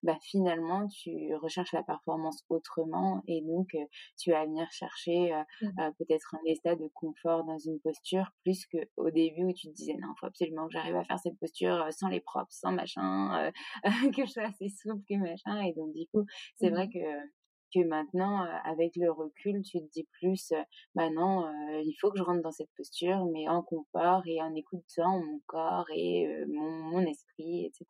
Bah 0.04 0.18
finalement, 0.22 0.88
tu 0.88 1.36
recherches 1.36 1.74
la 1.74 1.84
performance 1.84 2.44
autrement 2.50 3.24
et 3.28 3.42
donc 3.42 3.76
tu 4.18 4.32
vas 4.32 4.46
venir 4.46 4.70
chercher 4.72 5.34
mmh. 5.62 5.92
peut-être 5.98 6.36
un 6.36 6.42
état 6.46 6.76
de 6.76 6.88
confort 6.94 7.44
dans 7.44 7.58
une 7.58 7.80
posture 7.80 8.32
plus 8.44 8.66
que 8.66 8.78
au 8.98 9.10
début 9.12 9.44
où 9.44 9.54
tu 9.54 9.68
te 9.68 9.74
disais 9.74 9.96
non, 9.96 10.10
faut 10.20 10.28
absolument 10.28 10.68
que 10.68 10.74
j'arrive 10.74 10.96
à 10.96 11.04
faire 11.04 11.20
cette 11.20 11.38
posture 11.40 11.88
sans 11.92 12.10
les 12.10 12.22
props, 12.22 12.54
sans 12.54 12.72
machin, 12.72 13.52
que 14.16 14.26
je 14.26 14.32
sois 14.32 14.44
assez 14.44 14.70
souple 14.70 15.04
que 15.10 15.16
machin. 15.16 15.62
Et 15.62 15.74
donc 15.74 15.94
du 15.94 16.08
coup, 16.08 16.26
c'est 16.56 16.70
vrai 16.70 16.88
mmh. 16.88 16.94
que 16.94 17.45
que 17.76 17.86
maintenant, 17.86 18.42
avec 18.64 18.96
le 18.96 19.12
recul, 19.12 19.62
tu 19.64 19.80
te 19.80 19.92
dis 19.92 20.08
plus, 20.20 20.54
bah 20.96 21.10
non, 21.10 21.52
il 21.82 21.96
faut 22.00 22.12
que 22.12 22.18
je 22.18 22.24
rentre 22.24 22.42
dans 22.42 22.52
cette 22.52 22.72
posture, 22.78 23.26
mais 23.34 23.48
en 23.48 23.62
confort 23.62 24.24
et 24.26 24.42
en 24.42 24.54
écoutant 24.56 25.20
mon 25.20 25.40
corps 25.46 25.88
et 25.94 26.28
mon, 26.48 26.72
mon, 26.72 27.02
esprit, 27.02 27.66
etc. 27.66 27.86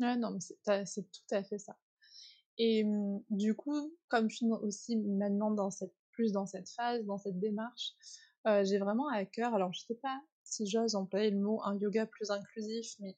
Ouais, 0.00 0.16
non, 0.16 0.30
mais 0.30 0.84
c'est 0.84 1.10
tout 1.10 1.34
à 1.34 1.42
fait 1.42 1.58
ça. 1.58 1.76
Et 2.58 2.84
mmh, 2.84 3.24
du 3.30 3.54
coup, 3.54 3.92
comme 4.08 4.30
je 4.30 4.36
suis 4.36 4.46
aussi 4.62 4.96
maintenant 4.96 5.50
dans 5.50 5.70
cette, 5.70 5.94
plus 6.12 6.32
dans 6.32 6.46
cette 6.46 6.68
phase, 6.70 7.04
dans 7.04 7.18
cette 7.18 7.38
démarche, 7.38 7.94
j'ai 8.62 8.78
vraiment 8.78 9.08
à 9.08 9.24
cœur, 9.24 9.54
alors 9.54 9.72
je 9.72 9.80
sais 9.80 9.98
pas 10.02 10.20
si 10.42 10.66
j'ose 10.66 10.94
employer 10.94 11.30
le 11.30 11.38
mot 11.38 11.60
un 11.64 11.76
yoga 11.76 12.06
plus 12.06 12.30
inclusif, 12.30 12.94
mais 13.00 13.16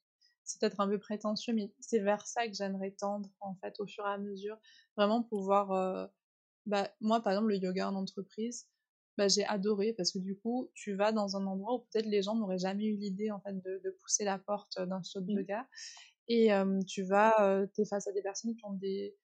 c'est 0.51 0.61
peut-être 0.61 0.81
un 0.81 0.89
peu 0.89 0.99
prétentieux, 0.99 1.53
mais 1.53 1.73
c'est 1.81 2.01
vers 2.01 2.27
ça 2.27 2.47
que 2.47 2.55
j'aimerais 2.55 2.91
tendre, 2.91 3.31
en 3.41 3.55
fait, 3.57 3.79
au 3.81 3.87
fur 3.87 4.05
et 4.07 4.11
à 4.11 4.19
mesure. 4.19 4.59
Vraiment 4.97 5.23
pouvoir. 5.23 5.73
Euh, 5.73 6.07
bah, 6.67 6.91
moi, 7.01 7.23
par 7.23 7.33
exemple, 7.33 7.49
le 7.49 7.57
yoga 7.57 7.89
en 7.89 7.95
entreprise, 7.95 8.69
bah, 9.17 9.29
j'ai 9.29 9.45
adoré 9.45 9.93
parce 9.93 10.13
que 10.13 10.19
du 10.19 10.37
coup, 10.37 10.71
tu 10.75 10.95
vas 10.95 11.13
dans 11.13 11.37
un 11.37 11.47
endroit 11.47 11.75
où 11.75 11.79
peut-être 11.91 12.07
les 12.07 12.23
gens 12.23 12.35
n'auraient 12.35 12.59
jamais 12.59 12.87
eu 12.87 12.97
l'idée, 12.97 13.31
en 13.31 13.41
fait, 13.41 13.55
de, 13.55 13.91
pousser 14.03 14.25
la 14.25 14.39
porte 14.39 14.81
d'un 14.81 15.03
saut 15.03 15.21
de 15.21 15.33
mmh. 15.33 15.39
yoga. 15.39 15.69
Et 16.29 16.51
tu 16.87 17.03
vas, 17.03 17.67
tu 17.75 17.81
es 17.81 17.85
face 17.85 18.07
à 18.07 18.13
des 18.13 18.23
personnes 18.23 18.55
qui 18.55 18.65
ont 18.65 18.75
des, 18.75 19.17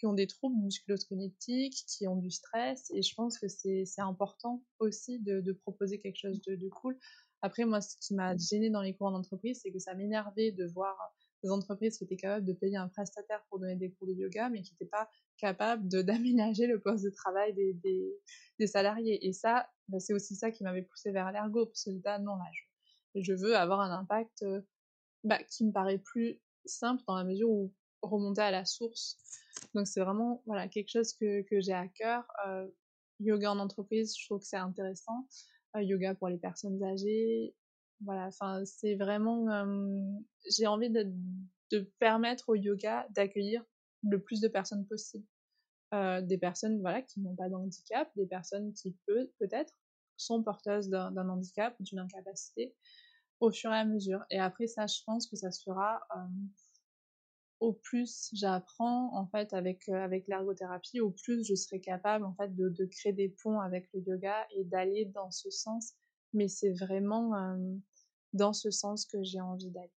qui 0.00 0.06
ont 0.06 0.14
des 0.14 0.26
troubles 0.26 0.56
musculosquelettiques, 0.56 1.84
qui 1.86 2.06
ont 2.08 2.16
du 2.16 2.30
stress. 2.30 2.90
Et 2.90 3.02
je 3.02 3.14
pense 3.14 3.38
que 3.38 3.48
c'est 3.48 3.84
important 3.98 4.64
aussi 4.78 5.20
de, 5.20 5.40
de, 5.40 5.52
proposer 5.52 5.98
quelque 5.98 6.16
chose 6.16 6.40
de, 6.42 6.56
de 6.56 6.68
cool. 6.68 6.98
Après, 7.42 7.64
moi, 7.64 7.80
ce 7.80 7.96
qui 8.00 8.14
m'a 8.14 8.36
gêné 8.36 8.70
dans 8.70 8.82
les 8.82 8.94
cours 8.94 9.10
d'entreprise, 9.10 9.60
c'est 9.62 9.72
que 9.72 9.78
ça 9.78 9.94
m'énervait 9.94 10.52
de 10.52 10.66
voir 10.66 10.96
des 11.42 11.50
entreprises 11.50 11.96
qui 11.96 12.04
étaient 12.04 12.16
capables 12.16 12.44
de 12.44 12.52
payer 12.52 12.76
un 12.76 12.88
prestataire 12.88 13.42
pour 13.48 13.58
donner 13.58 13.76
des 13.76 13.90
cours 13.90 14.06
de 14.06 14.12
yoga, 14.12 14.50
mais 14.50 14.62
qui 14.62 14.74
n'étaient 14.74 14.90
pas 14.90 15.08
capables 15.38 15.88
d'aménager 16.04 16.66
le 16.66 16.80
poste 16.80 17.04
de 17.04 17.10
travail 17.10 17.54
des, 17.54 18.66
salariés. 18.66 19.26
Et 19.26 19.32
ça, 19.32 19.68
bah, 19.88 20.00
c'est 20.00 20.12
aussi 20.12 20.36
ça 20.36 20.50
qui 20.50 20.64
m'avait 20.64 20.82
poussé 20.82 21.12
vers 21.12 21.32
l'ergo, 21.32 21.66
parce 21.66 21.84
que 21.84 21.90
là, 22.04 22.18
non, 22.18 22.36
là, 22.36 22.44
je, 23.14 23.32
veux 23.32 23.56
avoir 23.56 23.80
un 23.80 23.90
impact 23.90 24.42
euh, 24.42 24.60
bah, 25.24 25.42
qui 25.44 25.64
me 25.64 25.72
paraît 25.72 25.98
plus 25.98 26.40
simple 26.66 27.02
dans 27.06 27.16
la 27.16 27.24
mesure 27.24 27.48
où 27.50 27.72
remonter 28.02 28.42
à 28.42 28.50
la 28.50 28.64
source. 28.64 29.18
Donc 29.74 29.86
c'est 29.86 30.00
vraiment 30.00 30.42
voilà 30.46 30.68
quelque 30.68 30.90
chose 30.90 31.12
que, 31.14 31.42
que 31.42 31.60
j'ai 31.60 31.72
à 31.72 31.88
cœur. 31.88 32.24
Euh, 32.46 32.66
yoga 33.18 33.50
en 33.50 33.58
entreprise, 33.58 34.16
je 34.18 34.26
trouve 34.26 34.40
que 34.40 34.46
c'est 34.46 34.56
intéressant 34.56 35.26
yoga 35.76 36.14
pour 36.14 36.28
les 36.28 36.38
personnes 36.38 36.82
âgées. 36.82 37.54
Voilà, 38.02 38.26
enfin, 38.26 38.64
c'est 38.64 38.94
vraiment. 38.94 39.46
j'ai 40.56 40.66
envie 40.66 40.90
de, 40.90 41.12
de, 41.70 41.90
permettre 41.98 42.48
au 42.48 42.54
yoga 42.54 43.06
d'accueillir 43.10 43.64
le 44.02 44.20
plus 44.20 44.40
de 44.40 44.48
personnes 44.48 44.86
possible. 44.86 45.26
Euh, 45.92 46.20
des 46.20 46.38
personnes 46.38 46.80
voilà, 46.80 47.02
qui 47.02 47.20
n'ont 47.20 47.34
pas 47.34 47.48
de 47.48 47.54
handicap, 47.54 48.08
des 48.14 48.26
personnes 48.26 48.72
qui 48.74 48.96
peut, 49.06 49.30
peut-être 49.38 49.74
sont 50.16 50.42
porteuses 50.42 50.88
d'un 50.88 51.28
handicap 51.28 51.74
d'une 51.80 51.98
incapacité 51.98 52.76
au 53.40 53.50
fur 53.50 53.72
et 53.72 53.78
à 53.78 53.84
mesure. 53.84 54.24
Et 54.30 54.38
après 54.38 54.66
ça, 54.66 54.86
je 54.86 55.00
pense 55.04 55.26
que 55.26 55.34
ça 55.36 55.50
se 55.50 55.62
fera 55.62 56.00
au 57.60 57.72
plus 57.74 58.30
j'apprends 58.32 59.14
en 59.16 59.26
fait 59.26 59.52
avec 59.52 59.88
euh, 59.88 60.02
avec 60.02 60.26
l'ergothérapie, 60.26 61.00
au 61.00 61.10
plus 61.10 61.44
je 61.46 61.54
serai 61.54 61.80
capable 61.80 62.24
en 62.24 62.34
fait 62.34 62.54
de, 62.54 62.68
de 62.68 62.84
créer 62.86 63.12
des 63.12 63.28
ponts 63.28 63.60
avec 63.60 63.88
le 63.92 64.00
yoga 64.00 64.46
et 64.56 64.64
d'aller 64.64 65.04
dans 65.06 65.30
ce 65.30 65.50
sens. 65.50 65.94
Mais 66.32 66.48
c'est 66.48 66.72
vraiment 66.72 67.34
euh, 67.34 67.76
dans 68.32 68.52
ce 68.52 68.70
sens 68.70 69.04
que 69.06 69.22
j'ai 69.22 69.40
envie 69.40 69.70
d'aller. 69.70 69.92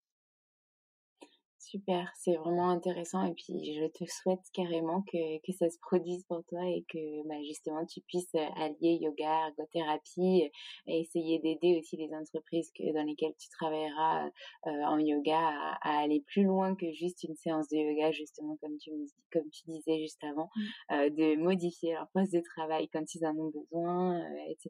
Super, 1.73 2.07
c'est 2.15 2.35
vraiment 2.35 2.69
intéressant 2.69 3.25
et 3.25 3.33
puis 3.33 3.73
je 3.73 3.87
te 3.87 4.05
souhaite 4.07 4.43
carrément 4.53 5.01
que, 5.11 5.41
que 5.43 5.51
ça 5.53 5.71
se 5.71 5.79
produise 5.79 6.23
pour 6.25 6.43
toi 6.45 6.61
et 6.67 6.85
que 6.87 7.27
bah, 7.27 7.41
justement 7.47 7.83
tu 7.87 7.99
puisses 8.01 8.35
euh, 8.35 8.45
allier 8.57 8.99
yoga, 9.01 9.47
ergothérapie 9.47 10.51
et 10.85 10.99
essayer 10.99 11.39
d'aider 11.39 11.79
aussi 11.79 11.97
les 11.97 12.13
entreprises 12.13 12.71
que, 12.77 12.93
dans 12.93 13.03
lesquelles 13.03 13.33
tu 13.39 13.49
travailleras 13.49 14.27
euh, 14.67 14.83
en 14.85 14.99
yoga 14.99 15.39
à, 15.81 16.03
aller 16.03 16.23
plus 16.27 16.43
loin 16.43 16.75
que 16.75 16.91
juste 16.91 17.23
une 17.23 17.33
séance 17.33 17.67
de 17.69 17.77
yoga 17.77 18.11
justement 18.11 18.55
comme 18.61 18.77
tu, 18.77 18.91
comme 19.31 19.49
tu 19.49 19.63
disais 19.65 19.97
juste 19.97 20.23
avant, 20.23 20.49
mmh. 20.55 20.93
euh, 20.93 21.09
de 21.09 21.41
modifier 21.41 21.93
leur 21.93 22.07
poste 22.13 22.33
de 22.33 22.41
travail 22.55 22.87
quand 22.89 23.15
ils 23.15 23.25
en 23.25 23.35
ont 23.35 23.49
besoin, 23.49 24.21
etc. 24.47 24.69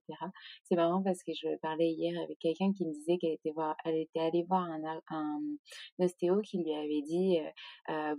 C'est 0.63 0.75
marrant 0.75 1.03
parce 1.03 1.21
que 1.21 1.33
je 1.33 1.53
parlais 1.57 1.89
hier 1.89 2.17
avec 2.23 2.39
quelqu'un 2.39 2.71
qui 2.71 2.85
me 2.85 2.93
disait 2.93 3.17
qu'elle 3.17 3.33
était, 3.33 3.51
voir, 3.51 3.75
elle 3.83 3.97
était 3.97 4.21
allée 4.21 4.45
voir 4.47 4.63
un, 4.63 5.01
un 5.09 5.41
ostéo 5.99 6.39
qui 6.41 6.59
lui 6.59 6.73
avait 6.73 6.92
dit 7.01 7.37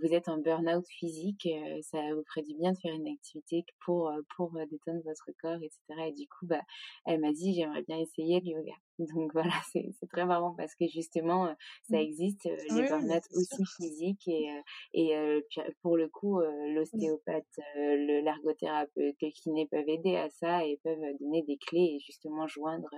vous 0.01 0.13
êtes 0.13 0.29
en 0.29 0.37
burn-out 0.37 0.85
physique, 0.87 1.47
ça 1.81 2.01
vous 2.13 2.23
ferait 2.27 2.43
du 2.43 2.55
bien 2.55 2.71
de 2.73 2.77
faire 2.77 2.93
une 2.93 3.07
activité 3.07 3.65
pour 3.85 4.11
pour 4.35 4.51
détendre 4.69 5.01
votre 5.03 5.31
corps, 5.41 5.61
etc. 5.61 5.79
Et 6.07 6.13
du 6.13 6.27
coup, 6.27 6.45
bah, 6.45 6.61
elle 7.05 7.19
m'a 7.19 7.31
dit 7.31 7.53
j'aimerais 7.53 7.83
bien 7.83 7.97
essayer 7.99 8.39
le 8.41 8.51
yoga. 8.51 8.73
Donc 8.99 9.33
voilà, 9.33 9.51
c'est 9.71 9.91
très 10.09 10.25
marrant 10.25 10.53
parce 10.55 10.73
que 10.75 10.87
justement, 10.87 11.47
ça 11.89 11.97
mmh. 11.97 12.01
existe 12.01 12.49
les 12.69 12.87
burn-out 12.87 13.23
aussi 13.33 13.63
physiques 13.77 14.27
et 14.27 14.49
et 14.93 15.41
pour 15.81 15.97
le 15.97 16.07
coup, 16.07 16.39
mmh. 16.39 16.73
l'ostéopathe, 16.75 17.59
l'ergothérapeute, 17.75 19.15
le 19.21 19.31
kiné 19.31 19.67
peuvent 19.69 19.89
aider 19.89 20.15
à 20.15 20.29
ça 20.29 20.65
et 20.65 20.79
peuvent 20.83 21.17
donner 21.19 21.43
des 21.43 21.57
clés 21.57 21.95
et 21.95 21.99
justement 21.99 22.47
joindre 22.47 22.89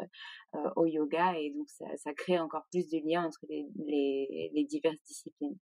au 0.75 0.86
yoga 0.86 1.38
et 1.38 1.51
donc 1.51 1.69
ça, 1.69 1.86
ça 1.97 2.13
crée 2.13 2.39
encore 2.39 2.65
plus 2.71 2.89
de 2.89 2.99
liens 3.03 3.25
entre 3.25 3.45
les, 3.49 3.65
les, 3.75 4.51
les 4.53 4.63
diverses 4.65 5.01
disciplines. 5.07 5.57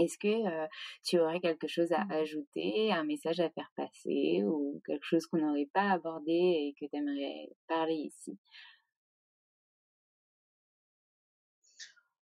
Est-ce 0.00 0.18
que 0.18 0.68
tu 1.04 1.18
aurais 1.20 1.40
quelque 1.40 1.68
chose 1.68 1.92
à 1.92 2.04
mmh. 2.04 2.12
ajouter, 2.12 2.92
un 2.92 3.04
message 3.04 3.40
à 3.40 3.50
faire 3.50 3.70
passer 3.76 4.42
ou 4.44 4.80
quelque 4.86 5.04
chose 5.04 5.26
qu'on 5.26 5.38
n'aurait 5.38 5.68
pas 5.72 5.90
abordé 5.92 6.32
et 6.32 6.74
que 6.80 6.86
tu 6.90 6.96
aimerais 6.96 7.50
parler 7.68 7.94
ici? 7.94 8.38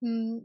Mmh, 0.01 0.39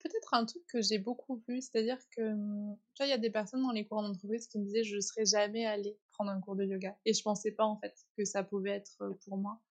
Peut-être 0.00 0.34
un 0.34 0.44
truc 0.44 0.62
que 0.70 0.82
j'ai 0.82 0.98
beaucoup 0.98 1.42
vu, 1.48 1.62
c'est-à-dire 1.62 1.96
que 2.14 2.20
mmh, 2.34 2.76
tu 2.94 3.02
vois, 3.02 3.06
il 3.06 3.10
y 3.10 3.12
a 3.14 3.18
des 3.18 3.30
personnes 3.30 3.62
dans 3.62 3.70
les 3.72 3.86
cours 3.86 4.02
d'entreprise 4.02 4.46
qui 4.48 4.58
me 4.58 4.64
disaient 4.66 4.84
je 4.84 4.96
ne 4.96 5.00
serais 5.00 5.24
jamais 5.24 5.64
allée 5.64 5.96
prendre 6.12 6.30
un 6.30 6.40
cours 6.42 6.56
de 6.56 6.64
yoga 6.64 6.94
et 7.06 7.14
je 7.14 7.22
pensais 7.22 7.52
pas 7.52 7.64
en 7.64 7.78
fait 7.80 7.94
que 8.18 8.24
ça 8.26 8.44
pouvait 8.44 8.72
être 8.72 8.98
pour 9.24 9.38
moi. 9.38 9.62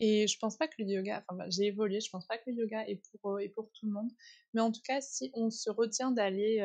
Et 0.00 0.26
je 0.26 0.38
pense 0.38 0.56
pas 0.56 0.68
que 0.68 0.74
le 0.78 0.86
yoga, 0.86 1.24
enfin 1.28 1.38
bah, 1.38 1.50
j'ai 1.50 1.66
évolué, 1.66 2.00
je 2.00 2.10
pense 2.10 2.26
pas 2.26 2.38
que 2.38 2.50
le 2.50 2.56
yoga 2.56 2.86
est 2.88 3.02
pour, 3.20 3.40
est 3.40 3.48
pour 3.48 3.70
tout 3.72 3.86
le 3.86 3.92
monde. 3.92 4.10
Mais 4.52 4.60
en 4.60 4.72
tout 4.72 4.82
cas, 4.84 5.00
si 5.00 5.30
on 5.34 5.50
se 5.50 5.70
retient 5.70 6.10
d'aller 6.10 6.60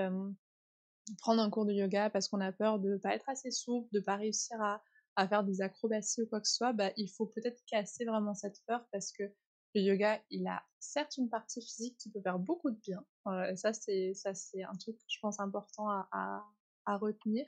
prendre 1.20 1.42
un 1.42 1.50
cours 1.50 1.66
de 1.66 1.74
yoga 1.74 2.10
parce 2.10 2.28
qu'on 2.28 2.42
a 2.42 2.52
peur 2.52 2.80
de 2.80 2.98
pas 2.98 3.16
être 3.16 3.30
assez 3.30 3.52
souple, 3.52 3.90
de 3.94 4.00
pas 4.00 4.16
réussir 4.16 4.62
à, 4.62 4.84
à 5.16 5.28
faire 5.28 5.44
des 5.44 5.62
acrobaties 5.62 6.22
ou 6.22 6.28
quoi 6.28 6.42
que 6.42 6.48
ce 6.48 6.56
soit, 6.56 6.74
bah, 6.74 6.92
il 6.98 7.10
faut 7.10 7.26
peut-être 7.28 7.62
casser 7.66 8.06
vraiment 8.06 8.34
cette 8.34 8.58
peur 8.68 8.88
parce 8.92 9.12
que 9.12 9.24
le 9.76 9.82
yoga, 9.82 10.22
il 10.30 10.48
a 10.48 10.64
certes 10.80 11.18
une 11.18 11.30
partie 11.30 11.62
physique 11.62 11.98
qui 11.98 12.12
peut 12.12 12.22
faire 12.22 12.40
beaucoup 12.40 12.72
de 12.72 12.80
bien. 12.80 13.06
ça, 13.56 13.74
c'est 13.74 14.14
ça 14.16 14.34
c'est 14.34 14.64
un 14.64 14.74
truc, 14.74 14.98
je 15.08 15.18
pense, 15.22 15.40
important 15.40 15.90
à, 15.90 16.44
à 16.86 16.98
retenir. 16.98 17.46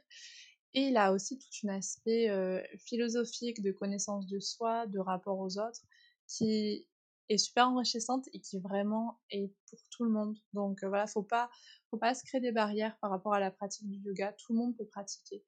Et 0.74 0.84
il 0.88 0.98
a 0.98 1.12
aussi 1.12 1.38
tout 1.38 1.68
un 1.68 1.76
aspect 1.76 2.30
euh, 2.30 2.62
philosophique 2.78 3.62
de 3.62 3.72
connaissance 3.72 4.28
de 4.28 4.40
soi, 4.40 4.88
de 4.88 5.00
rapport 5.00 5.38
aux 5.40 5.58
autres, 5.58 5.82
qui 6.28 6.88
est 7.30 7.38
super 7.38 7.68
enrichissante 7.68 8.28
et 8.34 8.40
qui 8.40 8.60
vraiment 8.60 9.20
est 9.30 9.54
pour 9.70 9.80
tout 9.90 10.04
le 10.04 10.10
monde. 10.12 10.38
Donc 10.54 10.84
euh, 10.84 10.88
voilà, 10.90 11.08
faut 11.08 11.24
pas, 11.24 11.50
faut 11.90 11.98
pas 11.98 12.14
se 12.14 12.24
créer 12.24 12.42
des 12.42 12.52
barrières 12.52 12.98
par 13.00 13.10
rapport 13.12 13.34
à 13.34 13.40
la 13.40 13.52
pratique 13.52 13.90
du 13.90 13.98
yoga. 14.00 14.34
Tout 14.34 14.54
le 14.54 14.60
monde 14.60 14.78
peut 14.78 14.86
pratiquer 14.86 15.44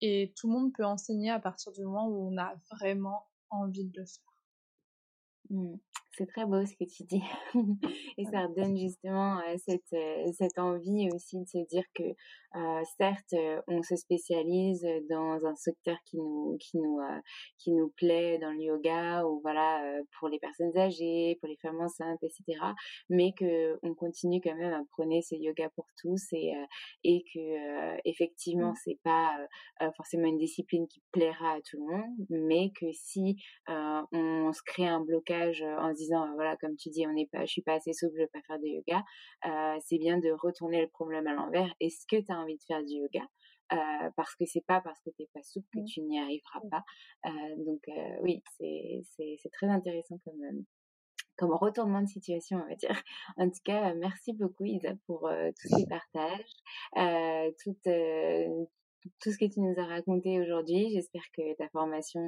et 0.00 0.32
tout 0.36 0.48
le 0.48 0.54
monde 0.54 0.72
peut 0.72 0.84
enseigner 0.84 1.30
à 1.30 1.40
partir 1.40 1.72
du 1.72 1.82
moment 1.82 2.08
où 2.08 2.28
on 2.32 2.36
a 2.38 2.54
vraiment 2.72 3.26
envie 3.50 3.84
de 3.84 3.98
le 3.98 4.06
faire. 4.06 4.33
Mmh. 5.50 5.76
C'est 6.16 6.26
très 6.26 6.44
beau 6.46 6.64
ce 6.64 6.74
que 6.76 6.84
tu 6.84 7.02
dis. 7.02 7.22
et 8.18 8.24
ça 8.26 8.46
redonne 8.46 8.76
justement 8.76 9.38
euh, 9.40 9.56
cette, 9.58 9.92
euh, 9.92 10.30
cette 10.32 10.58
envie 10.58 11.08
aussi 11.12 11.40
de 11.40 11.46
se 11.46 11.58
dire 11.66 11.82
que 11.92 12.04
euh, 12.04 12.82
certes, 12.96 13.34
on 13.66 13.82
se 13.82 13.96
spécialise 13.96 14.86
dans 15.10 15.44
un 15.44 15.56
secteur 15.56 15.96
qui 16.04 16.18
nous, 16.18 16.56
qui 16.60 16.78
nous, 16.78 17.00
qui 17.58 17.72
nous 17.72 17.92
plaît 17.96 18.38
dans 18.38 18.52
le 18.52 18.60
yoga 18.60 19.24
ou 19.26 19.40
voilà, 19.42 19.82
pour 20.16 20.28
les 20.28 20.38
personnes 20.38 20.76
âgées, 20.78 21.36
pour 21.40 21.48
les 21.48 21.56
femmes 21.56 21.80
enceintes, 21.80 22.22
etc. 22.22 22.60
Mais 23.10 23.32
que 23.36 23.76
on 23.82 23.94
continue 23.94 24.40
quand 24.40 24.54
même 24.54 24.72
à 24.72 24.84
prôner 24.92 25.20
ce 25.20 25.34
yoga 25.34 25.68
pour 25.74 25.86
tous 26.00 26.28
et, 26.30 26.52
et 27.02 27.24
que 27.34 28.08
effectivement, 28.08 28.70
mmh. 28.70 28.78
c'est 28.84 29.00
pas 29.02 29.36
forcément 29.96 30.28
une 30.28 30.38
discipline 30.38 30.86
qui 30.86 31.02
plaira 31.10 31.54
à 31.54 31.60
tout 31.60 31.76
le 31.76 31.92
monde, 31.92 32.26
mais 32.30 32.70
que 32.80 32.92
si 32.92 33.36
on 33.66 34.52
se 34.52 34.62
crée 34.64 34.86
un 34.86 35.00
blocage 35.00 35.33
en 35.34 35.90
se 35.90 35.96
disant 35.96 36.32
voilà 36.34 36.56
comme 36.56 36.76
tu 36.76 36.90
dis 36.90 37.06
on 37.06 37.12
n'est 37.12 37.28
pas 37.30 37.44
je 37.44 37.52
suis 37.52 37.62
pas 37.62 37.74
assez 37.74 37.92
souple 37.92 38.14
je 38.16 38.22
vais 38.22 38.28
pas 38.28 38.42
faire 38.46 38.58
de 38.58 38.66
yoga 38.66 39.02
c'est 39.84 39.98
bien 39.98 40.18
de 40.18 40.30
retourner 40.30 40.80
le 40.80 40.88
problème 40.88 41.26
à 41.26 41.34
l'envers. 41.34 41.72
Est-ce 41.80 42.06
que 42.06 42.20
tu 42.20 42.32
as 42.32 42.36
envie 42.36 42.56
de 42.56 42.62
faire 42.66 42.82
du 42.84 42.94
yoga? 42.94 43.26
Parce 44.16 44.34
que 44.36 44.44
c'est 44.46 44.64
pas 44.66 44.80
parce 44.80 45.00
que 45.00 45.10
t'es 45.10 45.28
pas 45.32 45.42
souple 45.42 45.66
que 45.72 45.80
mmh. 45.80 45.84
tu 45.84 46.00
n'y 46.02 46.20
arriveras 46.20 46.60
pas. 46.70 46.84
Donc 47.58 47.82
oui 48.22 48.42
c'est 48.58 49.02
c'est 49.16 49.50
très 49.52 49.68
intéressant 49.68 50.18
comme 50.24 50.64
comme 51.36 51.52
retournement 51.52 52.00
de 52.00 52.06
situation, 52.06 52.62
on 52.64 52.68
va 52.68 52.76
dire. 52.76 53.02
En 53.36 53.48
tout 53.48 53.62
cas, 53.64 53.92
merci 53.94 54.32
beaucoup 54.34 54.64
Isa 54.64 54.92
pour 55.06 55.28
tous 55.60 55.76
ces 55.76 55.86
partages, 55.86 56.54
euh, 56.96 57.50
tout 59.20 59.30
ce 59.30 59.38
que 59.38 59.44
tu 59.44 59.60
nous 59.60 59.74
as 59.78 59.86
raconté 59.86 60.40
aujourd'hui. 60.40 60.90
J'espère 60.92 61.22
que 61.36 61.56
ta 61.56 61.68
formation 61.68 62.20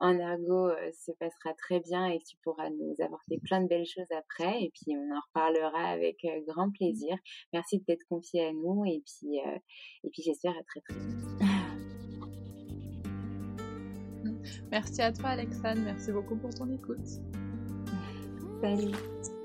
en 0.00 0.18
ergo 0.18 0.70
se 0.92 1.12
passera 1.12 1.54
très 1.54 1.80
bien 1.80 2.06
et 2.06 2.18
que 2.18 2.24
tu 2.24 2.36
pourras 2.42 2.70
nous 2.70 2.94
apporter 3.00 3.38
plein 3.44 3.62
de 3.62 3.68
belles 3.68 3.86
choses 3.86 4.10
après. 4.16 4.62
Et 4.62 4.72
puis, 4.74 4.96
on 4.96 5.14
en 5.14 5.20
reparlera 5.28 5.88
avec 5.90 6.26
grand 6.46 6.70
plaisir. 6.70 7.16
Merci 7.52 7.78
de 7.78 7.84
t'être 7.84 8.06
confié 8.08 8.46
à 8.46 8.52
nous 8.52 8.84
et 8.86 9.02
puis, 9.04 9.38
et 9.38 10.10
puis 10.10 10.22
j'espère 10.22 10.52
à 10.52 10.62
très 10.64 10.80
très 10.80 10.94
vite. 10.94 11.16
Merci 14.70 15.02
à 15.02 15.12
toi, 15.12 15.30
Alexandre. 15.30 15.80
Merci 15.84 16.12
beaucoup 16.12 16.36
pour 16.36 16.50
ton 16.54 16.70
écoute. 16.72 17.06
Salut. 18.60 19.35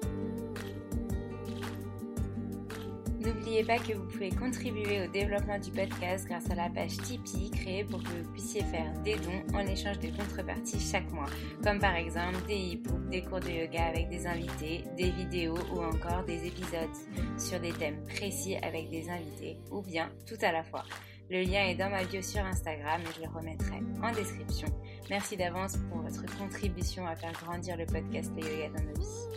N'oubliez 3.23 3.63
pas 3.63 3.77
que 3.77 3.93
vous 3.93 4.07
pouvez 4.07 4.31
contribuer 4.31 5.03
au 5.03 5.11
développement 5.11 5.59
du 5.59 5.69
podcast 5.69 6.25
grâce 6.27 6.49
à 6.49 6.55
la 6.55 6.69
page 6.69 6.97
Tipeee 6.97 7.51
créée 7.51 7.83
pour 7.83 8.01
que 8.01 8.09
vous 8.09 8.31
puissiez 8.31 8.63
faire 8.63 8.91
des 9.03 9.15
dons 9.17 9.55
en 9.55 9.59
échange 9.59 9.99
de 9.99 10.07
contreparties 10.07 10.79
chaque 10.79 11.11
mois, 11.11 11.27
comme 11.63 11.77
par 11.77 11.95
exemple 11.95 12.43
des 12.47 12.73
e-books, 12.73 13.09
des 13.09 13.21
cours 13.21 13.39
de 13.39 13.49
yoga 13.49 13.85
avec 13.85 14.09
des 14.09 14.25
invités, 14.25 14.85
des 14.97 15.11
vidéos 15.11 15.57
ou 15.71 15.83
encore 15.83 16.23
des 16.25 16.47
épisodes 16.47 16.89
sur 17.37 17.59
des 17.59 17.73
thèmes 17.73 18.03
précis 18.05 18.55
avec 18.63 18.89
des 18.89 19.07
invités, 19.07 19.59
ou 19.69 19.83
bien 19.83 20.09
tout 20.25 20.37
à 20.41 20.51
la 20.51 20.63
fois. 20.63 20.83
Le 21.29 21.43
lien 21.43 21.67
est 21.67 21.75
dans 21.75 21.91
ma 21.91 22.03
bio 22.03 22.23
sur 22.23 22.43
Instagram 22.43 23.01
et 23.03 23.13
je 23.15 23.21
le 23.21 23.29
remettrai 23.29 23.81
en 24.01 24.11
description. 24.13 24.67
Merci 25.11 25.37
d'avance 25.37 25.77
pour 25.91 26.01
votre 26.01 26.25
contribution 26.39 27.05
à 27.05 27.15
faire 27.15 27.33
grandir 27.33 27.77
le 27.77 27.85
podcast 27.85 28.31
Le 28.35 28.41
Yoga 28.41 28.79
dans 28.79 28.83
nos 28.83 28.99
vies. 28.99 29.27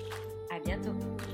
À 0.51 0.59
bientôt! 0.61 1.34